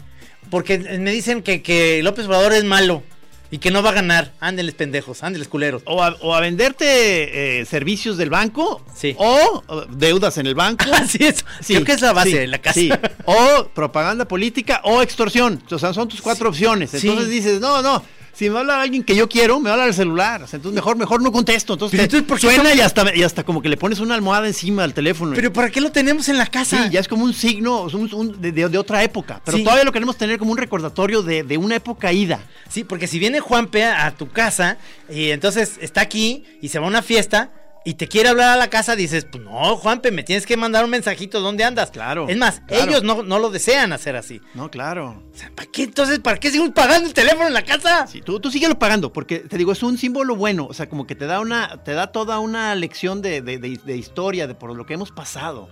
Porque 0.50 0.78
me 0.78 1.10
dicen 1.10 1.42
que, 1.42 1.62
que 1.62 2.02
López 2.02 2.26
Obrador 2.26 2.52
es 2.52 2.62
malo 2.64 3.02
y 3.50 3.58
que 3.58 3.70
no 3.70 3.82
va 3.82 3.90
a 3.90 3.94
ganar. 3.94 4.32
Ándeles 4.40 4.74
pendejos, 4.74 5.22
ándeles 5.22 5.48
culeros. 5.48 5.82
O 5.86 6.02
a, 6.02 6.16
o 6.20 6.34
a 6.34 6.40
venderte 6.40 7.60
eh, 7.60 7.64
servicios 7.64 8.16
del 8.16 8.30
banco. 8.30 8.82
Sí. 8.94 9.14
O 9.18 9.86
deudas 9.90 10.38
en 10.38 10.46
el 10.46 10.54
banco. 10.54 10.84
Así 10.92 11.18
es. 11.20 11.44
Creo 11.66 11.84
que 11.84 11.92
es 11.92 12.00
la 12.00 12.12
base 12.12 12.30
sí, 12.30 12.36
de 12.36 12.46
la 12.46 12.58
casa. 12.58 12.80
sí. 12.80 12.90
O 13.24 13.68
propaganda 13.74 14.26
política 14.26 14.80
o 14.84 15.02
extorsión. 15.02 15.62
O 15.70 15.78
sea, 15.78 15.92
son 15.92 16.08
tus 16.08 16.22
cuatro 16.22 16.48
opciones. 16.48 16.90
Sí. 16.90 17.08
Entonces 17.08 17.30
dices, 17.30 17.60
no, 17.60 17.82
no. 17.82 18.02
Si 18.36 18.50
me 18.50 18.58
habla 18.58 18.82
alguien 18.82 19.02
que 19.02 19.16
yo 19.16 19.28
quiero, 19.30 19.58
me 19.60 19.64
va 19.64 19.70
a 19.70 19.72
hablar 19.74 19.88
el 19.88 19.94
celular. 19.94 20.42
O 20.42 20.46
sea, 20.46 20.58
entonces 20.58 20.74
mejor, 20.74 20.96
mejor 20.96 21.22
no 21.22 21.32
contesto. 21.32 21.72
Entonces, 21.72 21.98
entonces, 22.00 22.28
¿por 22.28 22.38
qué 22.38 22.48
suena 22.54 22.70
estamos- 22.72 22.76
y 22.76 22.80
hasta, 22.82 23.16
y 23.16 23.22
hasta 23.22 23.44
como 23.44 23.62
que 23.62 23.70
le 23.70 23.78
pones 23.78 23.98
una 23.98 24.14
almohada 24.14 24.46
encima 24.46 24.84
al 24.84 24.92
teléfono. 24.92 25.32
Pero 25.34 25.52
¿para 25.54 25.70
qué 25.70 25.80
lo 25.80 25.90
tenemos 25.90 26.28
en 26.28 26.36
la 26.36 26.46
casa? 26.46 26.84
Sí, 26.84 26.90
ya 26.90 27.00
es 27.00 27.08
como 27.08 27.24
un 27.24 27.32
signo 27.32 27.84
un- 27.84 28.12
un- 28.14 28.40
de, 28.40 28.52
de- 28.52 28.68
de 28.68 28.76
otra 28.78 29.02
época. 29.02 29.40
Pero 29.42 29.56
Sí. 29.56 29.64
todavía 29.64 29.84
lo 29.84 29.92
queremos 29.92 30.18
tener 30.18 30.38
como 30.38 30.52
un 30.52 30.58
recordatorio 30.58 31.22
de, 31.22 31.44
de 31.44 31.56
una 31.56 31.76
época 31.76 32.12
ida. 32.12 32.40
Sí, 32.68 32.84
porque 32.84 33.06
si 33.06 33.18
viene 33.18 33.40
Juanpe 33.40 33.84
a, 33.84 34.04
a 34.06 34.10
tu 34.14 34.28
casa 34.28 34.76
y 35.08 35.30
entonces 35.30 35.78
está 35.80 36.02
aquí 36.02 36.44
y 36.60 36.68
se 36.68 36.78
va 36.78 36.84
a 36.84 36.88
una 36.88 37.00
fiesta 37.00 37.50
y 37.86 37.94
te 37.94 38.08
quiere 38.08 38.28
hablar 38.28 38.48
a 38.50 38.56
la 38.56 38.68
casa, 38.68 38.96
dices, 38.96 39.26
pues 39.30 39.42
no, 39.42 39.76
Juanpe, 39.76 40.10
me 40.10 40.22
tienes 40.24 40.44
que 40.44 40.56
mandar 40.56 40.84
un 40.84 40.90
mensajito, 40.90 41.40
¿dónde 41.40 41.64
andas? 41.64 41.90
Claro, 41.92 42.28
Es 42.28 42.36
más, 42.36 42.60
claro. 42.66 42.84
ellos 42.90 43.02
no, 43.04 43.22
no 43.22 43.38
lo 43.38 43.48
desean 43.50 43.92
hacer 43.92 44.16
así. 44.16 44.40
No, 44.54 44.70
claro. 44.70 45.22
O 45.32 45.36
sea, 45.38 45.50
¿para 45.54 45.70
qué 45.70 45.84
entonces, 45.84 46.18
para 46.18 46.38
qué 46.38 46.50
sigo 46.50 46.68
pagando 46.74 47.06
el 47.08 47.14
teléfono 47.14 47.46
en 47.46 47.54
la 47.54 47.64
casa? 47.64 48.06
Sí, 48.06 48.20
tú, 48.22 48.40
tú 48.40 48.50
síguelo 48.50 48.78
pagando, 48.78 49.12
porque 49.12 49.38
te 49.38 49.56
digo, 49.56 49.70
es 49.72 49.82
un 49.82 49.96
símbolo 49.96 50.36
bueno. 50.36 50.66
O 50.66 50.74
sea, 50.74 50.88
como 50.88 51.06
que 51.06 51.14
te 51.14 51.26
da 51.26 51.40
una, 51.40 51.82
te 51.84 51.92
da 51.92 52.08
toda 52.08 52.40
una 52.40 52.74
lección 52.74 53.22
de, 53.22 53.40
de- 53.40 53.58
de- 53.58 53.80
de 53.82 53.96
historia, 53.96 54.46
de 54.46 54.54
por 54.56 54.74
lo 54.76 54.84
que 54.84 54.94
hemos 54.94 55.12
pasado, 55.12 55.68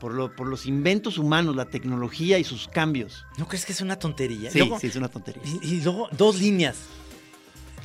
por, 0.00 0.12
lo, 0.12 0.36
por 0.36 0.46
los 0.46 0.66
inventos 0.66 1.16
humanos, 1.16 1.56
la 1.56 1.64
tecnología 1.64 2.38
y 2.38 2.44
sus 2.44 2.68
cambios. 2.68 3.24
¿No 3.38 3.48
crees 3.48 3.64
que 3.64 3.72
es 3.72 3.80
una 3.80 3.98
tontería? 3.98 4.50
Sí, 4.50 4.58
Luego- 4.58 4.78
sí, 4.78 4.88
es 4.88 4.96
una 4.96 5.08
tontería. 5.08 5.42
Y, 5.62 5.76
y 5.76 5.80
luego, 5.80 6.08
dos 6.12 6.38
líneas. 6.38 6.76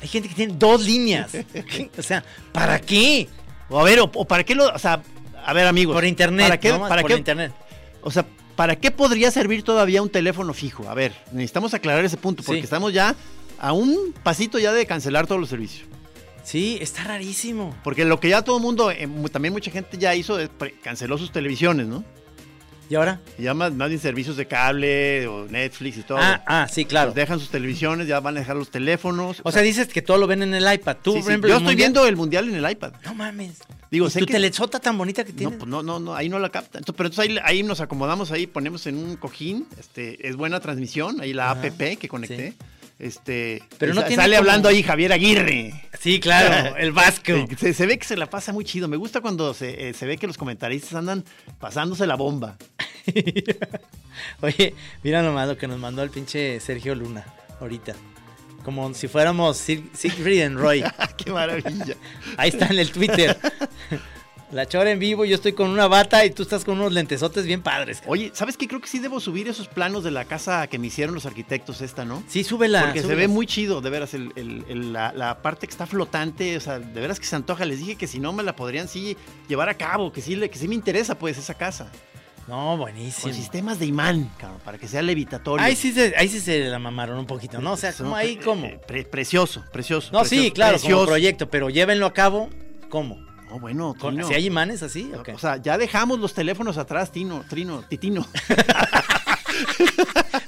Hay 0.02 0.08
gente 0.08 0.28
que 0.28 0.34
tiene 0.34 0.54
dos 0.58 0.84
líneas. 0.84 1.30
O 1.98 2.02
sea, 2.02 2.24
¿para 2.52 2.78
qué? 2.78 3.28
O 3.70 3.80
a 3.80 3.84
ver, 3.84 4.00
o, 4.00 4.10
o 4.12 4.24
para 4.26 4.44
qué 4.44 4.54
lo, 4.54 4.66
o 4.68 4.78
sea, 4.78 5.02
a 5.44 5.52
ver 5.52 5.66
amigos. 5.66 5.94
Por 5.94 6.04
internet, 6.04 6.46
¿Para 6.48 6.60
qué, 6.60 6.70
¿no? 6.70 6.80
para 6.88 7.00
Por 7.02 7.10
qué- 7.12 7.16
internet. 7.16 7.52
O 8.02 8.10
sea, 8.10 8.26
¿para 8.56 8.76
qué 8.76 8.90
podría 8.90 9.30
servir 9.30 9.62
todavía 9.62 10.02
un 10.02 10.10
teléfono 10.10 10.52
fijo? 10.52 10.88
A 10.88 10.94
ver, 10.94 11.12
necesitamos 11.32 11.72
aclarar 11.74 12.04
ese 12.04 12.16
punto, 12.16 12.42
porque 12.42 12.60
Sí. 12.60 12.64
estamos 12.64 12.92
ya 12.92 13.14
a 13.58 13.72
un 13.72 14.12
pasito 14.22 14.58
ya 14.58 14.72
de 14.72 14.84
cancelar 14.86 15.26
todos 15.26 15.40
los 15.40 15.48
servicios. 15.50 15.86
Sí, 16.42 16.78
está 16.80 17.04
rarísimo. 17.04 17.76
Porque 17.84 18.04
lo 18.04 18.18
que 18.18 18.30
ya 18.30 18.42
todo 18.42 18.56
el 18.56 18.62
mundo, 18.62 18.90
eh, 18.90 19.08
también 19.30 19.52
mucha 19.52 19.70
gente 19.70 19.98
ya 19.98 20.14
hizo, 20.14 20.38
es 20.40 20.48
canceló 20.82 21.16
sus 21.18 21.30
televisiones, 21.32 21.86
¿no? 21.86 22.02
¿Y 22.90 22.96
ahora? 22.96 23.20
Y 23.38 23.44
ya 23.44 23.54
más, 23.54 23.72
más 23.72 23.88
bien 23.88 24.00
servicios 24.00 24.36
de 24.36 24.46
cable 24.46 25.26
o 25.28 25.46
Netflix 25.46 25.96
y 25.98 26.02
todo. 26.02 26.18
Ah, 26.20 26.42
ah, 26.44 26.68
sí, 26.68 26.84
claro. 26.84 27.12
Pues 27.12 27.14
dejan 27.22 27.38
sus 27.38 27.48
televisiones, 27.48 28.08
ya 28.08 28.18
van 28.18 28.36
a 28.36 28.40
dejar 28.40 28.56
los 28.56 28.68
teléfonos. 28.70 29.40
O 29.44 29.52
sea, 29.52 29.62
dices 29.62 29.86
que 29.86 30.02
todo 30.02 30.18
lo 30.18 30.26
ven 30.26 30.42
en 30.42 30.52
el 30.54 30.74
iPad. 30.74 30.96
Tú, 31.00 31.12
sí, 31.12 31.18
yo 31.22 31.30
estoy 31.30 31.50
mundial- 31.52 31.76
viendo 31.76 32.04
el 32.06 32.16
mundial 32.16 32.48
en 32.48 32.56
el 32.62 32.68
iPad. 32.70 32.92
No 33.04 33.14
mames. 33.14 33.58
Digo, 33.92 34.08
¿Y 34.08 34.10
sé 34.10 34.18
tu 34.18 34.26
que- 34.26 34.32
telesota 34.32 34.80
tan 34.80 34.98
bonita 34.98 35.22
que 35.24 35.30
No, 35.32 35.38
tienes? 35.38 35.58
pues 35.58 35.68
no, 35.68 35.84
no, 35.84 36.00
no, 36.00 36.14
ahí 36.16 36.28
no 36.28 36.40
la 36.40 36.48
capta. 36.50 36.78
Entonces, 36.78 36.96
pero 36.96 37.08
entonces 37.10 37.30
ahí, 37.30 37.38
ahí 37.44 37.62
nos 37.62 37.80
acomodamos 37.80 38.32
ahí, 38.32 38.48
ponemos 38.48 38.84
en 38.88 38.98
un 38.98 39.14
cojín, 39.16 39.66
este, 39.78 40.28
es 40.28 40.34
buena 40.34 40.58
transmisión, 40.58 41.20
ahí 41.20 41.32
la 41.32 41.52
Ajá, 41.52 41.60
app 41.68 41.78
que 41.98 42.08
conecté. 42.08 42.54
Este, 43.00 43.62
Pero 43.78 43.94
no 43.94 44.02
sale 44.02 44.16
como- 44.16 44.36
hablando 44.36 44.68
ahí 44.68 44.82
Javier 44.82 45.12
Aguirre. 45.14 45.72
Sí, 45.98 46.20
claro, 46.20 46.76
el 46.78 46.92
Vasco. 46.92 47.32
Se, 47.58 47.72
se 47.72 47.86
ve 47.86 47.98
que 47.98 48.04
se 48.06 48.16
la 48.16 48.28
pasa 48.28 48.52
muy 48.52 48.64
chido. 48.64 48.88
Me 48.88 48.96
gusta 48.98 49.20
cuando 49.22 49.54
se, 49.54 49.88
eh, 49.88 49.94
se 49.94 50.04
ve 50.06 50.18
que 50.18 50.26
los 50.26 50.36
comentaristas 50.36 50.92
andan 50.94 51.24
pasándose 51.58 52.06
la 52.06 52.16
bomba. 52.16 52.56
Oye, 54.42 54.74
mira 55.02 55.22
nomás 55.22 55.48
lo 55.48 55.56
que 55.56 55.66
nos 55.66 55.78
mandó 55.78 56.02
el 56.02 56.10
pinche 56.10 56.60
Sergio 56.60 56.94
Luna 56.94 57.24
ahorita. 57.60 57.94
Como 58.64 58.92
si 58.92 59.08
fuéramos 59.08 59.56
Siegfried 59.56 60.42
and 60.42 60.58
Roy. 60.58 60.84
Qué 61.16 61.30
maravilla. 61.32 61.96
Ahí 62.36 62.50
está 62.50 62.66
en 62.66 62.78
el 62.78 62.90
Twitter. 62.92 63.36
La 64.52 64.66
chora 64.66 64.90
en 64.90 64.98
vivo, 64.98 65.24
yo 65.24 65.36
estoy 65.36 65.52
con 65.52 65.70
una 65.70 65.86
bata 65.86 66.24
y 66.24 66.30
tú 66.30 66.42
estás 66.42 66.64
con 66.64 66.78
unos 66.80 66.92
lentesotes 66.92 67.46
bien 67.46 67.62
padres. 67.62 68.02
Oye, 68.06 68.32
¿sabes 68.34 68.56
qué? 68.56 68.66
Creo 68.66 68.80
que 68.80 68.88
sí 68.88 68.98
debo 68.98 69.20
subir 69.20 69.46
esos 69.46 69.68
planos 69.68 70.02
de 70.02 70.10
la 70.10 70.24
casa 70.24 70.66
que 70.66 70.76
me 70.78 70.88
hicieron 70.88 71.14
los 71.14 71.24
arquitectos 71.24 71.80
esta, 71.82 72.04
¿no? 72.04 72.24
Sí, 72.26 72.42
súbela. 72.42 72.82
Porque 72.82 73.02
se 73.02 73.14
ve 73.14 73.28
muy 73.28 73.46
chido, 73.46 73.80
de 73.80 73.90
veras, 73.90 74.12
el- 74.14 74.32
el- 74.34 74.64
el- 74.68 74.92
la, 74.92 75.12
la 75.12 75.40
parte 75.40 75.68
que 75.68 75.70
está 75.70 75.86
flotante, 75.86 76.56
o 76.56 76.60
sea, 76.60 76.80
de 76.80 77.00
veras 77.00 77.20
que 77.20 77.26
se 77.26 77.36
antoja. 77.36 77.64
Les 77.64 77.78
dije 77.78 77.94
que 77.94 78.08
si 78.08 78.18
no 78.18 78.32
me 78.32 78.42
la 78.42 78.56
podrían 78.56 78.88
sí 78.88 79.16
llevar 79.48 79.68
a 79.68 79.74
cabo, 79.74 80.10
que 80.12 80.20
sí, 80.20 80.34
que 80.36 80.58
sí 80.58 80.66
me 80.66 80.74
interesa, 80.74 81.16
pues, 81.16 81.38
esa 81.38 81.54
casa. 81.54 81.88
No, 82.48 82.76
buenísimo. 82.76 83.24
Con 83.32 83.34
sistemas 83.34 83.78
de 83.78 83.86
imán, 83.86 84.32
cabrón, 84.36 84.58
para 84.64 84.78
que 84.78 84.88
sea 84.88 85.02
levitatorio. 85.02 85.64
Ahí 85.64 85.76
sí, 85.76 85.92
se, 85.92 86.12
ahí 86.16 86.26
sí 86.28 86.40
se 86.40 86.58
la 86.64 86.80
mamaron 86.80 87.16
un 87.18 87.26
poquito, 87.26 87.60
¿no? 87.60 87.74
O 87.74 87.76
sea, 87.76 87.92
como 87.92 88.16
ahí, 88.16 88.34
¿cómo? 88.36 88.66
eh, 88.66 88.80
pre- 88.84 89.04
precioso, 89.04 89.62
precioso. 89.72 90.10
No, 90.12 90.24
sí, 90.24 90.30
precioso, 90.50 90.54
claro, 90.54 90.72
como 90.78 90.80
precioso. 90.88 91.06
proyecto, 91.06 91.48
pero 91.50 91.70
llévenlo 91.70 92.06
a 92.06 92.12
cabo, 92.12 92.50
¿cómo? 92.88 93.24
No, 93.50 93.58
bueno, 93.58 93.94
Trino. 93.98 94.26
¿Si 94.28 94.34
hay 94.34 94.46
imanes 94.46 94.82
así? 94.82 95.10
o 95.34 95.38
sea, 95.38 95.56
ya 95.58 95.76
dejamos 95.76 96.18
los 96.20 96.32
teléfonos 96.34 96.78
atrás, 96.78 97.10
Tino, 97.12 97.44
Trino, 97.48 97.82
Titino. 97.88 98.26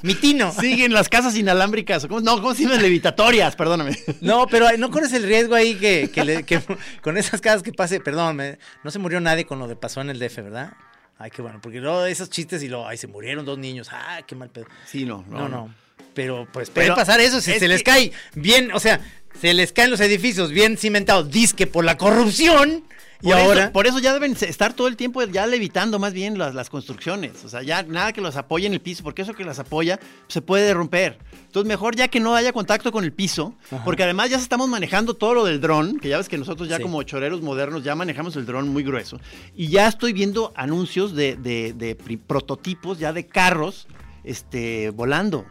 Mi 0.02 0.14
tino. 0.14 0.52
Siguen 0.52 0.92
las 0.92 1.08
casas 1.08 1.36
inalámbricas. 1.36 2.06
¿Cómo, 2.06 2.20
no, 2.20 2.36
¿cómo 2.36 2.54
se 2.54 2.62
llaman? 2.64 2.82
Levitatorias, 2.82 3.56
perdóname. 3.56 3.96
No, 4.20 4.46
pero 4.46 4.76
no 4.76 4.90
corres 4.90 5.12
el 5.12 5.22
riesgo 5.24 5.54
ahí 5.54 5.74
que, 5.76 6.10
que 6.12 6.24
le- 6.24 6.42
que 6.44 6.60
con 7.02 7.16
esas 7.16 7.40
casas 7.40 7.62
que 7.62 7.72
pase, 7.72 8.00
perdón, 8.00 8.36
me- 8.36 8.58
no 8.84 8.90
se 8.90 8.98
murió 8.98 9.20
nadie 9.20 9.44
con 9.44 9.58
lo 9.58 9.68
de 9.68 9.76
pasó 9.76 10.00
en 10.00 10.10
el 10.10 10.18
DF, 10.18 10.36
¿verdad? 10.36 10.72
Ay, 11.18 11.30
qué 11.30 11.42
bueno, 11.42 11.60
porque 11.62 11.78
luego 11.80 12.04
esos 12.06 12.30
chistes 12.30 12.62
y 12.62 12.68
luego, 12.68 12.86
ay, 12.88 12.96
se 12.96 13.06
murieron 13.06 13.44
dos 13.44 13.58
niños, 13.58 13.88
ay, 13.92 14.24
qué 14.26 14.34
mal 14.34 14.50
pedo. 14.50 14.66
Sí, 14.86 15.04
no, 15.04 15.24
No, 15.28 15.48
no. 15.48 15.72
Pero 16.14 16.46
pues 16.52 16.68
puede 16.68 16.86
Pero 16.88 16.96
pasar 16.96 17.20
eso 17.20 17.40
si 17.40 17.52
es 17.52 17.58
se 17.60 17.68
les 17.68 17.78
que- 17.82 17.90
cae 17.90 18.12
bien, 18.34 18.72
o 18.72 18.80
sea, 18.80 19.00
se 19.40 19.54
les 19.54 19.72
caen 19.72 19.90
los 19.90 20.00
edificios 20.00 20.50
bien 20.50 20.76
cimentados, 20.76 21.30
disque 21.30 21.66
por 21.66 21.84
la 21.84 21.96
corrupción. 21.96 22.84
Y 23.22 23.26
Por 23.28 23.36
eso- 23.38 23.44
ahora, 23.46 23.72
por 23.72 23.86
eso 23.86 24.00
ya 24.00 24.12
deben 24.12 24.36
estar 24.40 24.72
todo 24.74 24.88
el 24.88 24.96
tiempo 24.96 25.22
ya 25.22 25.46
levitando 25.46 26.00
más 26.00 26.12
bien 26.12 26.38
las, 26.38 26.56
las 26.56 26.68
construcciones. 26.68 27.44
O 27.44 27.48
sea, 27.48 27.62
ya 27.62 27.84
nada 27.84 28.12
que 28.12 28.20
los 28.20 28.34
apoye 28.36 28.66
en 28.66 28.72
el 28.72 28.80
piso, 28.80 29.04
porque 29.04 29.22
eso 29.22 29.32
que 29.32 29.44
las 29.44 29.60
apoya 29.60 30.00
se 30.26 30.42
puede 30.42 30.74
romper. 30.74 31.18
Entonces, 31.46 31.68
mejor 31.68 31.94
ya 31.94 32.08
que 32.08 32.18
no 32.18 32.34
haya 32.34 32.52
contacto 32.52 32.90
con 32.90 33.04
el 33.04 33.12
piso, 33.12 33.54
porque 33.84 34.02
además 34.02 34.30
ya 34.30 34.38
estamos 34.38 34.68
manejando 34.68 35.14
todo 35.14 35.34
lo 35.34 35.44
del 35.44 35.60
dron, 35.60 36.00
que 36.00 36.08
ya 36.08 36.18
ves 36.18 36.28
que 36.28 36.36
nosotros 36.36 36.68
ya 36.68 36.78
Sí. 36.78 36.82
como 36.82 37.00
choreros 37.04 37.42
modernos 37.42 37.84
ya 37.84 37.94
manejamos 37.94 38.34
el 38.36 38.44
dron 38.44 38.68
muy 38.70 38.82
grueso. 38.82 39.20
Y 39.54 39.68
ya 39.68 39.86
estoy 39.86 40.12
viendo 40.12 40.52
anuncios 40.56 41.14
de, 41.14 41.36
de- 41.36 41.74
de 41.74 41.94
pri- 41.94 42.16
prototipos 42.16 42.98
ya 42.98 43.12
de 43.12 43.26
carros 43.26 43.86
este, 44.24 44.90
volando. 44.90 45.44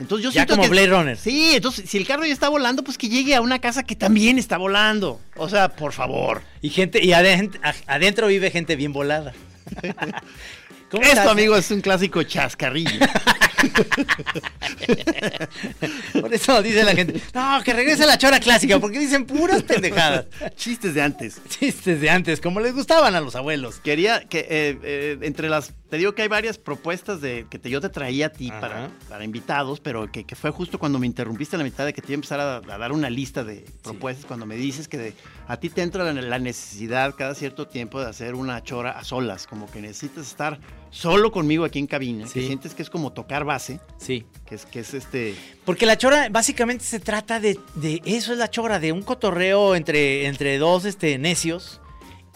Entonces 0.00 0.24
yo 0.24 0.30
Ya 0.30 0.42
siento 0.42 0.54
como 0.56 0.64
que- 0.64 0.70
Blade 0.70 0.86
Runner. 0.88 1.16
Sí, 1.16 1.52
entonces 1.54 1.88
si 1.88 1.96
el 1.98 2.06
carro 2.06 2.26
ya 2.26 2.32
está 2.32 2.48
volando, 2.48 2.82
pues 2.82 2.98
que 2.98 3.08
llegue 3.08 3.34
a 3.34 3.40
una 3.40 3.60
casa 3.60 3.82
que 3.84 3.94
también 3.94 4.38
está 4.38 4.56
volando. 4.58 5.20
O 5.36 5.48
sea, 5.48 5.68
por 5.68 5.92
favor. 5.92 6.42
y 6.60 6.70
gente, 6.70 7.04
y 7.04 7.10
adent- 7.12 7.58
a- 7.62 7.94
adentro 7.94 8.26
vive 8.26 8.50
gente 8.50 8.74
bien 8.76 8.92
volada. 8.92 9.32
¿Cómo 10.90 11.02
Esto, 11.02 11.30
amigo, 11.30 11.56
es 11.56 11.70
un 11.70 11.80
clásico 11.80 12.22
chascarrillo. 12.22 12.90
Por 16.20 16.32
eso 16.32 16.62
dice 16.62 16.84
la 16.84 16.94
gente, 16.94 17.20
no, 17.34 17.62
que 17.64 17.72
regrese 17.72 18.06
la 18.06 18.18
chora 18.18 18.40
clásica, 18.40 18.78
porque 18.78 18.98
dicen 18.98 19.26
puras 19.26 19.62
pendejadas. 19.62 20.26
Chistes 20.56 20.94
de 20.94 21.02
antes. 21.02 21.40
Chistes 21.48 22.00
de 22.00 22.10
antes, 22.10 22.40
como 22.40 22.60
les 22.60 22.74
gustaban 22.74 23.14
a 23.14 23.20
los 23.20 23.36
abuelos. 23.36 23.78
Quería 23.80 24.26
que 24.28 24.40
eh, 24.40 24.78
eh, 24.82 25.18
entre 25.22 25.48
las. 25.48 25.72
Te 25.90 25.98
digo 25.98 26.14
que 26.14 26.22
hay 26.22 26.28
varias 26.28 26.58
propuestas 26.58 27.20
de 27.20 27.46
que 27.48 27.58
te- 27.58 27.70
yo 27.70 27.80
te 27.80 27.88
traía 27.88 28.26
a 28.26 28.28
ti 28.30 28.48
Ajá. 28.50 28.60
para, 28.60 28.90
para 29.08 29.24
invitados, 29.24 29.80
pero 29.80 30.10
que, 30.10 30.24
que 30.24 30.34
fue 30.34 30.50
justo 30.50 30.78
cuando 30.78 30.98
me 30.98 31.06
interrumpiste 31.06 31.56
a 31.56 31.58
la 31.58 31.64
mitad 31.64 31.84
de 31.84 31.92
que 31.92 32.00
te 32.02 32.08
iba 32.08 32.14
a 32.14 32.16
empezar 32.16 32.40
a, 32.40 32.56
a 32.56 32.78
dar 32.78 32.92
una 32.92 33.10
lista 33.10 33.44
de 33.44 33.64
propuestas. 33.82 34.24
Cuando 34.26 34.46
me 34.46 34.56
dices 34.56 34.88
que 34.88 34.98
de- 34.98 35.14
a 35.46 35.56
ti 35.58 35.68
te 35.70 35.82
entra 35.82 36.04
la, 36.04 36.12
la 36.20 36.38
necesidad 36.38 37.14
cada 37.16 37.34
cierto 37.34 37.68
tiempo 37.68 38.00
de 38.00 38.08
hacer 38.08 38.34
una 38.34 38.62
chora 38.62 38.92
a 38.92 39.04
solas, 39.04 39.46
como 39.46 39.70
que 39.70 39.80
necesitas 39.80 40.26
estar 40.26 40.58
solo 40.94 41.32
conmigo 41.32 41.64
aquí 41.64 41.80
en 41.80 41.88
cabina, 41.88 42.24
que 42.24 42.40
Sí. 42.40 42.46
sientes 42.46 42.72
que 42.72 42.82
es 42.82 42.88
como 42.88 43.12
tocar 43.12 43.44
base, 43.44 43.80
Sí. 43.98 44.24
que 44.46 44.54
es, 44.54 44.64
que 44.64 44.78
es 44.78 44.94
este. 44.94 45.34
Porque 45.64 45.86
la 45.86 45.98
chora 45.98 46.28
básicamente 46.30 46.84
se 46.84 47.00
trata 47.00 47.40
de, 47.40 47.58
de 47.74 48.00
eso 48.04 48.32
es 48.32 48.38
la 48.38 48.48
chora, 48.48 48.78
de 48.78 48.92
un 48.92 49.02
cotorreo 49.02 49.74
entre, 49.74 50.26
entre 50.26 50.56
dos 50.58 50.84
este, 50.84 51.18
necios. 51.18 51.80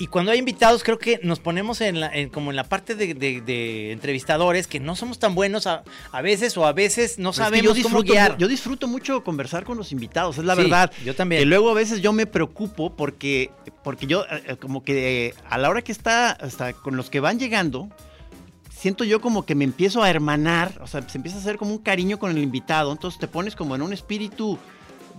Y 0.00 0.06
cuando 0.08 0.30
hay 0.32 0.38
invitados, 0.38 0.82
creo 0.84 0.98
que 0.98 1.18
nos 1.24 1.40
ponemos 1.40 1.80
en 1.80 1.98
la, 2.00 2.08
en- 2.14 2.28
como 2.30 2.50
en 2.50 2.56
la 2.56 2.64
parte 2.64 2.94
de, 2.94 3.14
de- 3.14 3.40
de 3.40 3.90
entrevistadores, 3.92 4.66
que 4.68 4.78
no 4.80 4.94
somos 4.96 5.18
tan 5.20 5.34
buenos 5.34 5.66
a, 5.68 5.82
a 6.12 6.22
veces 6.22 6.56
o 6.56 6.66
a 6.66 6.72
veces 6.72 7.18
no 7.18 7.30
Pero 7.30 7.30
es 7.30 7.36
que 7.36 7.42
sabemos 7.44 7.76
yo 7.76 7.82
cómo 7.84 7.98
disfruto, 8.02 8.12
guiar. 8.12 8.32
mu- 8.32 8.38
yo 8.38 8.48
disfruto 8.48 8.86
mucho 8.88 9.22
conversar 9.24 9.64
con 9.64 9.76
los 9.76 9.90
invitados, 9.92 10.38
es 10.38 10.44
la 10.44 10.54
Sí, 10.56 10.62
verdad. 10.62 10.92
yo 11.04 11.14
también. 11.16 11.40
Que 11.42 11.46
luego 11.46 11.70
a 11.70 11.74
veces 11.74 12.00
yo 12.00 12.12
me 12.12 12.26
preocupo 12.26 12.94
porque, 12.96 13.50
porque 13.84 14.06
yo, 14.06 14.24
eh, 14.30 14.56
como 14.56 14.82
que 14.84 15.34
a 15.48 15.58
la 15.58 15.68
hora 15.68 15.82
que 15.82 15.90
está, 15.92 16.30
hasta 16.30 16.72
con 16.74 16.96
los 16.96 17.08
que 17.10 17.18
van 17.20 17.38
llegando, 17.40 17.88
siento 18.78 19.02
yo 19.02 19.20
como 19.20 19.44
que 19.44 19.56
me 19.56 19.64
empiezo 19.64 20.02
a 20.02 20.10
hermanar, 20.10 20.80
o 20.80 20.86
sea, 20.86 21.06
se 21.08 21.18
empieza 21.18 21.38
a 21.38 21.40
hacer 21.40 21.56
como 21.56 21.72
un 21.72 21.78
cariño 21.78 22.18
con 22.18 22.30
el 22.30 22.38
invitado, 22.38 22.92
entonces 22.92 23.18
te 23.18 23.26
pones 23.26 23.56
como 23.56 23.74
en 23.74 23.82
un 23.82 23.92
espíritu 23.92 24.56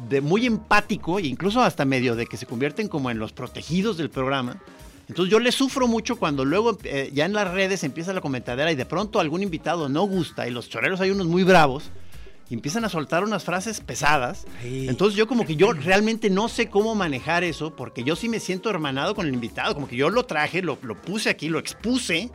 de 0.07 0.21
muy 0.21 0.45
empático 0.45 1.19
e 1.19 1.27
incluso 1.27 1.61
hasta 1.61 1.83
medio 1.83 2.15
de 2.15 2.25
que 2.25 2.37
se 2.37 2.45
convierten 2.45 2.87
como 2.87 3.11
en 3.11 3.19
los 3.19 3.33
protegidos 3.33 3.97
del 3.97 4.09
programa. 4.09 4.61
Entonces 5.09 5.31
yo 5.31 5.39
le 5.39 5.51
sufro 5.51 5.87
mucho 5.87 6.15
cuando 6.17 6.45
luego 6.45 6.77
eh, 6.83 7.09
ya 7.13 7.25
en 7.25 7.33
las 7.33 7.51
redes 7.51 7.83
empieza 7.83 8.13
la 8.13 8.21
comentadera 8.21 8.71
y 8.71 8.75
de 8.75 8.85
pronto 8.85 9.19
algún 9.19 9.43
invitado 9.43 9.89
no 9.89 10.03
gusta 10.03 10.47
y 10.47 10.51
los 10.51 10.69
choreros 10.69 11.01
hay 11.01 11.09
unos 11.09 11.27
muy 11.27 11.43
bravos 11.43 11.91
y 12.49 12.53
empiezan 12.53 12.85
a 12.85 12.89
soltar 12.89 13.23
unas 13.23 13.43
frases 13.43 13.81
pesadas. 13.81 14.45
Sí. 14.61 14.87
Entonces 14.87 15.17
yo 15.17 15.27
como 15.27 15.45
que 15.45 15.57
yo 15.57 15.73
realmente 15.73 16.29
no 16.29 16.47
sé 16.47 16.69
cómo 16.69 16.95
manejar 16.95 17.43
eso 17.43 17.75
porque 17.75 18.03
yo 18.03 18.15
sí 18.15 18.29
me 18.29 18.39
siento 18.39 18.69
hermanado 18.69 19.15
con 19.15 19.27
el 19.27 19.33
invitado, 19.33 19.73
como 19.73 19.87
que 19.87 19.97
yo 19.97 20.09
lo 20.09 20.23
traje, 20.23 20.61
lo, 20.61 20.77
lo 20.81 21.01
puse 21.01 21.29
aquí, 21.29 21.49
lo 21.49 21.59
expuse. 21.59 22.31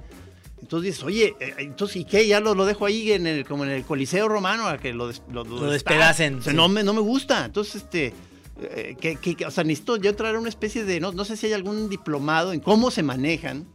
Entonces 0.65 0.93
dices, 0.93 1.05
oye, 1.05 1.37
eh, 1.41 1.55
entonces, 1.59 1.97
¿y 1.99 2.05
qué? 2.07 2.27
Ya 2.27 2.41
lo, 2.41 2.55
lo 2.55 2.65
dejo 2.65 2.87
ahí 2.87 3.13
en 3.13 3.27
el, 3.27 3.45
como 3.45 3.65
en 3.65 3.71
el 3.71 3.85
Coliseo 3.85 4.29
Romano 4.29 4.67
a 4.67 4.79
que 4.79 4.95
lo, 4.95 5.09
des- 5.09 5.21
lo, 5.31 5.45
Lo 5.45 5.71
despedacen, 5.71 6.37
O 6.37 6.43
sea, 6.43 6.53
sí. 6.53 6.57
no, 6.57 6.69
me, 6.69 6.83
no 6.83 6.95
me 6.95 7.01
gusta. 7.03 7.45
Entonces, 7.45 7.83
este, 7.83 8.15
eh, 8.63 8.97
que, 8.99 9.45
o 9.45 9.51
sea, 9.51 9.63
necesito 9.63 9.99
yo 9.99 10.17
traer 10.17 10.39
una 10.39 10.49
especie 10.49 10.85
de, 10.85 11.01
no, 11.01 11.13
no 11.13 11.27
sé 11.27 11.37
si 11.37 11.47
hay 11.49 11.53
algún 11.53 11.91
diplomado 11.91 12.55
en 12.55 12.61
cómo 12.61 12.91
se 12.91 13.03
manejan 13.03 13.67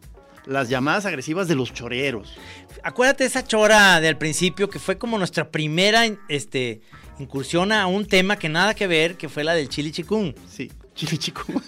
las 0.48 0.68
llamadas 0.68 1.06
agresivas 1.06 1.48
de 1.48 1.54
los 1.54 1.72
choreros. 1.74 2.34
Acuérdate 2.82 3.24
esa 3.24 3.44
chora 3.46 4.02
del 4.02 4.18
principio 4.18 4.68
que 4.68 4.80
fue 4.80 4.98
como 4.98 5.20
nuestra 5.20 5.52
primera 5.52 6.06
este, 6.28 6.82
incursión 7.20 7.72
a 7.72 7.86
un 7.86 8.08
tema 8.08 8.38
que 8.40 8.50
nada 8.50 8.74
que 8.74 8.88
ver, 8.88 9.16
que 9.16 9.30
fue 9.30 9.44
la 9.44 9.54
del 9.54 9.70
chili 9.70 9.92
chikung. 9.92 10.34
Sí. 10.50 10.72
Chili 10.96 11.18
chicún. 11.20 11.62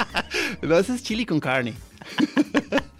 no, 0.62 0.78
ese 0.78 0.94
es 0.94 1.02
chili 1.02 1.26
con 1.26 1.40
carne. 1.40 1.74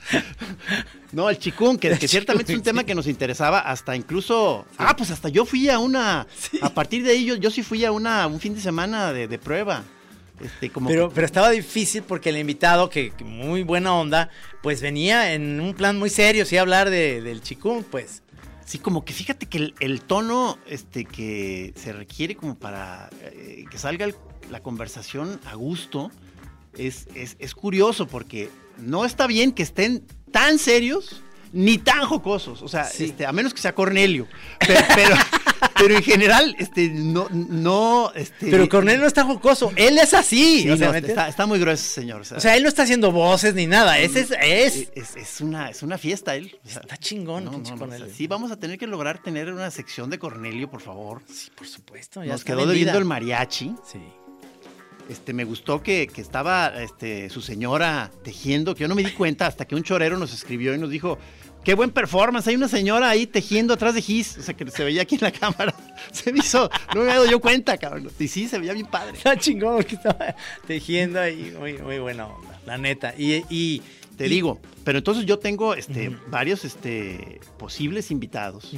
No, 1.12 1.28
el 1.28 1.38
chikung, 1.38 1.78
que, 1.78 1.98
que 1.98 2.08
ciertamente 2.08 2.52
es 2.52 2.58
un 2.58 2.64
tema 2.64 2.84
que 2.84 2.94
nos 2.94 3.06
interesaba 3.06 3.60
hasta 3.60 3.94
incluso... 3.94 4.64
Ah, 4.78 4.96
pues 4.96 5.10
hasta 5.10 5.28
yo 5.28 5.44
fui 5.44 5.68
a 5.68 5.78
una... 5.78 6.26
A 6.62 6.70
partir 6.70 7.02
de 7.04 7.10
ahí 7.12 7.24
yo, 7.26 7.36
yo 7.36 7.50
sí 7.50 7.62
fui 7.62 7.84
a 7.84 7.92
una 7.92 8.26
un 8.26 8.40
fin 8.40 8.54
de 8.54 8.60
semana 8.60 9.12
de, 9.12 9.28
de 9.28 9.38
prueba. 9.38 9.82
Este, 10.40 10.70
como 10.70 10.88
Pero, 10.88 11.08
que- 11.10 11.14
pero 11.14 11.26
estaba 11.26 11.50
difícil 11.50 12.02
porque 12.02 12.30
el 12.30 12.38
invitado, 12.38 12.88
que, 12.88 13.10
que 13.10 13.24
muy 13.24 13.62
buena 13.62 13.94
onda, 13.94 14.30
pues 14.62 14.80
venía 14.80 15.34
en 15.34 15.60
un 15.60 15.74
plan 15.74 15.98
muy 15.98 16.08
serio, 16.10 16.46
sí, 16.46 16.56
a 16.56 16.62
hablar 16.62 16.88
de- 16.88 17.20
del 17.20 17.42
chikung, 17.42 17.84
pues. 17.84 18.22
Sí, 18.64 18.78
como 18.78 19.04
que 19.04 19.12
fíjate 19.12 19.46
que 19.46 19.58
el, 19.58 19.74
el 19.80 20.00
tono 20.00 20.58
este, 20.66 21.04
que 21.04 21.74
se 21.76 21.92
requiere 21.92 22.34
como 22.36 22.54
para 22.54 23.10
eh, 23.20 23.66
que 23.70 23.76
salga 23.76 24.06
el- 24.06 24.14
la 24.50 24.60
conversación 24.60 25.38
a 25.44 25.54
gusto 25.54 26.10
es, 26.76 27.06
es- 27.14 27.36
es 27.38 27.54
curioso 27.54 28.06
porque 28.06 28.48
no 28.78 29.04
está 29.04 29.26
bien 29.26 29.52
que 29.52 29.62
estén 29.62 30.04
tan 30.30 30.58
serios 30.58 31.22
ni 31.52 31.76
tan 31.78 32.00
jocosos. 32.06 32.62
O 32.62 32.68
sea, 32.68 32.88
este, 32.98 33.26
a 33.26 33.32
menos 33.32 33.52
que 33.52 33.60
sea 33.60 33.74
Cornelio. 33.74 34.26
Pero, 34.58 34.80
pero, 34.94 35.14
pero 35.76 35.96
en 35.96 36.02
general, 36.02 36.56
este, 36.58 36.88
no, 36.88 37.28
no, 37.30 38.10
este. 38.14 38.50
Pero 38.50 38.66
Cornelio 38.70 39.02
no 39.02 39.06
está 39.06 39.22
jocoso, 39.24 39.70
él 39.76 39.98
es 39.98 40.14
así. 40.14 40.62
Sí, 40.62 40.70
o, 40.70 40.76
sea, 40.78 40.86
no, 40.86 40.92
¿me 40.92 40.98
entiendes? 40.98 41.10
está, 41.10 41.28
está 41.28 41.44
muy 41.44 41.58
grueso, 41.58 41.84
señor. 41.84 42.22
O 42.22 42.40
sea, 42.40 42.56
él 42.56 42.62
no 42.62 42.70
está 42.70 42.84
haciendo 42.84 43.12
voces 43.12 43.52
ni 43.54 43.66
nada, 43.66 43.98
ese 43.98 44.20
es... 44.20 44.30
es 44.40 44.88
es, 44.94 45.16
es 45.16 45.40
una, 45.42 45.68
es 45.68 45.82
una 45.82 45.98
fiesta 45.98 46.34
él. 46.36 46.58
está 46.64 46.96
chingón, 46.96 47.44
No, 47.44 47.50
no, 47.58 47.78
Cornelio. 47.78 48.06
sí, 48.14 48.26
vamos 48.26 48.50
a 48.50 48.56
tener 48.58 48.78
que 48.78 48.86
lograr 48.86 49.22
tener 49.22 49.52
una 49.52 49.70
sección 49.70 50.08
de 50.08 50.18
Cornelio, 50.18 50.70
por 50.70 50.80
favor. 50.80 51.20
Sí, 51.30 51.50
por 51.54 51.66
supuesto. 51.68 52.24
ya 52.24 52.32
Nos 52.32 52.44
quedó 52.44 52.64
debiendo 52.64 52.96
el 52.96 53.04
mariachi. 53.04 53.74
Sí. 53.86 54.00
Este, 55.08 55.32
me 55.32 55.44
gustó 55.44 55.82
que, 55.82 56.06
que 56.06 56.20
estaba 56.20 56.68
este, 56.82 57.28
su 57.28 57.42
señora 57.42 58.10
tejiendo, 58.22 58.74
que 58.74 58.82
yo 58.82 58.88
no 58.88 58.94
me 58.94 59.02
di 59.02 59.10
cuenta 59.12 59.46
hasta 59.46 59.66
que 59.66 59.74
un 59.74 59.82
chorero 59.82 60.16
nos 60.16 60.32
escribió 60.32 60.74
y 60.74 60.78
nos 60.78 60.90
dijo, 60.90 61.18
qué 61.64 61.74
buen 61.74 61.90
performance, 61.90 62.46
hay 62.48 62.56
una 62.56 62.68
señora 62.68 63.10
ahí 63.10 63.26
tejiendo 63.26 63.74
atrás 63.74 63.94
de 63.94 64.02
Gis, 64.02 64.38
o 64.38 64.42
sea, 64.42 64.54
que 64.54 64.68
se 64.70 64.84
veía 64.84 65.02
aquí 65.02 65.16
en 65.16 65.22
la 65.22 65.32
cámara. 65.32 65.74
Se 66.12 66.32
me 66.32 66.40
hizo, 66.40 66.68
no 66.94 66.96
me 66.96 67.02
había 67.02 67.14
dado 67.14 67.26
yo 67.26 67.40
cuenta, 67.40 67.76
cabrón. 67.78 68.10
Y 68.18 68.28
sí, 68.28 68.48
se 68.48 68.58
veía 68.58 68.72
bien 68.72 68.86
padre. 68.86 69.18
Chingón 69.38 69.76
porque 69.76 69.94
estaba 69.94 70.34
tejiendo 70.66 71.20
ahí, 71.20 71.54
muy, 71.58 71.74
muy 71.74 71.98
buena 71.98 72.26
onda, 72.26 72.60
la 72.66 72.76
neta. 72.76 73.14
Y 73.16 73.82
Te 74.16 74.26
y- 74.26 74.28
digo, 74.30 74.60
pero 74.84 74.98
entonces 74.98 75.24
yo 75.26 75.38
tengo 75.38 75.74
este, 75.74 76.16
varios 76.28 76.64
este, 76.64 77.40
posibles 77.58 78.10
invitados. 78.10 78.70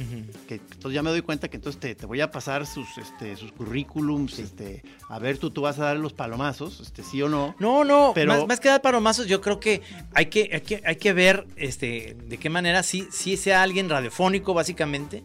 Que 0.47 0.55
entonces 0.55 0.93
ya 0.93 1.03
me 1.03 1.09
doy 1.09 1.21
cuenta 1.21 1.49
que 1.49 1.57
entonces 1.57 1.79
te, 1.79 1.93
te 1.95 2.05
voy 2.05 2.21
a 2.21 2.31
pasar 2.31 2.65
sus, 2.65 2.87
este, 2.97 3.35
sus 3.35 3.51
currículums, 3.51 4.39
este, 4.39 4.83
a 5.09 5.19
ver 5.19 5.37
tú, 5.37 5.49
tú 5.51 5.61
vas 5.61 5.77
a 5.79 5.85
dar 5.85 5.97
los 5.97 6.13
palomazos, 6.13 6.79
este, 6.79 7.03
sí 7.03 7.21
o 7.21 7.29
no. 7.29 7.55
No, 7.59 7.83
no, 7.83 8.11
Pero- 8.15 8.31
más, 8.33 8.47
más 8.47 8.59
que 8.59 8.69
dar 8.69 8.81
palomazos, 8.81 9.27
yo 9.27 9.41
creo 9.41 9.59
que 9.59 9.81
hay 10.13 10.27
que, 10.27 10.49
hay 10.53 10.61
que, 10.61 10.81
hay 10.85 10.95
que 10.95 11.13
ver 11.13 11.45
este, 11.57 12.15
de 12.27 12.37
qué 12.37 12.49
manera 12.49 12.81
sí, 12.83 13.07
sí 13.11 13.35
sea 13.37 13.61
alguien 13.63 13.89
radiofónico, 13.89 14.53
básicamente. 14.53 15.23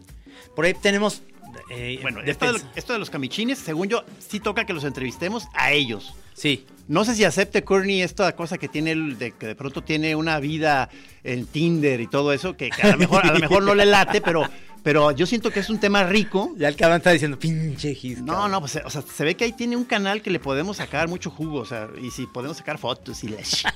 Por 0.55 0.65
ahí 0.65 0.73
tenemos. 0.73 1.23
Eh, 1.71 1.99
Bueno, 2.01 2.21
esto 2.21 2.53
de, 2.53 2.61
esto 2.75 2.97
los 2.97 3.09
camichines, 3.09 3.57
según 3.59 3.87
yo, 3.87 4.03
sí 4.19 4.39
toca 4.39 4.65
que 4.65 4.73
los 4.73 4.83
entrevistemos 4.83 5.45
a 5.53 5.71
ellos. 5.71 6.13
Sí. 6.33 6.65
No 6.87 7.05
sé 7.05 7.15
si 7.15 7.23
acepte 7.23 7.63
Courtney 7.63 8.01
esta 8.01 8.35
cosa 8.35 8.57
que 8.57 8.67
tiene, 8.67 8.95
de 8.95 9.31
que 9.31 9.47
de 9.47 9.55
pronto 9.55 9.81
tiene 9.83 10.15
una 10.15 10.39
vida 10.39 10.89
en 11.23 11.45
Tinder 11.45 12.01
y 12.01 12.07
todo 12.07 12.33
eso, 12.33 12.57
que, 12.57 12.69
que 12.69 12.81
a, 12.81 12.91
lo 12.91 12.97
mejor, 12.97 13.25
a 13.25 13.33
lo 13.33 13.39
mejor 13.39 13.63
no 13.63 13.75
le 13.75 13.85
late, 13.85 14.19
pero, 14.21 14.43
pero 14.83 15.11
yo 15.11 15.25
siento 15.25 15.51
que 15.51 15.59
es 15.61 15.69
un 15.69 15.79
tema 15.79 16.03
rico. 16.03 16.53
Ya 16.57 16.67
el 16.67 16.75
cabrón 16.75 16.97
está 16.97 17.11
diciendo, 17.11 17.37
pinche 17.39 17.93
Gis. 17.95 18.21
No, 18.21 18.47
no, 18.49 18.59
pues 18.59 18.79
o 18.83 18.89
sea, 18.89 19.01
se 19.03 19.23
ve 19.23 19.35
que 19.35 19.45
ahí 19.45 19.53
tiene 19.53 19.77
un 19.77 19.85
canal 19.85 20.21
que 20.21 20.31
le 20.31 20.39
podemos 20.39 20.77
sacar 20.77 21.07
mucho 21.07 21.29
jugo, 21.29 21.59
o 21.59 21.65
sea, 21.65 21.87
y 22.01 22.11
si 22.11 22.25
podemos 22.27 22.57
sacar 22.57 22.77
fotos 22.77 23.23
y 23.23 23.29
la 23.29 23.37
sh- 23.41 23.71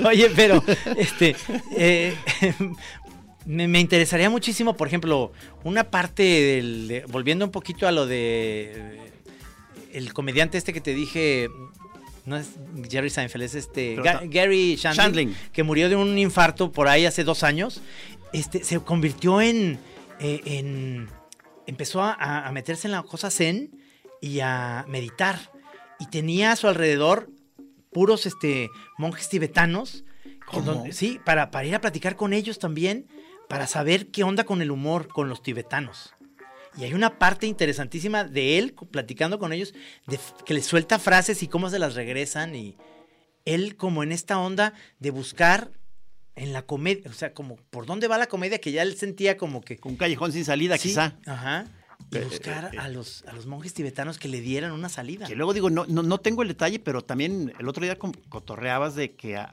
Oye, 0.04 0.30
pero, 0.34 0.62
este, 0.96 1.36
eh, 1.76 2.14
me, 3.46 3.68
me 3.68 3.80
interesaría 3.80 4.28
muchísimo, 4.30 4.76
por 4.76 4.88
ejemplo, 4.88 5.32
una 5.64 5.84
parte 5.84 6.22
del, 6.22 6.88
de- 6.88 7.04
volviendo 7.06 7.44
un 7.44 7.50
poquito 7.50 7.86
a 7.88 7.92
lo 7.92 8.06
de 8.06 8.72
eh, 8.74 9.12
el 9.92 10.12
comediante 10.12 10.58
este 10.58 10.72
que 10.72 10.80
te 10.80 10.94
dije, 10.94 11.48
no 12.26 12.36
es 12.36 12.50
Jerry 12.88 13.10
Seinfeld, 13.10 13.44
es 13.44 13.54
este, 13.54 13.96
Ga- 13.96 14.28
Gary 14.30 14.76
Shandling, 14.76 14.96
Shandling. 15.30 15.36
que 15.52 15.62
murió 15.62 15.88
de 15.88 15.96
un 15.96 16.18
infarto 16.18 16.70
por 16.70 16.88
ahí 16.88 17.06
hace 17.06 17.24
dos 17.24 17.42
años, 17.42 17.80
este, 18.32 18.62
se 18.62 18.78
convirtió 18.80 19.40
en, 19.40 19.78
eh, 20.20 20.40
en 20.44 21.08
empezó 21.66 22.02
a, 22.02 22.12
a 22.46 22.52
meterse 22.52 22.88
en 22.88 22.92
la 22.92 23.02
cosa 23.02 23.30
zen 23.30 23.70
y 24.20 24.40
a 24.40 24.84
meditar. 24.88 25.38
Y 25.98 26.06
tenía 26.06 26.52
a 26.52 26.56
su 26.56 26.66
alrededor 26.68 27.28
puros 27.92 28.26
este, 28.26 28.70
monjes 28.98 29.28
tibetanos. 29.28 30.04
con 30.46 30.64
¿Cómo? 30.64 30.74
donde- 30.74 30.92
sí, 30.92 31.20
para, 31.24 31.50
para 31.50 31.66
ir 31.66 31.74
a 31.74 31.80
platicar 31.80 32.16
con 32.16 32.32
ellos 32.32 32.58
también, 32.58 33.06
para 33.50 33.66
saber 33.66 34.06
qué 34.12 34.22
onda 34.24 34.44
con 34.44 34.62
el 34.62 34.70
humor 34.70 35.08
con 35.08 35.28
los 35.28 35.42
tibetanos. 35.42 36.14
Y 36.78 36.84
hay 36.84 36.94
una 36.94 37.18
parte 37.18 37.46
interesantísima 37.48 38.22
de 38.24 38.56
él 38.58 38.74
platicando 38.92 39.40
con 39.40 39.52
ellos, 39.52 39.74
de 40.06 40.18
que 40.46 40.54
les 40.54 40.64
suelta 40.64 41.00
frases 41.00 41.42
y 41.42 41.48
cómo 41.48 41.68
se 41.68 41.80
las 41.80 41.94
regresan. 41.96 42.54
Y 42.54 42.76
él 43.44 43.76
como 43.76 44.04
en 44.04 44.12
esta 44.12 44.38
onda 44.38 44.72
de 45.00 45.10
buscar 45.10 45.72
en 46.36 46.52
la 46.52 46.62
comedia, 46.62 47.10
o 47.10 47.12
sea, 47.12 47.34
como 47.34 47.56
por 47.56 47.86
dónde 47.86 48.06
va 48.06 48.18
la 48.18 48.28
comedia, 48.28 48.60
que 48.60 48.70
ya 48.70 48.82
él 48.82 48.96
sentía 48.96 49.36
como 49.36 49.60
que... 49.62 49.78
un 49.82 49.96
callejón 49.96 50.32
sin 50.32 50.44
salida, 50.44 50.78
Sí, 50.78 50.90
quizá. 50.90 51.16
Ajá. 51.26 51.66
Y 52.12 52.16
Eh, 52.18 52.24
buscar 52.24 52.70
eh, 52.72 52.78
a 52.78 52.88
los, 52.88 53.24
a 53.26 53.32
los 53.32 53.46
monjes 53.46 53.74
tibetanos 53.74 54.16
que 54.18 54.28
le 54.28 54.40
dieran 54.40 54.70
una 54.72 54.88
salida. 54.88 55.26
Que 55.26 55.34
luego 55.34 55.52
digo, 55.52 55.68
no, 55.70 55.84
no, 55.86 56.02
no 56.04 56.18
tengo 56.18 56.42
el 56.42 56.48
detalle, 56.48 56.78
pero 56.78 57.02
también 57.02 57.52
el 57.58 57.68
otro 57.68 57.82
día 57.84 57.96
cotorreabas 57.96 58.94
de 58.94 59.16
que 59.16 59.36
a- 59.36 59.48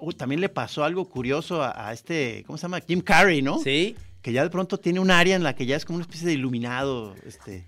uy, 0.00 0.14
también 0.14 0.40
le 0.40 0.48
pasó 0.48 0.84
algo 0.84 1.08
curioso 1.08 1.62
a, 1.62 1.88
a 1.88 1.92
este, 1.92 2.44
¿cómo 2.46 2.56
se 2.56 2.62
llama? 2.62 2.80
Jim 2.86 3.00
Carrey, 3.00 3.42
¿no? 3.42 3.58
Sí. 3.58 3.96
Que 4.22 4.32
ya 4.32 4.42
de 4.42 4.50
pronto 4.50 4.78
tiene 4.78 5.00
un 5.00 5.10
área 5.10 5.36
en 5.36 5.42
la 5.42 5.54
que 5.54 5.66
ya 5.66 5.76
es 5.76 5.84
como 5.84 5.96
una 5.96 6.04
especie 6.04 6.26
de 6.26 6.34
iluminado, 6.34 7.14
este. 7.26 7.66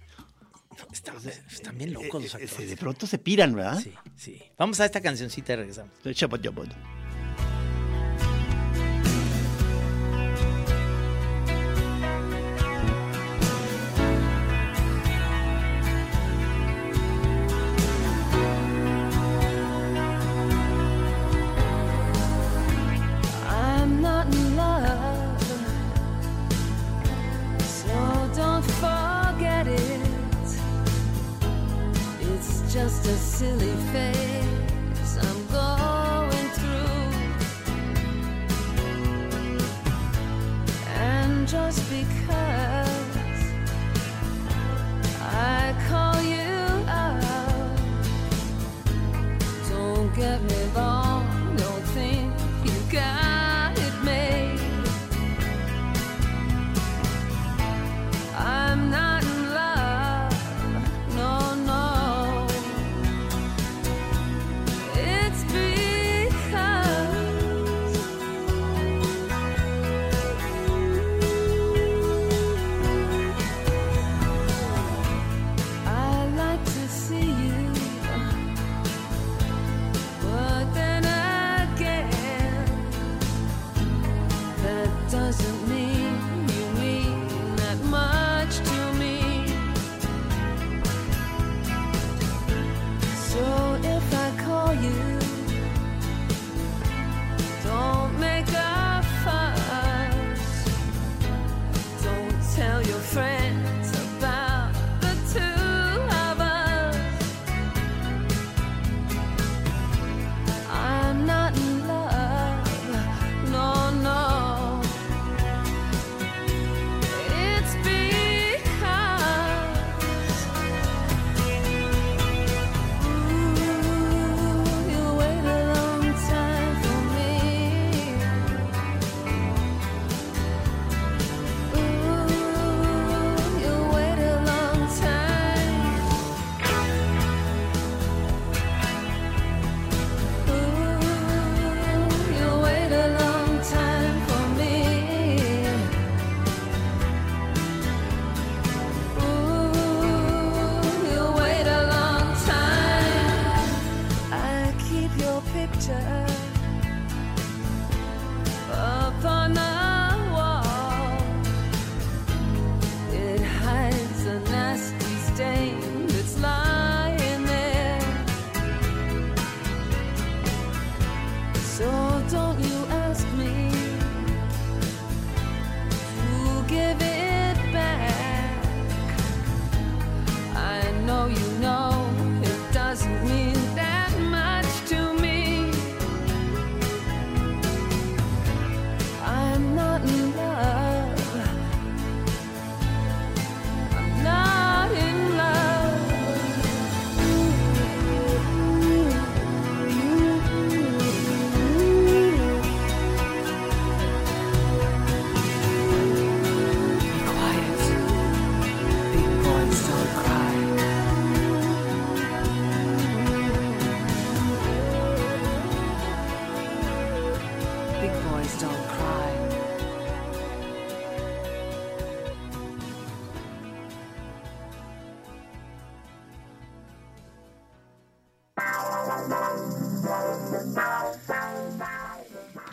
Están, 0.93 1.17
están 1.51 1.77
bien 1.77 1.93
locos 1.93 2.23
los 2.23 2.35
eh, 2.35 2.39
eh, 2.41 2.45
actores. 2.45 2.71
de 2.71 2.77
pronto 2.77 3.07
se 3.07 3.19
piran, 3.19 3.55
¿verdad? 3.55 3.79
Sí, 3.81 3.93
sí. 4.17 4.43
Vamos 4.57 4.81
a 4.81 4.87
esta 4.87 5.01
cancioncita 5.01 5.53
y 5.53 5.57
regresamos. 5.57 5.93
Shabbat 6.05 6.43
Shabbat. 6.43 7.00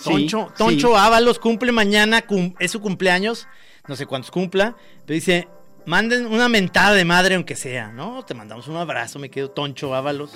Toncho, 0.10 0.48
Sí, 0.50 0.54
Toncho 0.58 0.88
sí. 0.90 0.94
Ábalos 0.98 1.40
cumple 1.40 1.72
mañana, 1.72 2.22
cum- 2.24 2.54
es 2.60 2.72
su 2.72 2.82
cumpleaños, 2.82 3.48
no 3.88 3.96
sé 3.96 4.06
cuántos 4.06 4.32
cumpla, 4.32 4.76
pero 5.06 5.16
dice, 5.16 5.48
manden 5.86 6.26
una 6.28 6.50
mentada 6.50 6.94
de 6.94 7.06
madre 7.06 7.36
aunque 7.36 7.56
sea, 7.56 7.92
¿no? 7.92 8.24
Te 8.26 8.34
mandamos 8.34 8.68
un 8.68 8.78
abrazo, 8.78 9.20
me 9.20 9.30
quedo 9.30 9.50
Toncho 9.52 9.94
Ábalos. 9.96 10.32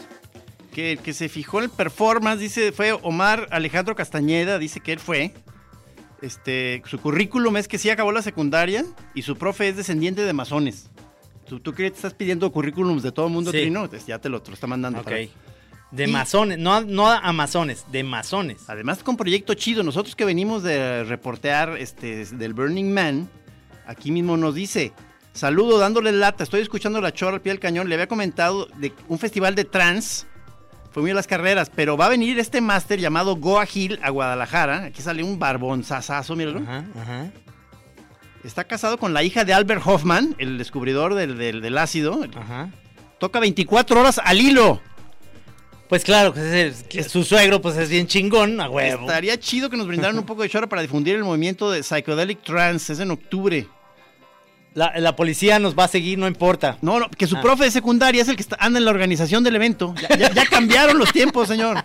Que, 0.73 0.97
que 1.03 1.11
se 1.11 1.27
fijó 1.27 1.57
en 1.57 1.65
el 1.65 1.69
performance, 1.69 2.39
dice, 2.39 2.71
fue 2.71 2.93
Omar 2.93 3.47
Alejandro 3.51 3.93
Castañeda, 3.93 4.57
dice 4.57 4.79
que 4.79 4.93
él 4.93 4.99
fue. 4.99 5.33
Este, 6.21 6.81
su 6.85 6.99
currículum 6.99 7.57
es 7.57 7.67
que 7.67 7.77
sí 7.77 7.89
acabó 7.89 8.11
la 8.11 8.21
secundaria 8.21 8.85
y 9.15 9.23
su 9.23 9.35
profe 9.37 9.67
es 9.69 9.75
descendiente 9.75 10.23
de 10.23 10.33
masones. 10.33 10.89
¿Tú, 11.47 11.59
tú 11.59 11.73
qué 11.73 11.89
te 11.89 11.95
estás 11.97 12.13
pidiendo 12.13 12.49
currículums 12.51 13.03
de 13.03 13.11
todo 13.11 13.25
el 13.27 13.33
mundo, 13.33 13.51
Sí. 13.51 13.57
Trino? 13.57 13.89
Pues 13.89 14.05
ya 14.05 14.19
te 14.19 14.29
lo, 14.29 14.41
te 14.41 14.51
lo 14.51 14.53
está 14.55 14.67
mandando. 14.67 14.99
Ok. 14.99 15.05
para- 15.05 15.17
De 15.91 16.07
masones, 16.07 16.57
no, 16.57 16.81
no 16.81 17.09
a 17.09 17.31
masones, 17.33 17.85
de 17.91 18.03
masones. 18.03 18.63
Además 18.69 19.03
con 19.03 19.17
proyecto 19.17 19.53
chido, 19.55 19.83
nosotros 19.83 20.15
que 20.15 20.23
venimos 20.25 20.63
de 20.63 21.03
reportear 21.03 21.75
este, 21.77 22.25
del 22.25 22.53
Burning 22.53 22.93
Man, 22.93 23.29
aquí 23.85 24.09
mismo 24.11 24.37
nos 24.37 24.55
dice, 24.55 24.93
saludo 25.33 25.77
dándole 25.79 26.13
lata, 26.13 26.43
estoy 26.45 26.61
escuchando 26.61 27.01
la 27.01 27.11
chorra 27.13 27.35
al 27.35 27.41
pie 27.41 27.51
del 27.51 27.59
cañón, 27.59 27.89
le 27.89 27.95
había 27.95 28.07
comentado 28.07 28.67
de 28.77 28.93
un 29.09 29.19
festival 29.19 29.53
de 29.55 29.65
trans, 29.65 30.27
fue 30.91 31.01
muy 31.03 31.11
a 31.11 31.13
las 31.13 31.27
carreras, 31.27 31.69
pero 31.73 31.97
va 31.97 32.05
a 32.05 32.09
venir 32.09 32.39
este 32.39 32.61
máster 32.61 32.99
llamado 32.99 33.35
Goa 33.35 33.67
Hill 33.73 33.99
a 34.01 34.09
Guadalajara, 34.11 34.85
aquí 34.85 35.01
sale 35.01 35.23
un 35.23 35.39
barbón 35.39 35.83
sasazo, 35.83 36.37
míralo. 36.37 36.59
Ajá, 36.59 36.85
ajá. 37.01 37.31
Está 38.43 38.63
casado 38.63 38.97
con 38.97 39.13
la 39.13 39.23
hija 39.23 39.43
de 39.45 39.53
Albert 39.53 39.81
Hoffman, 39.85 40.35
el 40.39 40.57
descubridor 40.57 41.13
del, 41.15 41.37
del- 41.37 41.61
del 41.61 41.77
ácido, 41.77 42.25
Ajá. 42.35 42.69
toca 43.19 43.39
24 43.39 43.99
horas 43.99 44.19
al 44.23 44.39
hilo. 44.41 44.81
Pues 45.91 46.05
claro, 46.05 46.31
pues 46.33 46.45
es- 46.45 46.83
que 46.83 47.03
su 47.03 47.21
suegro 47.25 47.61
pues 47.61 47.75
es 47.75 47.89
bien 47.89 48.07
chingón, 48.07 48.61
a 48.61 48.69
huevo. 48.69 49.01
Estaría 49.01 49.37
chido 49.37 49.69
que 49.69 49.75
nos 49.75 49.87
brindaran 49.87 50.17
un 50.17 50.25
poco 50.25 50.41
de 50.41 50.47
chorra 50.47 50.67
para 50.69 50.81
difundir 50.81 51.17
el 51.17 51.23
movimiento 51.25 51.69
de 51.69 51.83
Psychedelic 51.83 52.41
Trance, 52.43 52.93
es 52.93 52.99
en 53.01 53.11
octubre. 53.11 53.67
La, 54.73 54.93
la 55.01 55.17
policía 55.17 55.59
nos 55.59 55.77
va 55.77 55.83
a 55.83 55.87
seguir, 55.89 56.17
no 56.17 56.29
importa. 56.29 56.77
No, 56.81 56.97
no, 56.97 57.09
que 57.09 57.27
su 57.27 57.35
Ah. 57.35 57.41
profe 57.41 57.65
de 57.65 57.71
secundaria 57.71 58.21
es 58.21 58.29
el 58.29 58.37
que 58.37 58.41
está, 58.41 58.55
anda 58.61 58.79
en 58.79 58.85
la 58.85 58.91
organización 58.91 59.43
del 59.43 59.57
evento. 59.57 59.93
Ya, 60.01 60.17
ya- 60.17 60.31
ya 60.31 60.45
cambiaron 60.45 60.97
los 60.97 61.11
tiempos, 61.11 61.49
señor. 61.49 61.83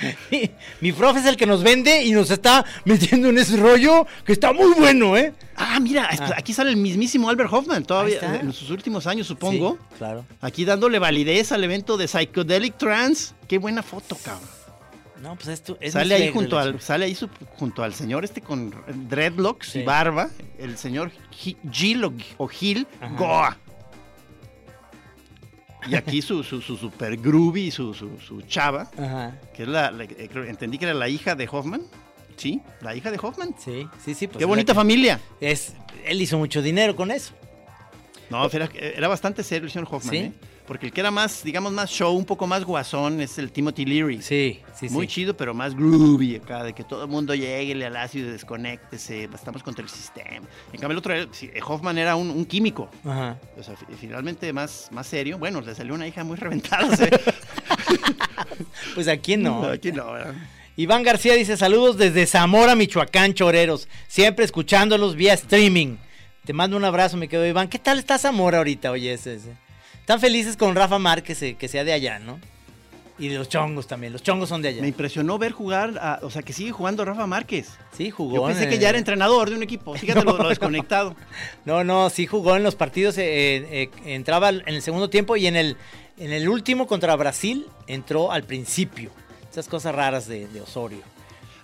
Mi 0.80 0.92
profe 0.92 1.20
es 1.20 1.26
el 1.26 1.36
que 1.36 1.46
nos 1.46 1.62
vende 1.62 2.04
y 2.04 2.12
nos 2.12 2.30
está 2.30 2.64
metiendo 2.84 3.28
en 3.28 3.38
ese 3.38 3.56
rollo 3.56 4.06
que 4.24 4.32
está 4.32 4.52
muy 4.52 4.72
bueno, 4.74 5.16
¿eh? 5.16 5.32
Ah, 5.56 5.78
mira, 5.80 6.06
es- 6.06 6.20
aquí 6.36 6.52
sale 6.52 6.70
el 6.70 6.76
mismísimo 6.76 7.28
Albert 7.30 7.52
Hoffman, 7.52 7.84
todavía 7.84 8.36
en 8.40 8.52
sus 8.52 8.70
últimos 8.70 9.06
años, 9.06 9.26
supongo. 9.26 9.78
Sí, 9.90 9.94
claro. 9.98 10.24
Aquí 10.40 10.64
dándole 10.64 10.98
validez 10.98 11.52
al 11.52 11.64
evento 11.64 11.96
de 11.96 12.08
Psychedelic 12.08 12.76
Trance. 12.76 13.34
Qué 13.48 13.58
buena 13.58 13.82
foto, 13.82 14.16
cabrón. 14.22 14.48
No, 15.22 15.34
pues 15.34 15.48
esto 15.48 15.78
es 15.80 15.94
sale 15.94 16.14
ahí 16.14 16.30
junto 16.30 16.58
al, 16.58 16.78
sale 16.80 17.06
ahí 17.06 17.14
su- 17.14 17.30
junto 17.56 17.82
al 17.82 17.94
señor 17.94 18.24
este 18.24 18.42
con 18.42 18.72
dreadlocks 19.08 19.68
Sí. 19.70 19.78
y 19.80 19.82
barba, 19.82 20.28
el 20.58 20.76
señor 20.76 21.10
Gi- 21.32 21.56
Gil 21.72 22.04
o, 22.36 22.46
Gil. 22.48 22.86
Goa. 23.16 23.56
Y 25.88 25.94
aquí 25.94 26.22
su, 26.22 26.42
su, 26.42 26.60
su 26.60 26.76
super 26.76 27.16
groovy, 27.16 27.70
su, 27.70 27.94
su, 27.94 28.18
su 28.20 28.42
chava, 28.42 28.90
Ajá. 28.98 29.38
que 29.54 29.62
es 29.64 29.68
la, 29.68 29.90
la- 29.90 30.04
eh, 30.04 30.28
entendí 30.48 30.78
que 30.78 30.84
era 30.86 30.94
la 30.94 31.08
hija 31.08 31.34
de 31.34 31.48
Hoffman. 31.50 31.82
Sí, 32.36 32.60
la 32.82 32.94
hija 32.94 33.10
de 33.10 33.18
Hoffman. 33.22 33.54
Sí, 33.58 33.86
sí, 34.04 34.14
sí. 34.14 34.26
pues 34.26 34.38
Qué 34.38 34.44
bonita 34.44 34.72
que- 34.72 34.76
familia. 34.76 35.20
Es, 35.40 35.74
él 36.04 36.20
hizo 36.20 36.36
mucho 36.38 36.60
dinero 36.62 36.94
con 36.96 37.10
eso. 37.10 37.32
No, 38.30 38.44
era, 38.50 38.68
era 38.74 39.08
bastante 39.08 39.42
serio 39.42 39.66
el 39.66 39.72
señor 39.72 39.88
Hoffman, 39.90 40.10
¿Sí? 40.10 40.18
¿eh? 40.18 40.32
Porque 40.66 40.86
el 40.86 40.92
que 40.92 41.00
era 41.00 41.10
más, 41.12 41.44
digamos, 41.44 41.72
más 41.72 41.88
show, 41.90 42.12
un 42.16 42.24
poco 42.24 42.46
más 42.48 42.64
guasón, 42.64 43.20
es 43.20 43.38
el 43.38 43.52
Timothy 43.52 43.84
Leary. 43.84 44.20
Sí, 44.20 44.60
sí, 44.74 44.88
Muy 44.88 45.06
sí. 45.06 45.14
chido, 45.14 45.36
pero 45.36 45.54
más 45.54 45.74
groovy 45.76 46.36
acá, 46.36 46.64
de 46.64 46.72
que 46.72 46.82
todo 46.82 47.04
el 47.04 47.08
mundo 47.10 47.34
llegue 47.36 47.84
al 47.84 47.96
ácido 47.96 48.28
y 48.28 48.32
desconéctese, 48.32 49.28
estamos 49.32 49.62
contra 49.62 49.84
el 49.84 49.88
sistema. 49.90 50.46
En 50.72 50.80
cambio, 50.80 50.90
el 50.90 50.98
otro, 50.98 51.14
Hoffman 51.68 51.98
era 51.98 52.16
un, 52.16 52.30
un 52.30 52.44
químico. 52.44 52.90
Ajá. 53.04 53.38
O 53.56 53.62
sea, 53.62 53.76
fi- 53.76 53.86
finalmente 54.00 54.52
más, 54.52 54.88
más 54.90 55.06
serio. 55.06 55.38
Bueno, 55.38 55.60
le 55.60 55.72
salió 55.74 55.94
una 55.94 56.08
hija 56.08 56.24
muy 56.24 56.36
reventada. 56.36 56.96
¿sí? 56.96 57.04
Pues 58.94 59.08
aquí 59.08 59.36
no. 59.36 59.64
Aquí 59.64 59.92
no, 59.92 60.12
¿verdad? 60.12 60.34
Iván 60.76 61.02
García 61.02 61.34
dice 61.34 61.56
saludos 61.56 61.96
desde 61.96 62.26
Zamora, 62.26 62.74
Michoacán, 62.74 63.34
choreros. 63.34 63.88
Siempre 64.08 64.44
escuchándolos 64.44 65.14
vía 65.16 65.34
streaming. 65.34 65.96
Te 66.44 66.52
mando 66.52 66.76
un 66.76 66.84
abrazo, 66.84 67.16
me 67.16 67.28
quedo 67.28 67.46
Iván. 67.46 67.68
¿Qué 67.68 67.78
tal 67.78 67.98
está 67.98 68.18
Zamora 68.18 68.58
ahorita? 68.58 68.90
Oye, 68.90 69.12
ese, 69.12 69.34
ese? 69.34 69.52
Están 70.06 70.20
felices 70.20 70.56
con 70.56 70.76
Rafa 70.76 71.00
Márquez, 71.00 71.42
eh, 71.42 71.56
que 71.58 71.66
sea 71.66 71.82
de 71.82 71.92
allá, 71.92 72.20
¿no? 72.20 72.38
Y 73.18 73.28
los 73.30 73.48
chongos 73.48 73.88
también. 73.88 74.12
Los 74.12 74.22
chongos 74.22 74.48
son 74.48 74.62
de 74.62 74.68
allá. 74.68 74.80
Me 74.80 74.86
impresionó 74.86 75.36
ver 75.36 75.50
jugar, 75.50 75.98
a- 76.00 76.20
o 76.22 76.30
sea, 76.30 76.42
que 76.42 76.52
sigue 76.52 76.70
jugando 76.70 77.04
Rafa 77.04 77.26
Márquez. 77.26 77.70
Sí, 77.90 78.12
jugó. 78.12 78.36
Yo 78.36 78.46
pensé 78.46 78.62
en 78.64 78.70
que 78.70 78.78
ya 78.78 78.90
era 78.90 78.98
entrenador 78.98 79.50
de 79.50 79.56
un 79.56 79.64
equipo. 79.64 79.94
Fíjate 79.98 80.24
No, 80.24 80.36
lo, 80.36 80.48
desconectado. 80.48 81.16
No, 81.64 81.82
no, 81.82 82.08
sí 82.08 82.24
jugó 82.28 82.54
en 82.54 82.62
los 82.62 82.76
partidos. 82.76 83.18
eh, 83.18 83.66
eh, 83.68 83.90
entraba 84.04 84.50
en 84.50 84.62
el 84.68 84.80
segundo 84.80 85.10
tiempo 85.10 85.36
y 85.36 85.48
en 85.48 85.56
el, 85.56 85.76
en 86.18 86.30
el 86.32 86.48
último 86.48 86.86
contra 86.86 87.16
Brasil 87.16 87.66
entró 87.88 88.30
al 88.30 88.44
principio. 88.44 89.10
Esas 89.50 89.66
cosas 89.66 89.92
raras 89.92 90.28
de, 90.28 90.46
de 90.46 90.60
Osorio. 90.60 91.00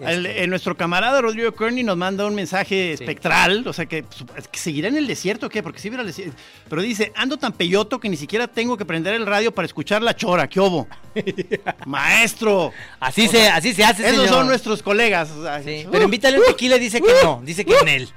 El- 0.02 0.26
Este, 0.26 0.44
eh, 0.44 0.46
nuestro 0.46 0.76
camarada 0.76 1.20
Rodrigo 1.20 1.52
Kearney 1.52 1.82
nos 1.84 1.96
manda 1.96 2.26
un 2.26 2.34
mensaje 2.34 2.96
Sí. 2.96 3.02
espectral, 3.04 3.66
o 3.66 3.72
sea, 3.72 3.86
que, 3.86 4.04
su- 4.10 4.26
que 4.26 4.58
seguirá 4.58 4.88
en 4.88 4.96
el 4.96 5.06
desierto 5.06 5.48
qué, 5.48 5.62
porque 5.62 5.78
sí 5.78 5.88
verá 5.90 6.02
el 6.02 6.08
desierto. 6.08 6.36
Pero 6.68 6.82
dice, 6.82 7.12
ando 7.14 7.36
tan 7.38 7.52
peyoto 7.52 8.00
que 8.00 8.08
ni 8.08 8.16
siquiera 8.16 8.46
tengo 8.48 8.76
que 8.76 8.84
prender 8.84 9.14
el 9.14 9.26
radio 9.26 9.52
para 9.54 9.66
escuchar 9.66 10.02
la 10.02 10.14
chora, 10.16 10.48
¿qué 10.48 10.60
obo? 10.60 10.88
Maestro. 11.86 12.72
así, 13.00 13.26
o 13.26 13.30
se, 13.30 13.36
sea, 13.38 13.56
así 13.56 13.72
se 13.74 13.84
hace, 13.84 14.02
Esos 14.04 14.16
señor. 14.16 14.28
son 14.28 14.46
nuestros 14.46 14.82
colegas. 14.82 15.30
o 15.30 15.42
sea, 15.42 15.62
Sí, 15.62 15.84
uh, 15.86 15.90
pero 15.90 16.04
invítale 16.04 16.38
un 16.38 16.46
tequila 16.46 16.76
y 16.76 16.80
dice 16.80 17.00
que 17.00 17.12
no, 17.22 17.40
dice 17.44 17.64
que 17.64 17.76
en 17.78 17.88
él. 17.88 18.08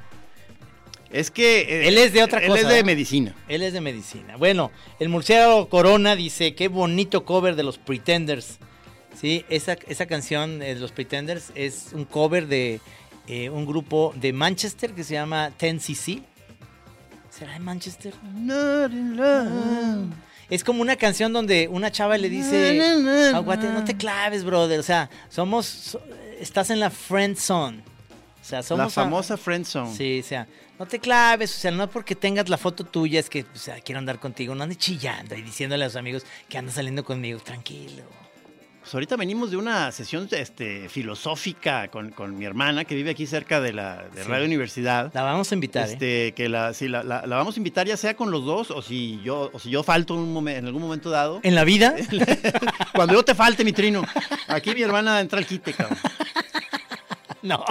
Es 1.12 1.32
que... 1.32 1.62
eh, 1.62 1.88
Él 1.88 1.98
es 1.98 2.12
de 2.12 2.24
otra 2.24 2.40
él 2.40 2.48
cosa, 2.50 2.62
es 2.62 2.68
de 2.68 2.80
¿eh? 2.80 2.84
medicina. 2.84 3.34
Él 3.48 3.62
es 3.62 3.72
de 3.74 3.80
medicina. 3.80 4.36
Bueno, 4.38 4.72
el 5.00 5.08
murciélago 5.10 5.70
Corona 5.70 6.16
dice, 6.16 6.56
qué 6.56 6.68
bonito 6.68 7.24
cover 7.24 7.56
de 7.56 7.64
los 7.64 7.78
Pretenders. 7.78 8.58
Sí, 9.26 9.44
esa, 9.50 9.74
esa 9.88 10.06
canción 10.06 10.60
de 10.60 10.76
los 10.76 10.92
Pretenders 10.92 11.52
es 11.56 11.88
un 11.94 12.06
cover 12.06 12.46
de 12.46 12.80
eh, 13.26 13.50
un 13.50 13.66
grupo 13.66 14.14
de 14.16 14.32
Manchester 14.34 14.94
que 14.94 15.04
se 15.04 15.16
llama 15.16 15.50
10cc. 15.58 16.22
¿Será 17.32 17.54
de 17.54 17.60
Manchester? 17.60 18.14
Es 20.48 20.64
como 20.64 20.84
una 20.84 20.96
canción 20.96 21.34
donde 21.34 21.68
una 21.68 21.92
chava 21.92 22.20
le 22.20 22.30
dice, 22.30 22.80
aguante, 23.34 23.68
no 23.68 23.84
te 23.84 23.98
claves, 23.98 24.44
brother. 24.44 24.80
O 24.80 24.84
sea, 24.84 25.10
somos, 25.30 25.66
so- 25.66 26.04
estás 26.40 26.70
en 26.70 26.80
la 26.80 26.92
friend 26.92 27.36
zone. 27.36 27.80
O 28.40 28.46
sea, 28.48 28.62
somos 28.62 28.78
La 28.96 29.02
a- 29.02 29.06
famosa 29.06 29.38
friend 29.38 29.66
zone. 29.66 29.92
Sí, 29.92 30.20
o 30.20 30.24
sea, 30.24 30.48
no 30.78 30.86
te 30.86 31.00
claves, 31.00 31.52
o 31.58 31.60
sea, 31.60 31.72
no 31.72 31.90
porque 31.90 32.14
tengas 32.14 32.48
la 32.48 32.60
foto 32.60 32.84
tuya 32.84 33.20
es 33.22 33.32
que, 33.32 33.42
o 33.42 33.58
sea, 33.58 33.80
quiero 33.82 33.98
andar 33.98 34.20
contigo, 34.20 34.54
no 34.54 34.62
andes 34.62 34.78
chillando 34.78 35.34
y 35.34 35.42
diciéndole 35.42 35.84
a 35.84 35.88
los 35.88 35.96
amigos 35.96 36.28
que 36.48 36.60
andas 36.60 36.76
saliendo 36.76 37.04
conmigo, 37.04 37.40
tranquilo. 37.40 38.04
Pues 38.86 38.94
ahorita 38.94 39.16
venimos 39.16 39.50
de 39.50 39.58
una 39.58 39.92
sesión 39.92 40.28
este, 40.30 40.90
filosófica 40.90 41.88
con, 41.88 42.12
con 42.12 42.38
mi 42.38 42.46
hermana 42.46 42.86
que 42.86 42.94
vive 42.94 43.10
aquí 43.10 43.26
cerca 43.26 43.60
de 43.60 43.74
la 43.74 44.04
de 44.14 44.22
Sí. 44.22 44.30
Radio 44.30 44.46
Universidad. 44.46 45.12
La 45.16 45.24
vamos 45.24 45.52
a 45.52 45.56
invitar, 45.56 45.90
¿eh? 45.90 45.94
Este, 45.94 46.34
que 46.34 46.50
la, 46.50 46.72
sí, 46.76 46.88
la, 46.88 47.02
la- 47.04 47.26
la 47.26 47.36
vamos 47.36 47.56
a 47.56 47.60
invitar 47.60 47.88
ya 47.88 47.98
sea 47.98 48.16
con 48.16 48.30
los 48.30 48.46
dos 48.46 48.70
o 48.70 48.84
si 48.84 49.20
yo, 49.24 49.50
o 49.52 49.58
si 49.58 49.72
yo 49.72 49.82
falto 49.82 50.14
en, 50.14 50.20
un 50.20 50.36
momen- 50.36 50.58
en 50.58 50.68
algún 50.68 50.84
momento 50.84 51.10
dado. 51.10 51.40
¿En 51.42 51.56
la 51.56 51.64
vida? 51.64 51.96
Cuando 52.94 53.16
yo 53.16 53.26
te 53.26 53.34
falte, 53.34 53.64
mi 53.66 53.74
trino. 53.74 54.04
Aquí 54.48 54.76
mi 54.76 54.84
hermana 54.84 55.20
entra 55.20 55.40
al 55.40 55.48
quite, 55.48 55.74
cabrón. 55.74 55.98
No, 57.50 57.64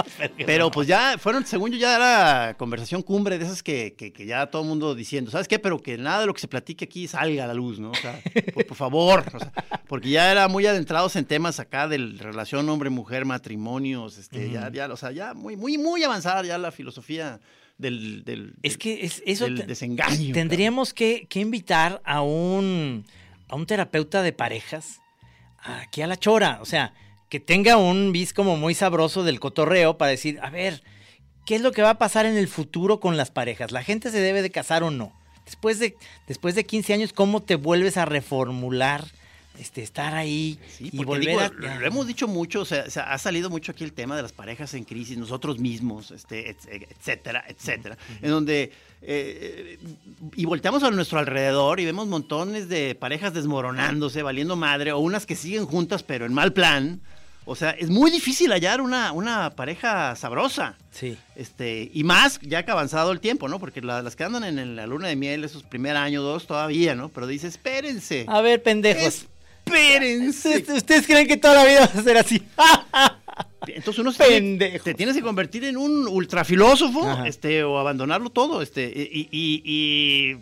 Pero 0.47 0.71
pues 0.71 0.87
ya 0.87 1.17
fueron, 1.19 1.45
según 1.47 1.73
yo, 1.73 1.79
ya 1.79 1.97
era 1.97 2.55
conversación 2.57 3.03
cumbre 3.03 3.39
de 3.39 3.45
esas 3.45 3.63
que, 3.63 3.95
que- 3.95 4.13
que 4.13 4.25
ya 4.27 4.47
todo 4.47 4.63
el 4.63 4.69
mundo 4.69 4.95
diciendo, 4.95 5.31
¿sabes 5.31 5.49
qué? 5.49 5.59
Pero 5.59 5.83
que 5.83 5.99
nada 5.99 6.21
de 6.21 6.27
lo 6.27 6.35
que 6.35 6.41
se 6.41 6.49
platique 6.49 6.85
aquí 6.85 7.09
salga 7.09 7.45
a 7.45 7.47
la 7.47 7.55
luz, 7.55 7.79
¿no? 7.81 7.91
O 7.91 7.95
sea, 7.95 8.19
por, 8.55 8.67
por 8.67 8.77
favor. 8.77 9.25
o 9.35 9.39
sea, 9.39 9.53
porque 9.89 10.11
ya 10.11 10.31
era 10.31 10.47
muy 10.49 10.67
adentrados 10.67 11.17
en 11.17 11.25
temas 11.25 11.59
acá 11.61 11.89
de 11.89 11.99
relación 11.99 12.69
hombre-mujer, 12.69 13.25
matrimonios, 13.25 14.19
este, 14.19 14.51
ya, 14.51 14.71
ya, 14.73 14.87
o 14.93 14.97
sea, 14.97 15.11
ya 15.11 15.35
muy, 15.35 15.57
muy, 15.57 15.77
muy 15.79 16.03
avanzada 16.05 16.43
ya 16.45 16.57
la 16.59 16.71
filosofía 16.71 17.41
del, 17.79 18.25
del, 18.25 18.55
Es 18.63 18.79
que 18.79 19.05
es, 19.05 19.23
eso 19.27 19.45
del 19.47 19.67
desengaño. 19.67 20.33
tendríamos 20.33 20.95
que, 20.95 21.27
que 21.29 21.41
invitar 21.41 22.01
a 22.05 22.23
un, 22.23 23.05
a 23.49 23.57
un 23.57 23.67
terapeuta 23.67 24.23
de 24.23 24.33
parejas 24.33 25.01
aquí 25.59 26.03
a 26.03 26.07
la 26.07 26.17
chora, 26.17 26.59
o 26.61 26.65
sea, 26.65 26.95
que 27.35 27.41
tenga 27.41 27.77
un 27.79 28.13
bis 28.13 28.33
como 28.33 28.57
muy 28.57 28.75
sabroso 28.75 29.25
del 29.25 29.41
cotorreo 29.41 29.99
para 29.99 30.13
decir, 30.13 30.39
a 30.41 30.51
ver, 30.51 30.85
¿qué 31.45 31.57
es 31.57 31.63
lo 31.63 31.73
que 31.73 31.83
va 31.83 31.91
a 31.91 31.99
pasar 31.99 32.27
en 32.27 32.37
el 32.37 32.47
futuro 32.47 33.01
con 33.01 33.17
las 33.17 33.33
parejas? 33.33 33.73
¿La 33.73 33.83
gente 33.83 34.13
se 34.13 34.21
debe 34.21 34.41
de 34.41 34.51
casar 34.51 34.85
o 34.85 34.93
no? 34.93 35.13
Después 35.45 35.81
de, 35.81 35.97
después 36.29 36.55
de 36.55 36.65
15 36.65 36.95
años, 36.95 37.13
¿cómo 37.13 37.43
te 37.43 37.57
vuelves 37.57 37.97
a 37.97 38.05
reformular? 38.05 39.05
Este, 39.59 39.83
estar 39.83 40.15
ahí 40.15 40.61
Sí, 40.79 40.91
y 40.93 41.05
volver 41.05 41.27
digo, 41.27 41.41
a... 41.41 41.49
lo, 41.49 41.81
lo 41.81 41.87
hemos 41.87 42.07
dicho 42.07 42.29
mucho, 42.29 42.61
o 42.61 42.65
sea, 42.65 42.85
ha 42.85 43.19
salido 43.19 43.51
mucho 43.51 43.73
aquí 43.73 43.83
el 43.83 43.93
tema 43.95 44.15
de 44.15 44.23
las 44.23 44.33
parejas 44.33 44.73
en 44.75 44.85
crisis, 44.85 45.19
nosotros 45.19 45.59
mismos, 45.59 46.13
este, 46.13 46.51
et- 46.51 46.89
etcétera, 46.99 47.45
etcétera, 47.49 47.99
en 48.23 48.31
donde 48.31 48.71
eh, 49.03 49.79
y 50.37 50.45
volteamos 50.45 50.85
a 50.85 50.91
nuestro 50.93 51.19
alrededor 51.19 51.81
y 51.81 51.85
vemos 51.85 52.07
montones 52.07 52.69
de 52.69 52.95
parejas 52.95 53.35
desmoronándose, 53.35 54.23
valiendo 54.23 54.55
madre, 54.55 54.93
o 54.93 54.99
unas 55.01 55.27
que 55.27 55.35
siguen 55.35 55.67
juntas 55.67 56.05
pero 56.05 56.27
en 56.27 56.33
mal 56.33 56.53
plan, 56.53 57.01
O 57.47 57.55
sea, 57.57 57.71
es 57.71 57.91
muy 57.91 58.11
difícil 58.11 58.51
hallar 58.53 58.81
una, 58.81 59.13
una 59.13 59.51
pareja 59.51 60.17
sabrosa. 60.17 60.77
Sí. 60.91 61.17
Este, 61.37 61.91
y 61.93 62.03
más 62.05 62.41
ya 62.41 62.65
que 62.65 62.71
ha 62.71 62.75
avanzado 62.75 63.13
el 63.13 63.21
tiempo, 63.21 63.49
¿no? 63.49 63.59
Porque 63.59 63.83
la- 63.83 64.01
las 64.03 64.17
que 64.17 64.25
andan 64.25 64.45
en 64.45 64.77
la 64.77 64.87
luna 64.87 65.09
de 65.09 65.17
miel, 65.17 65.45
esos 65.45 65.63
primer 65.63 65.97
año, 65.97 66.23
dos, 66.23 66.47
todavía, 66.47 66.95
¿no? 66.95 67.11
Pero 67.11 67.27
dice, 67.27 67.49
espérense. 67.49 68.25
A 68.29 68.41
ver, 68.41 68.63
pendejos. 68.63 69.27
Espérense. 69.67 70.65
¿Ustedes, 70.75 71.07
creen 71.07 71.27
que 71.29 71.37
toda 71.37 71.55
la 71.55 71.65
vida 71.65 71.81
va 71.81 72.01
a 72.01 72.03
ser 72.03 72.17
así? 72.17 72.43
Entonces 73.67 73.99
uno 73.99 74.13
se 74.13 74.25
tiene- 74.25 74.79
te 74.79 74.93
tienes 74.95 75.17
que 75.17 75.23
convertir 75.23 75.65
en 75.65 75.77
un 75.79 76.07
ultrafilósofo, 76.07 77.09
Ajá. 77.09 77.27
este, 77.29 77.65
o 77.65 77.79
abandonarlo 77.79 78.29
todo, 78.31 78.61
este, 78.63 78.85
y, 78.95 79.29
y- 79.33 79.63
y 79.65 80.37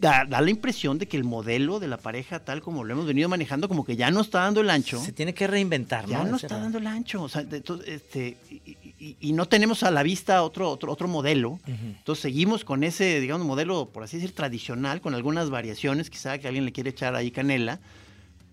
da, 0.00 0.24
da 0.24 0.40
la 0.40 0.50
impresión 0.50 0.98
de 0.98 1.06
que 1.08 1.16
el 1.16 1.24
modelo 1.24 1.80
de 1.80 1.88
la 1.88 1.96
pareja, 1.98 2.40
tal 2.40 2.60
como 2.62 2.84
lo 2.84 2.92
hemos 2.92 3.06
venido 3.06 3.28
manejando, 3.28 3.68
como 3.68 3.84
que 3.84 3.96
ya 3.96 4.10
no 4.10 4.20
está 4.20 4.40
dando 4.40 4.60
el 4.60 4.70
ancho. 4.70 5.00
Se 5.02 5.12
tiene 5.12 5.34
que 5.34 5.46
reinventar, 5.46 6.04
¿no? 6.04 6.10
Ya 6.12 6.24
no 6.24 6.36
está 6.36 6.58
dando 6.58 6.78
el 6.78 6.86
ancho, 6.86 7.22
o 7.22 7.28
sea, 7.28 7.42
de- 7.42 7.60
to- 7.60 7.82
este, 7.84 8.36
y, 8.50 8.76
y- 8.98 9.16
y 9.20 9.32
no 9.32 9.46
tenemos 9.46 9.82
a 9.82 9.90
la 9.90 10.02
vista 10.02 10.42
otro, 10.42 10.70
otro, 10.70 10.92
otro 10.92 11.08
modelo. 11.08 11.58
Entonces 11.66 12.22
seguimos 12.22 12.64
con 12.64 12.84
ese, 12.84 13.20
digamos, 13.20 13.46
modelo, 13.46 13.86
por 13.92 14.02
así 14.02 14.16
decir, 14.18 14.34
tradicional, 14.34 15.00
con 15.00 15.14
algunas 15.14 15.50
variaciones, 15.50 16.10
quizá 16.10 16.38
que 16.38 16.46
alguien 16.48 16.64
le 16.64 16.72
quiere 16.72 16.90
echar 16.90 17.14
ahí 17.14 17.30
canela, 17.30 17.80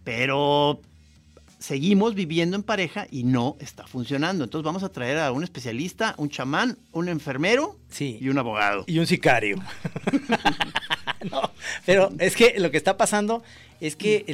pero 0.04 0.82
seguimos 1.58 2.14
viviendo 2.14 2.56
en 2.58 2.64
pareja 2.64 3.08
y 3.10 3.24
no 3.24 3.56
está 3.60 3.88
funcionando. 3.88 4.44
Entonces 4.44 4.64
vamos 4.66 4.84
a 4.84 4.90
traer 4.90 5.18
a 5.18 5.32
un 5.32 5.44
especialista, 5.44 6.14
un 6.18 6.30
chamán, 6.30 6.78
un 6.92 7.10
enfermero 7.10 7.78
Sí. 7.90 8.18
y 8.22 8.30
un 8.30 8.38
abogado. 8.38 8.84
Y 8.88 9.00
un 9.00 9.08
sicario. 9.08 9.58
no, 11.32 11.52
pero 11.86 12.10
es 12.20 12.36
que 12.36 12.56
lo 12.60 12.72
que 12.72 12.78
está 12.78 12.98
pasando 12.98 13.44
es 13.82 13.96
que 13.96 14.26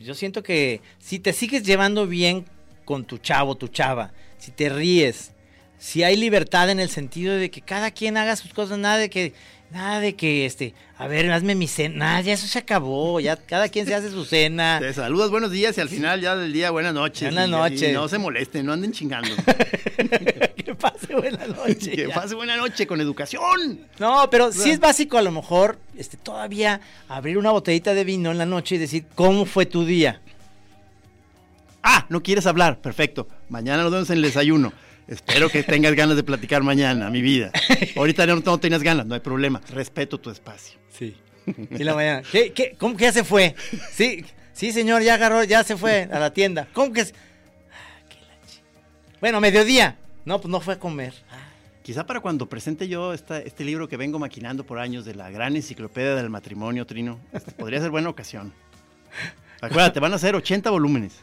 yo 0.00 0.14
siento 0.14 0.42
que 0.42 0.80
si 0.98 1.18
te 1.18 1.32
sigues 1.32 1.62
llevando 1.62 2.06
bien 2.06 2.44
con 2.84 3.04
tu 3.04 3.18
chavo, 3.18 3.56
tu 3.56 3.68
chava, 3.68 4.12
si 4.38 4.50
te 4.50 4.68
ríes, 4.68 5.32
si 5.78 6.02
hay 6.02 6.16
libertad 6.16 6.70
en 6.70 6.80
el 6.80 6.88
sentido 6.88 7.34
de 7.34 7.50
que 7.50 7.60
cada 7.60 7.90
quien 7.90 8.16
haga 8.16 8.36
sus 8.36 8.52
cosas, 8.52 8.78
nada 8.78 8.98
de 8.98 9.10
que, 9.10 9.32
nada 9.70 10.00
de 10.00 10.14
que, 10.14 10.46
este, 10.46 10.74
a 10.96 11.06
ver, 11.06 11.30
hazme 11.30 11.54
mi 11.54 11.68
cena, 11.68 11.96
nada, 11.96 12.20
ya 12.22 12.32
eso 12.32 12.46
se 12.46 12.58
acabó, 12.58 13.20
ya 13.20 13.36
cada 13.36 13.68
quien 13.68 13.86
se 13.86 13.94
hace 13.94 14.10
su 14.10 14.24
cena. 14.24 14.78
Te 14.80 14.92
saludas, 14.92 15.30
buenos 15.30 15.50
días 15.50 15.76
y 15.78 15.80
al 15.80 15.88
final 15.88 16.20
ya 16.20 16.36
del 16.36 16.52
día, 16.52 16.70
buenas 16.70 16.94
noches. 16.94 17.32
Buenas 17.32 17.48
noches. 17.48 17.92
No 17.92 18.08
se 18.08 18.18
molesten, 18.18 18.66
no 18.66 18.72
anden 18.72 18.92
chingando. 18.92 19.30
que 20.56 20.74
pase 20.74 21.14
buena 21.14 21.46
noche. 21.46 21.90
que 21.90 22.08
ya. 22.08 22.14
pase 22.14 22.34
buena 22.34 22.56
noche 22.56 22.86
con 22.86 23.00
educación. 23.00 23.80
No, 23.98 24.28
pero 24.30 24.52
sí 24.52 24.70
es 24.70 24.80
básico 24.80 25.18
a 25.18 25.22
lo 25.22 25.30
mejor 25.30 25.78
este, 25.96 26.16
todavía 26.16 26.80
abrir 27.08 27.38
una 27.38 27.50
botellita 27.50 27.94
de 27.94 28.04
vino 28.04 28.30
en 28.30 28.38
la 28.38 28.46
noche 28.46 28.76
y 28.76 28.78
decir, 28.78 29.04
¿cómo 29.14 29.44
fue 29.44 29.66
tu 29.66 29.84
día? 29.84 30.20
Ah, 31.82 32.06
no 32.08 32.22
quieres 32.22 32.46
hablar. 32.46 32.80
Perfecto. 32.80 33.28
Mañana 33.48 33.82
nos 33.82 33.92
vemos 33.92 34.10
en 34.10 34.16
el 34.16 34.22
desayuno. 34.22 34.72
Espero 35.08 35.48
que 35.48 35.62
tengas 35.62 35.94
ganas 35.94 36.16
de 36.16 36.22
platicar 36.22 36.62
mañana, 36.62 37.08
mi 37.10 37.22
vida. 37.22 37.50
Ahorita 37.96 38.26
no, 38.26 38.36
no 38.36 38.58
tienes 38.60 38.82
ganas, 38.82 39.06
no 39.06 39.14
hay 39.14 39.20
problema. 39.20 39.60
Respeto 39.70 40.18
tu 40.20 40.30
espacio. 40.30 40.78
Sí. 40.90 41.16
Y 41.70 41.82
la 41.82 41.94
mañana, 41.94 42.22
¿qué, 42.30 42.52
qué, 42.52 42.76
¿cómo 42.78 42.94
que 42.96 43.04
ya 43.04 43.12
se 43.12 43.24
fue? 43.24 43.54
Sí, 43.90 44.24
sí, 44.52 44.70
señor, 44.70 45.00
ya 45.02 45.14
agarró, 45.14 45.42
ya 45.44 45.64
se 45.64 45.76
fue 45.78 46.08
a 46.12 46.18
la 46.18 46.32
tienda. 46.34 46.68
¿Cómo 46.74 46.92
que 46.92 47.00
es? 47.00 47.14
Ah, 47.72 48.00
qué 48.08 48.16
Bueno, 49.20 49.40
mediodía. 49.40 49.96
No, 50.26 50.40
pues 50.42 50.50
no 50.52 50.60
fue 50.60 50.74
a 50.74 50.78
comer. 50.78 51.14
Quizá 51.82 52.04
para 52.04 52.20
cuando 52.20 52.46
presente 52.50 52.86
yo 52.86 53.14
esta- 53.14 53.38
este 53.40 53.64
libro 53.64 53.88
que 53.88 53.96
vengo 53.96 54.18
maquinando 54.18 54.66
por 54.66 54.78
años 54.78 55.06
de 55.06 55.14
la 55.14 55.30
gran 55.30 55.56
enciclopedia 55.56 56.14
del 56.16 56.28
matrimonio, 56.28 56.84
Trino, 56.84 57.18
este, 57.32 57.52
podría 57.52 57.80
ser 57.80 57.88
buena 57.90 58.10
ocasión. 58.10 58.52
Acuérdate, 59.62 59.98
van 60.00 60.12
a 60.12 60.18
ser 60.18 60.36
80 60.36 60.68
volúmenes. 60.68 61.14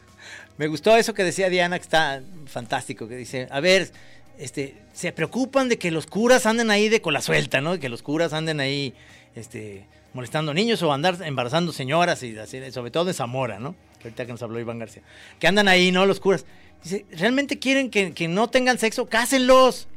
Me 0.58 0.68
gustó 0.68 0.96
eso 0.96 1.14
que 1.14 1.24
decía 1.24 1.50
Diana, 1.50 1.78
que 1.78 1.84
está 1.84 2.22
fantástico, 2.46 3.08
que 3.08 3.16
dice, 3.16 3.48
a 3.52 3.60
ver, 3.60 3.92
este, 4.38 4.76
se 4.94 5.12
preocupan 5.12 5.70
de 5.70 5.78
que 5.78 5.92
los 5.92 6.08
curas 6.08 6.46
anden 6.46 6.72
ahí 6.72 6.90
de 6.90 7.02
cola 7.02 7.22
suelta, 7.22 7.62
¿no? 7.62 7.80
Que 7.80 7.90
los 7.90 8.02
curas 8.02 8.34
anden 8.34 8.60
ahí, 8.60 8.94
este, 9.36 9.86
molestando 10.14 10.54
niños 10.54 10.82
o 10.82 10.94
andar 10.94 11.18
embarazando 11.24 11.74
señoras 11.74 12.24
y 12.24 12.38
así, 12.38 12.72
sobre 12.72 12.92
todo 12.92 13.06
de 13.06 13.14
Zamora, 13.14 13.60
¿no? 13.60 13.76
Que 14.00 14.08
ahorita 14.08 14.26
que 14.26 14.32
nos 14.32 14.42
habló 14.44 14.60
Iván 14.60 14.80
García. 14.80 15.04
Que 15.40 15.48
andan 15.48 15.68
ahí, 15.68 15.92
¿no? 15.92 16.06
Los 16.06 16.20
curas. 16.20 16.46
Dice, 16.84 17.06
¿realmente 17.12 17.60
quieren 17.60 17.90
que, 17.90 18.14
que 18.14 18.28
no 18.28 18.50
tengan 18.50 18.78
sexo? 18.78 19.08
¡Cásenlos! 19.08 19.88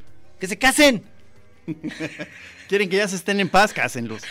¡Que 0.41 0.47
se 0.47 0.59
casen! 0.59 1.05
Quieren 2.69 2.89
que 2.89 2.97
ya 2.97 3.09
se 3.09 3.17
estén 3.17 3.41
en 3.41 3.49
paz, 3.49 3.73
cásenlos. 3.73 4.23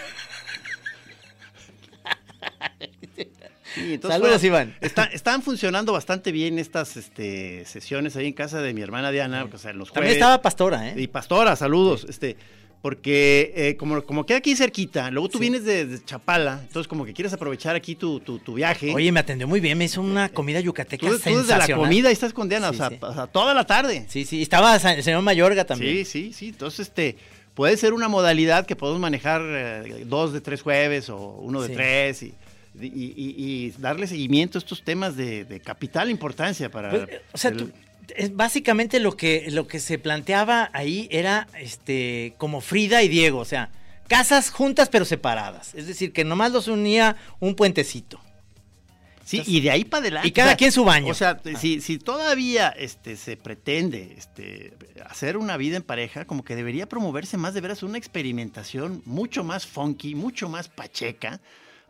Sí, 3.78 3.93
entonces, 3.93 4.19
Saludos, 4.19 4.41
bueno, 4.41 4.47
Iván. 4.55 4.75
está- 4.82 5.05
están 5.05 5.41
funcionando 5.41 5.93
bastante 5.93 6.32
bien 6.32 6.59
estas 6.59 6.97
este, 6.97 7.65
sesiones 7.65 8.15
ahí 8.15 8.28
en 8.28 8.34
casa 8.34 8.61
de 8.61 8.73
mi 8.73 8.82
hermana 8.82 9.11
Diana. 9.11 9.47
O 9.51 9.57
sea, 9.57 9.73
los 9.73 9.89
También 9.89 10.11
jueves. 10.11 10.13
estaba 10.17 10.41
Pastora, 10.41 10.89
¿eh? 10.89 10.93
Y 10.97 11.07
Pastora, 11.07 11.55
saludos. 11.55 12.05
Este, 12.09 12.36
porque 12.82 13.53
eh, 13.55 13.75
como, 13.75 14.03
como 14.03 14.25
queda 14.25 14.38
aquí 14.38 14.55
cerquita, 14.55 15.09
luego 15.11 15.30
tú 15.30 15.39
vienes 15.39 15.63
de, 15.65 15.86
de 15.86 16.05
Chapala, 16.05 16.59
entonces 16.61 16.88
como 16.88 17.05
que 17.05 17.13
quieres 17.13 17.34
aprovechar 17.34 17.75
aquí 17.75 17.95
tu, 17.95 18.19
tu, 18.19 18.38
tu 18.39 18.53
viaje. 18.53 18.93
Oye, 18.93 19.11
me 19.11 19.19
atendió 19.19 19.47
muy 19.47 19.59
bien, 19.59 19.78
me 19.78 19.86
hizo 19.86 19.99
una 20.01 20.30
comida 20.30 20.59
yucateca 20.59 21.05
tú, 21.07 21.13
tú 21.13 21.17
desde 21.17 21.32
la 21.34 21.41
sensacional. 21.41 21.84
comida 21.86 22.07
ahí 22.09 22.13
estás 22.13 22.34
con 22.34 22.47
Diana, 22.47 22.69
Sí, 22.69 22.75
o, 22.75 22.78
sea, 22.78 22.89
sí. 22.89 22.97
o 23.01 23.13
sea, 23.13 23.28
toda 23.28 23.53
la 23.53 23.65
tarde. 23.65 24.05
Sí, 24.07 24.25
sí, 24.25 24.41
estaba 24.43 24.75
el 24.75 25.03
señor 25.03 25.21
Mayorga 25.23 25.65
también. 25.65 25.97
Sí, 25.97 26.05
sí, 26.05 26.34
sí. 26.34 26.47
Entonces, 26.49 26.88
este, 26.88 27.17
puede 27.55 27.75
ser 27.78 27.93
una 27.93 28.07
modalidad 28.07 28.65
que 28.67 28.75
podemos 28.75 29.01
manejar 29.01 29.41
eh, 29.43 30.03
dos 30.05 30.32
de 30.32 30.39
tres 30.41 30.61
jueves 30.61 31.09
o 31.09 31.17
uno 31.17 31.63
de 31.63 31.69
tres 31.69 32.23
y, 32.23 32.34
y- 32.82 33.13
y- 33.15 33.36
y 33.38 33.71
darle 33.80 34.07
seguimiento 34.07 34.57
a 34.57 34.59
estos 34.59 34.84
temas 34.84 35.15
de, 35.15 35.45
de 35.45 35.59
capital 35.59 36.09
importancia 36.09 36.69
para... 36.69 36.89
Pues, 36.89 37.03
eh, 37.09 37.21
o 37.32 37.38
sea, 37.38 37.51
el- 37.51 37.57
tú- 37.57 37.71
es 38.15 38.36
básicamente 38.36 38.99
lo 38.99 39.17
que, 39.17 39.47
lo 39.51 39.67
que 39.67 39.80
se 39.80 39.97
planteaba 39.99 40.69
ahí 40.73 41.07
era 41.11 41.47
este 41.59 42.36
como 42.38 42.61
Frida 42.61 43.03
y 43.03 43.09
Diego, 43.09 43.39
o 43.39 43.45
sea, 43.45 43.69
casas 44.07 44.49
juntas 44.49 44.88
pero 44.89 45.03
separadas. 45.03 45.75
Es 45.75 45.88
decir, 45.88 46.13
que 46.13 46.23
nomás 46.23 46.53
los 46.53 46.67
unía 46.69 47.17
un 47.39 47.55
puentecito. 47.55 48.21
Sí, 49.25 49.43
y 49.45 49.59
de 49.59 49.71
ahí 49.71 49.84
para 49.84 50.03
adelante. 50.03 50.30
Y 50.30 50.32
cada 50.32 50.47
o 50.47 50.49
sea, 50.51 50.57
quien 50.57 50.71
su 50.71 50.86
baño. 50.86 51.11
O 51.11 51.13
sea, 51.13 51.38
si, 51.59 51.82
si 51.82 51.97
todavía 51.97 52.69
este, 52.69 53.17
se 53.17 53.36
pretende 53.36 54.15
este, 54.17 54.71
hacer 55.05 55.36
una 55.36 55.57
vida 55.57 55.75
en 55.75 55.84
pareja, 55.84 56.23
como 56.23 56.45
que 56.45 56.55
debería 56.55 56.88
promoverse 56.88 57.36
más 57.36 57.53
de 57.53 57.59
veras 57.59 57.84
una 57.84 57.97
experimentación 57.97 59.01
mucho 59.03 59.43
más 59.43 59.67
funky, 59.67 60.15
mucho 60.15 60.47
más 60.47 60.69
pacheca, 60.69 61.41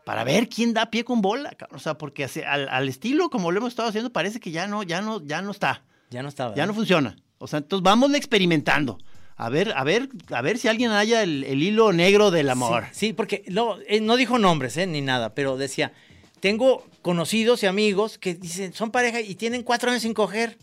para 0.08 0.24
ver 0.24 0.48
quién 0.48 0.72
da 0.72 0.90
pie 0.90 1.04
con 1.04 1.20
bola. 1.20 1.50
cabrón. 1.50 1.76
O 1.76 1.78
sea, 1.78 1.98
porque 1.98 2.26
al, 2.46 2.68
al 2.70 2.88
estilo 2.88 3.28
como 3.28 3.50
lo 3.52 3.58
hemos 3.58 3.72
estado 3.72 3.90
haciendo, 3.90 4.10
parece 4.10 4.40
que 4.40 4.50
ya 4.50 4.66
no, 4.66 4.82
ya 4.82 5.02
no, 5.02 5.22
ya 5.22 5.42
no 5.42 5.50
está. 5.50 5.82
Ya 6.08 6.22
no 6.22 6.30
estaba. 6.30 6.54
Ya 6.54 6.64
no 6.64 6.72
funciona. 6.72 7.14
O 7.36 7.46
sea, 7.46 7.58
entonces 7.58 7.82
vamos 7.82 8.14
experimentando. 8.14 8.98
A 9.36 9.50
ver, 9.50 9.72
a 9.76 9.84
ver, 9.84 10.08
a 10.30 10.40
ver 10.40 10.56
si 10.56 10.66
alguien 10.66 10.92
haya 10.92 11.22
el, 11.22 11.44
el 11.44 11.62
hilo 11.62 11.92
negro 11.92 12.30
del 12.30 12.48
amor. 12.48 12.86
Sí, 12.92 13.08
sí, 13.08 13.12
porque 13.12 13.44
no, 13.48 13.76
eh, 13.86 14.00
no 14.00 14.16
dijo 14.16 14.38
nombres 14.38 14.78
eh, 14.78 14.86
ni 14.86 15.02
nada, 15.02 15.34
pero 15.34 15.58
decía, 15.58 15.92
tengo 16.40 16.86
conocidos 17.02 17.62
y 17.62 17.66
amigos 17.66 18.16
que 18.16 18.34
dicen, 18.34 18.72
son 18.72 18.90
pareja 18.90 19.20
y 19.20 19.34
tienen 19.34 19.62
cuatro 19.62 19.90
años 19.90 20.02
sin 20.02 20.14
coger. 20.14 20.56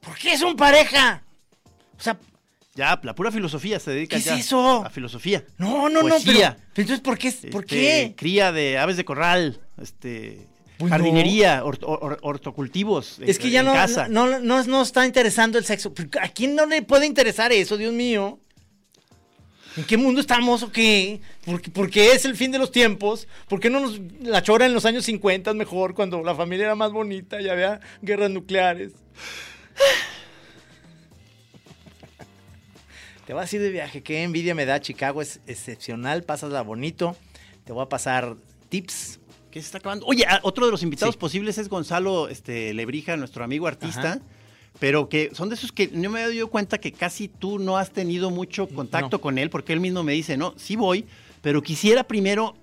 ¿Por 0.00 0.16
qué 0.16 0.38
son 0.38 0.56
pareja? 0.56 1.22
O 1.98 2.02
sea, 2.02 2.18
Ya, 2.76 3.00
la 3.02 3.14
pura 3.14 3.32
filosofía 3.32 3.80
se 3.80 3.90
dedica 3.90 4.16
¿Qué 4.16 4.18
es 4.18 4.24
ya 4.26 4.38
eso? 4.38 4.84
a 4.84 4.90
filosofía. 4.90 5.42
no, 5.58 5.88
no, 5.88 6.02
no, 6.02 6.08
Poesía. 6.08 6.56
pero, 6.56 6.70
pero 6.74 6.82
entonces, 6.82 7.00
¿por 7.00 7.18
qué? 7.18 7.32
¿Por 7.50 7.64
Este, 7.64 7.66
qué? 7.76 8.14
Cría 8.16 8.52
de 8.52 8.76
aves 8.78 8.96
de 8.98 9.04
corral, 9.04 9.58
este, 9.80 10.46
Pues 10.78 10.90
jardinería, 10.92 11.64
hort- 11.64 11.82
or- 11.86 12.18
hortocultivos. 12.22 13.18
Es 13.24 13.38
que 13.38 13.46
en- 13.46 13.52
ya 13.54 13.60
en 13.60 13.66
no, 13.66 13.72
casa. 13.72 14.08
no, 14.08 14.26
no, 14.26 14.40
no, 14.40 14.62
no 14.64 14.82
está 14.82 15.06
interesando 15.06 15.56
el 15.58 15.64
sexo. 15.64 15.92
¿A 16.20 16.28
quién 16.28 16.54
no 16.54 16.66
le 16.66 16.82
puede 16.82 17.06
interesar 17.06 17.50
eso, 17.50 17.76
Dios 17.78 17.94
mío? 17.94 18.38
¿En 19.78 19.84
qué 19.84 19.96
mundo 19.98 20.20
estamos 20.22 20.62
o 20.62 20.72
qué? 20.72 21.20
¿Por, 21.44 21.60
qué- 21.60 21.70
por 21.70 21.90
qué 21.90 22.12
es 22.12 22.24
el 22.24 22.34
fin 22.36 22.50
de 22.50 22.58
los 22.58 22.72
tiempos? 22.72 23.26
¿Por 23.48 23.60
qué 23.60 23.68
no 23.70 23.80
nos 23.80 23.98
la 24.22 24.42
chora 24.42 24.64
en 24.66 24.72
los 24.74 24.84
años 24.86 25.04
50 25.04 25.52
mejor 25.54 25.94
cuando 25.94 26.22
la 26.22 26.34
familia 26.34 26.66
era 26.66 26.74
más 26.74 26.92
bonita 26.92 27.40
y 27.40 27.48
había 27.48 27.80
guerras 28.02 28.30
nucleares? 28.30 28.92
Te 33.26 33.32
vas 33.32 33.52
a 33.52 33.56
ir 33.56 33.62
de 33.62 33.70
viaje, 33.70 34.02
qué 34.02 34.22
envidia 34.22 34.54
me 34.54 34.66
da. 34.66 34.80
Chicago 34.80 35.20
es 35.20 35.40
excepcional, 35.46 36.22
pasasla 36.22 36.62
bonito. 36.62 37.16
Te 37.64 37.72
voy 37.72 37.82
a 37.82 37.88
pasar 37.88 38.36
tips. 38.68 39.18
¿Qué 39.50 39.60
se 39.60 39.66
está 39.66 39.78
acabando? 39.78 40.06
Oye, 40.06 40.24
ah, 40.28 40.38
otro 40.42 40.66
de 40.66 40.70
los 40.72 40.82
invitados 40.82 41.14
Sí. 41.14 41.18
posibles 41.18 41.58
es 41.58 41.68
Gonzalo 41.68 42.28
este, 42.28 42.72
Lebrija, 42.74 43.16
nuestro 43.16 43.42
amigo 43.42 43.66
artista. 43.66 44.12
Ajá. 44.12 44.20
Pero 44.78 45.08
que 45.08 45.30
son 45.34 45.48
de 45.48 45.54
esos 45.54 45.72
que 45.72 45.88
no 45.88 46.10
me 46.10 46.22
he 46.22 46.34
dado 46.34 46.48
cuenta 46.48 46.78
que 46.78 46.92
casi 46.92 47.28
tú 47.28 47.58
no 47.58 47.78
has 47.78 47.90
tenido 47.90 48.30
mucho 48.30 48.68
contacto 48.68 49.16
No. 49.16 49.20
con 49.20 49.38
él, 49.38 49.48
porque 49.50 49.72
él 49.72 49.80
mismo 49.80 50.02
me 50.04 50.12
dice, 50.12 50.36
no, 50.36 50.52
sí 50.58 50.76
voy, 50.76 51.06
pero 51.40 51.62
quisiera 51.62 52.04
primero 52.04 52.54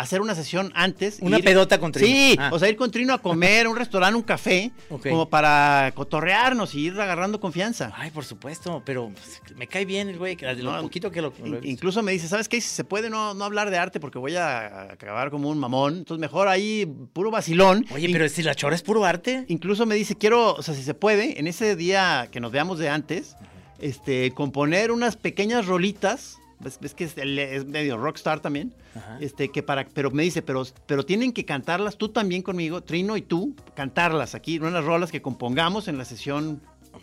hacer 0.00 0.20
una 0.20 0.34
sesión 0.34 0.72
antes. 0.74 1.18
Una 1.20 1.38
ir- 1.38 1.44
pedota 1.44 1.78
con 1.78 1.92
Trino. 1.92 2.06
Sí, 2.08 2.36
Ah. 2.38 2.50
o 2.52 2.58
sea, 2.58 2.68
ir 2.68 2.76
con 2.76 2.90
Trino 2.90 3.14
a 3.14 3.18
comer, 3.18 3.66
a 3.66 3.70
un 3.70 3.76
restaurante, 3.76 4.16
un 4.16 4.22
café, 4.22 4.70
Ok. 4.88 5.08
como 5.08 5.28
para 5.28 5.92
cotorrearnos 5.94 6.74
y 6.74 6.86
ir 6.86 7.00
agarrando 7.00 7.40
confianza. 7.40 7.92
Ay, 7.94 8.10
por 8.10 8.24
supuesto, 8.24 8.82
pero 8.84 9.10
pues, 9.10 9.40
me 9.56 9.66
cae 9.66 9.84
bien 9.84 10.08
el 10.08 10.18
güey, 10.18 10.36
que- 10.36 10.46
de 10.46 10.62
lo 10.62 10.72
No, 10.72 10.82
poquito 10.82 11.10
que 11.10 11.22
lo... 11.22 11.32
lo. 11.44 11.62
Incluso 11.64 12.02
me 12.02 12.12
dice, 12.12 12.28
¿sabes 12.28 12.48
qué? 12.48 12.60
Si 12.60 12.68
se 12.68 12.84
puede 12.84 13.10
no, 13.10 13.34
no 13.34 13.44
hablar 13.44 13.70
de 13.70 13.78
arte 13.78 14.00
porque 14.00 14.18
voy 14.18 14.36
a 14.36 14.82
acabar 14.92 15.30
como 15.30 15.48
un 15.48 15.58
mamón. 15.58 15.98
Entonces 15.98 16.20
mejor 16.20 16.48
ahí 16.48 16.86
puro 17.12 17.30
vacilón. 17.30 17.86
Oye, 17.92 18.06
In- 18.06 18.12
pero 18.12 18.28
si 18.28 18.42
la 18.42 18.54
chora 18.54 18.74
es 18.74 18.82
puro 18.82 19.04
arte. 19.04 19.44
Incluso 19.48 19.86
me 19.86 19.94
dice, 19.94 20.16
quiero, 20.16 20.54
o 20.54 20.62
sea, 20.62 20.74
si 20.74 20.82
se 20.82 20.94
puede, 20.94 21.38
en 21.38 21.46
ese 21.46 21.76
día 21.76 22.28
que 22.32 22.40
nos 22.40 22.50
veamos 22.52 22.78
de 22.78 22.88
antes, 22.88 23.36
este, 23.78 24.32
componer 24.32 24.90
unas 24.90 25.16
pequeñas 25.16 25.66
rolitas. 25.66 26.38
¿Ves, 26.60 26.78
ves 26.80 26.94
que 26.94 27.04
es, 27.04 27.16
es 27.16 27.64
medio 27.66 27.96
rockstar 27.96 28.40
también? 28.40 28.74
Ajá. 28.94 29.18
Este, 29.20 29.50
que 29.50 29.62
para, 29.62 29.86
pero 29.88 30.10
me 30.10 30.22
dice, 30.22 30.42
pero, 30.42 30.62
pero 30.86 31.04
tienen 31.04 31.32
que 31.32 31.44
cantarlas 31.44 31.96
tú 31.96 32.10
también 32.10 32.42
conmigo, 32.42 32.82
Trino 32.82 33.16
y 33.16 33.22
tú, 33.22 33.56
cantarlas 33.74 34.34
aquí, 34.34 34.58
unas 34.58 34.84
rolas 34.84 35.10
que 35.10 35.22
compongamos 35.22 35.88
en 35.88 35.96
la 35.96 36.04
sesión 36.04 36.60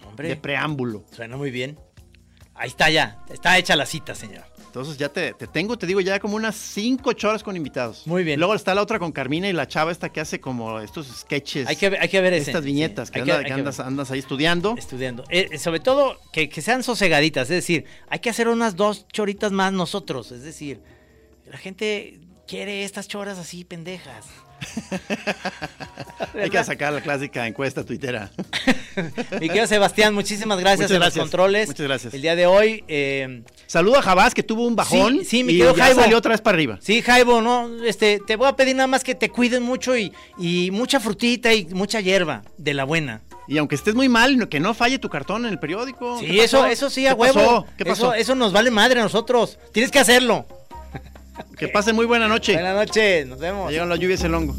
Hombre, 0.08 0.30
de 0.30 0.36
preámbulo. 0.36 1.03
suena 1.12 1.38
muy 1.38 1.49
bien. 1.51 1.80
Ahí 2.53 2.70
está 2.70 2.89
ya, 2.89 3.24
está 3.30 3.58
hecha 3.58 3.76
la 3.76 3.86
cita, 3.86 4.16
señor. 4.16 4.43
Entonces 4.68 4.97
ya 4.97 5.09
te, 5.09 5.34
te 5.34 5.47
tengo, 5.47 5.78
te 5.78 5.88
digo, 5.88 5.99
ya 6.01 6.20
como 6.20 6.36
unas 6.36 6.55
cinco 6.55 7.13
choras 7.13 7.41
con 7.41 7.55
invitados. 7.57 8.05
Muy 8.05 8.24
bien. 8.24 8.39
Luego 8.39 8.53
está 8.53 8.76
la 8.76 8.82
otra 8.84 8.99
con 8.99 9.11
Carmina 9.11 9.49
y 9.49 9.53
la 9.53 9.68
chava 9.68 9.91
esta 9.91 10.09
que 10.09 10.20
hace 10.20 10.39
como 10.39 10.80
estos 10.80 11.07
sketches. 11.07 11.68
Hay 11.68 11.76
que, 11.76 11.88
hay 11.99 12.07
que 12.09 12.22
ver 12.22 12.34
ese. 12.34 12.51
estas 12.51 12.63
viñetas 12.63 13.07
sí, 13.07 13.13
que, 13.15 13.22
anda- 13.22 13.43
que 13.43 13.53
andas, 13.53 13.80
andas 13.80 14.11
ahí 14.11 14.20
estudiando. 14.20 14.76
estudiando. 14.78 15.24
Eh, 15.30 15.57
sobre 15.57 15.80
todo 15.80 16.20
que, 16.32 16.47
que 16.49 16.61
sean 16.61 16.84
sosegaditas, 16.84 17.43
es 17.49 17.55
decir, 17.57 17.86
hay 18.09 18.20
que 18.20 18.30
hacer 18.30 18.47
unas 18.47 18.76
dos 18.76 19.07
choritas 19.07 19.51
más 19.51 19.74
nosotros, 19.74 20.32
es 20.32 20.43
decir, 20.43 20.82
la 21.49 21.57
gente 21.57 22.20
quiere 22.47 22.84
estas 22.84 23.07
choras 23.07 23.38
así 23.39 23.63
pendejas. 23.63 24.26
Hay 26.34 26.49
que 26.49 26.64
sacar 26.64 26.93
la 26.93 27.01
clásica 27.01 27.45
encuesta 27.47 27.84
tuitera. 27.84 28.32
Mi 29.39 29.47
querido 29.47 29.68
Sebastián, 29.68 30.14
muchísimas 30.14 30.60
gracias 30.60 30.91
en 30.91 30.99
los 30.99 31.14
controles. 31.16 31.68
Muchas 31.68 31.86
gracias. 31.88 32.14
El 32.14 32.22
día 32.22 32.36
de 32.36 32.45
hoy, 32.47 32.84
eh, 32.88 33.43
Saludo 33.68 33.97
a 33.99 34.01
Jabás 34.01 34.34
que 34.34 34.43
tuvo 34.43 34.66
un 34.66 34.76
bajón 34.76 35.20
Sí, 35.20 35.26
sí, 35.26 35.43
mi 35.43 35.53
y 35.53 35.58
querido 35.58 35.76
ya 35.76 35.86
Jaibo. 35.86 36.01
salió 36.01 36.18
otra 36.18 36.32
vez 36.32 36.41
para 36.41 36.55
arriba. 36.55 36.78
sí, 36.82 37.01
Jaibo, 37.01 37.41
no, 37.41 37.84
este, 37.84 38.20
te 38.26 38.36
voy 38.36 38.47
a 38.47 38.55
pedir 38.55 38.76
nada 38.76 38.88
más 38.88 39.03
que 39.03 39.14
te 39.16 39.30
cuiden 39.30 39.64
mucho 39.64 39.97
y, 39.97 40.14
y 40.38 40.72
mucha 40.72 40.99
frutita 40.99 41.53
y 41.53 41.66
mucha 41.66 41.99
hierba 42.01 42.43
de 42.58 42.74
la 42.74 42.84
buena. 42.84 43.22
Y 43.47 43.58
aunque 43.58 43.76
estés 43.76 43.95
muy 43.95 44.10
mal, 44.10 44.49
que 44.49 44.60
no 44.60 44.74
falle 44.74 44.99
tu 44.99 45.10
cartón 45.10 45.45
en 45.45 45.51
el 45.53 45.60
periódico. 45.60 46.20
Sí, 46.20 46.26
¿Qué 46.28 46.43
eso, 46.43 46.66
eso 46.66 46.89
sí, 46.89 47.08
a 47.08 47.12
¿Qué 47.12 47.16
huevo. 47.22 47.34
pasó? 47.34 47.66
¿Qué 47.78 47.86
pasó? 47.86 48.14
Eso, 48.14 48.22
eso 48.22 48.36
nos 48.36 48.51
vale 48.51 48.72
madre 48.72 48.99
a 48.99 49.03
nosotros. 49.03 49.58
Tienes 49.72 49.89
que 49.91 49.99
hacerlo. 49.99 50.45
Que 51.57 51.67
pase 51.67 51.93
muy 51.93 52.05
buena 52.05 52.27
noche. 52.27 52.53
Buenas 52.53 52.75
noches, 52.75 53.27
nos 53.27 53.39
vemos. 53.39 53.71
Llegan 53.71 53.89
las 53.89 53.99
lluvias 53.99 54.23
el 54.23 54.33
hongo. 54.33 54.55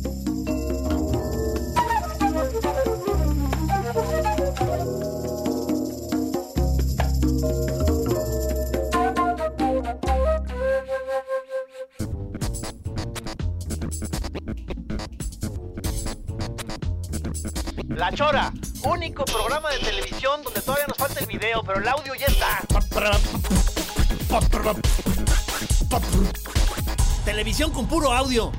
Televisión 27.58 27.72
con 27.72 27.88
puro 27.88 28.12
audio. 28.12 28.52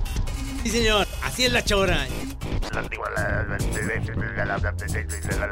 Sí, 0.62 0.70
señor. 0.72 1.08
Así 1.24 1.45
es 1.45 1.54
la 1.54 1.64
chora. 1.64 2.06
La 2.74 2.89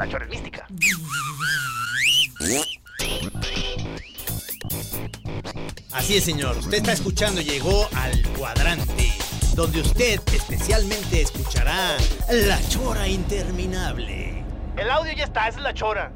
Chora 0.10 0.26
es 0.26 0.30
mística. 0.30 0.68
Así 5.94 6.18
es, 6.18 6.26
señor. 6.26 6.58
Usted 6.58 6.80
está 6.80 6.92
escuchando, 6.92 7.40
llegó 7.40 7.88
al 7.96 8.22
cuadrante, 8.38 9.14
donde 9.56 9.80
usted 9.80 10.20
especialmente 10.34 11.22
escuchará 11.22 11.96
la 12.30 12.60
chora 12.68 13.08
interminable. 13.08 14.44
El 14.76 14.90
audio 14.90 15.14
ya 15.14 15.24
está, 15.24 15.48
esa 15.48 15.60
es 15.60 15.64
la 15.64 15.74
Chora. 15.74 16.12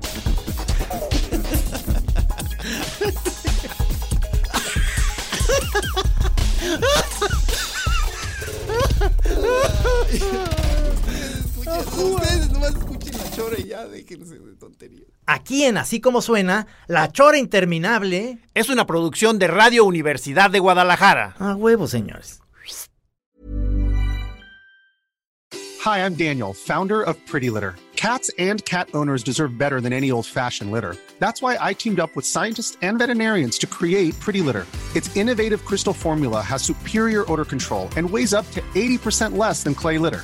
Aquí 15.52 15.66
en 15.66 15.78
Así 15.78 16.00
Como 16.00 16.22
Suena, 16.22 16.66
la 16.88 17.12
chora 17.12 17.38
interminable. 17.38 18.38
Es 18.54 18.70
una 18.70 18.88
producción 18.88 19.38
de 19.38 19.48
Radio 19.48 19.84
Universidad 19.84 20.50
de 20.50 20.60
Guadalajara. 20.60 21.36
A 21.40 21.56
huevo, 21.56 21.90
señores. 21.90 22.40
Hi, 25.84 26.06
I'm 26.06 26.16
Daniel, 26.16 26.54
founder 26.54 27.02
of 27.02 27.18
Pretty 27.30 27.50
Litter. 27.50 27.76
Cats 27.98 28.32
and 28.40 28.64
cat 28.64 28.88
owners 28.94 29.24
deserve 29.24 29.58
better 29.58 29.82
than 29.82 29.92
any 29.92 30.10
old 30.10 30.26
fashioned 30.26 30.72
litter. 30.72 30.96
That's 31.20 31.42
why 31.42 31.58
I 31.60 31.74
teamed 31.74 32.00
up 32.00 32.16
with 32.16 32.26
scientists 32.26 32.78
and 32.82 32.98
veterinarians 32.98 33.58
to 33.58 33.68
create 33.68 34.18
Pretty 34.22 34.40
Litter. 34.40 34.66
Its 34.96 35.14
innovative 35.18 35.66
crystal 35.66 35.94
formula 35.94 36.42
has 36.42 36.64
superior 36.64 37.30
odor 37.30 37.44
control 37.44 37.90
and 37.98 38.10
weighs 38.10 38.34
up 38.34 38.50
to 38.52 38.62
80% 38.74 39.38
less 39.38 39.64
than 39.64 39.76
clay 39.76 39.98
litter. 39.98 40.24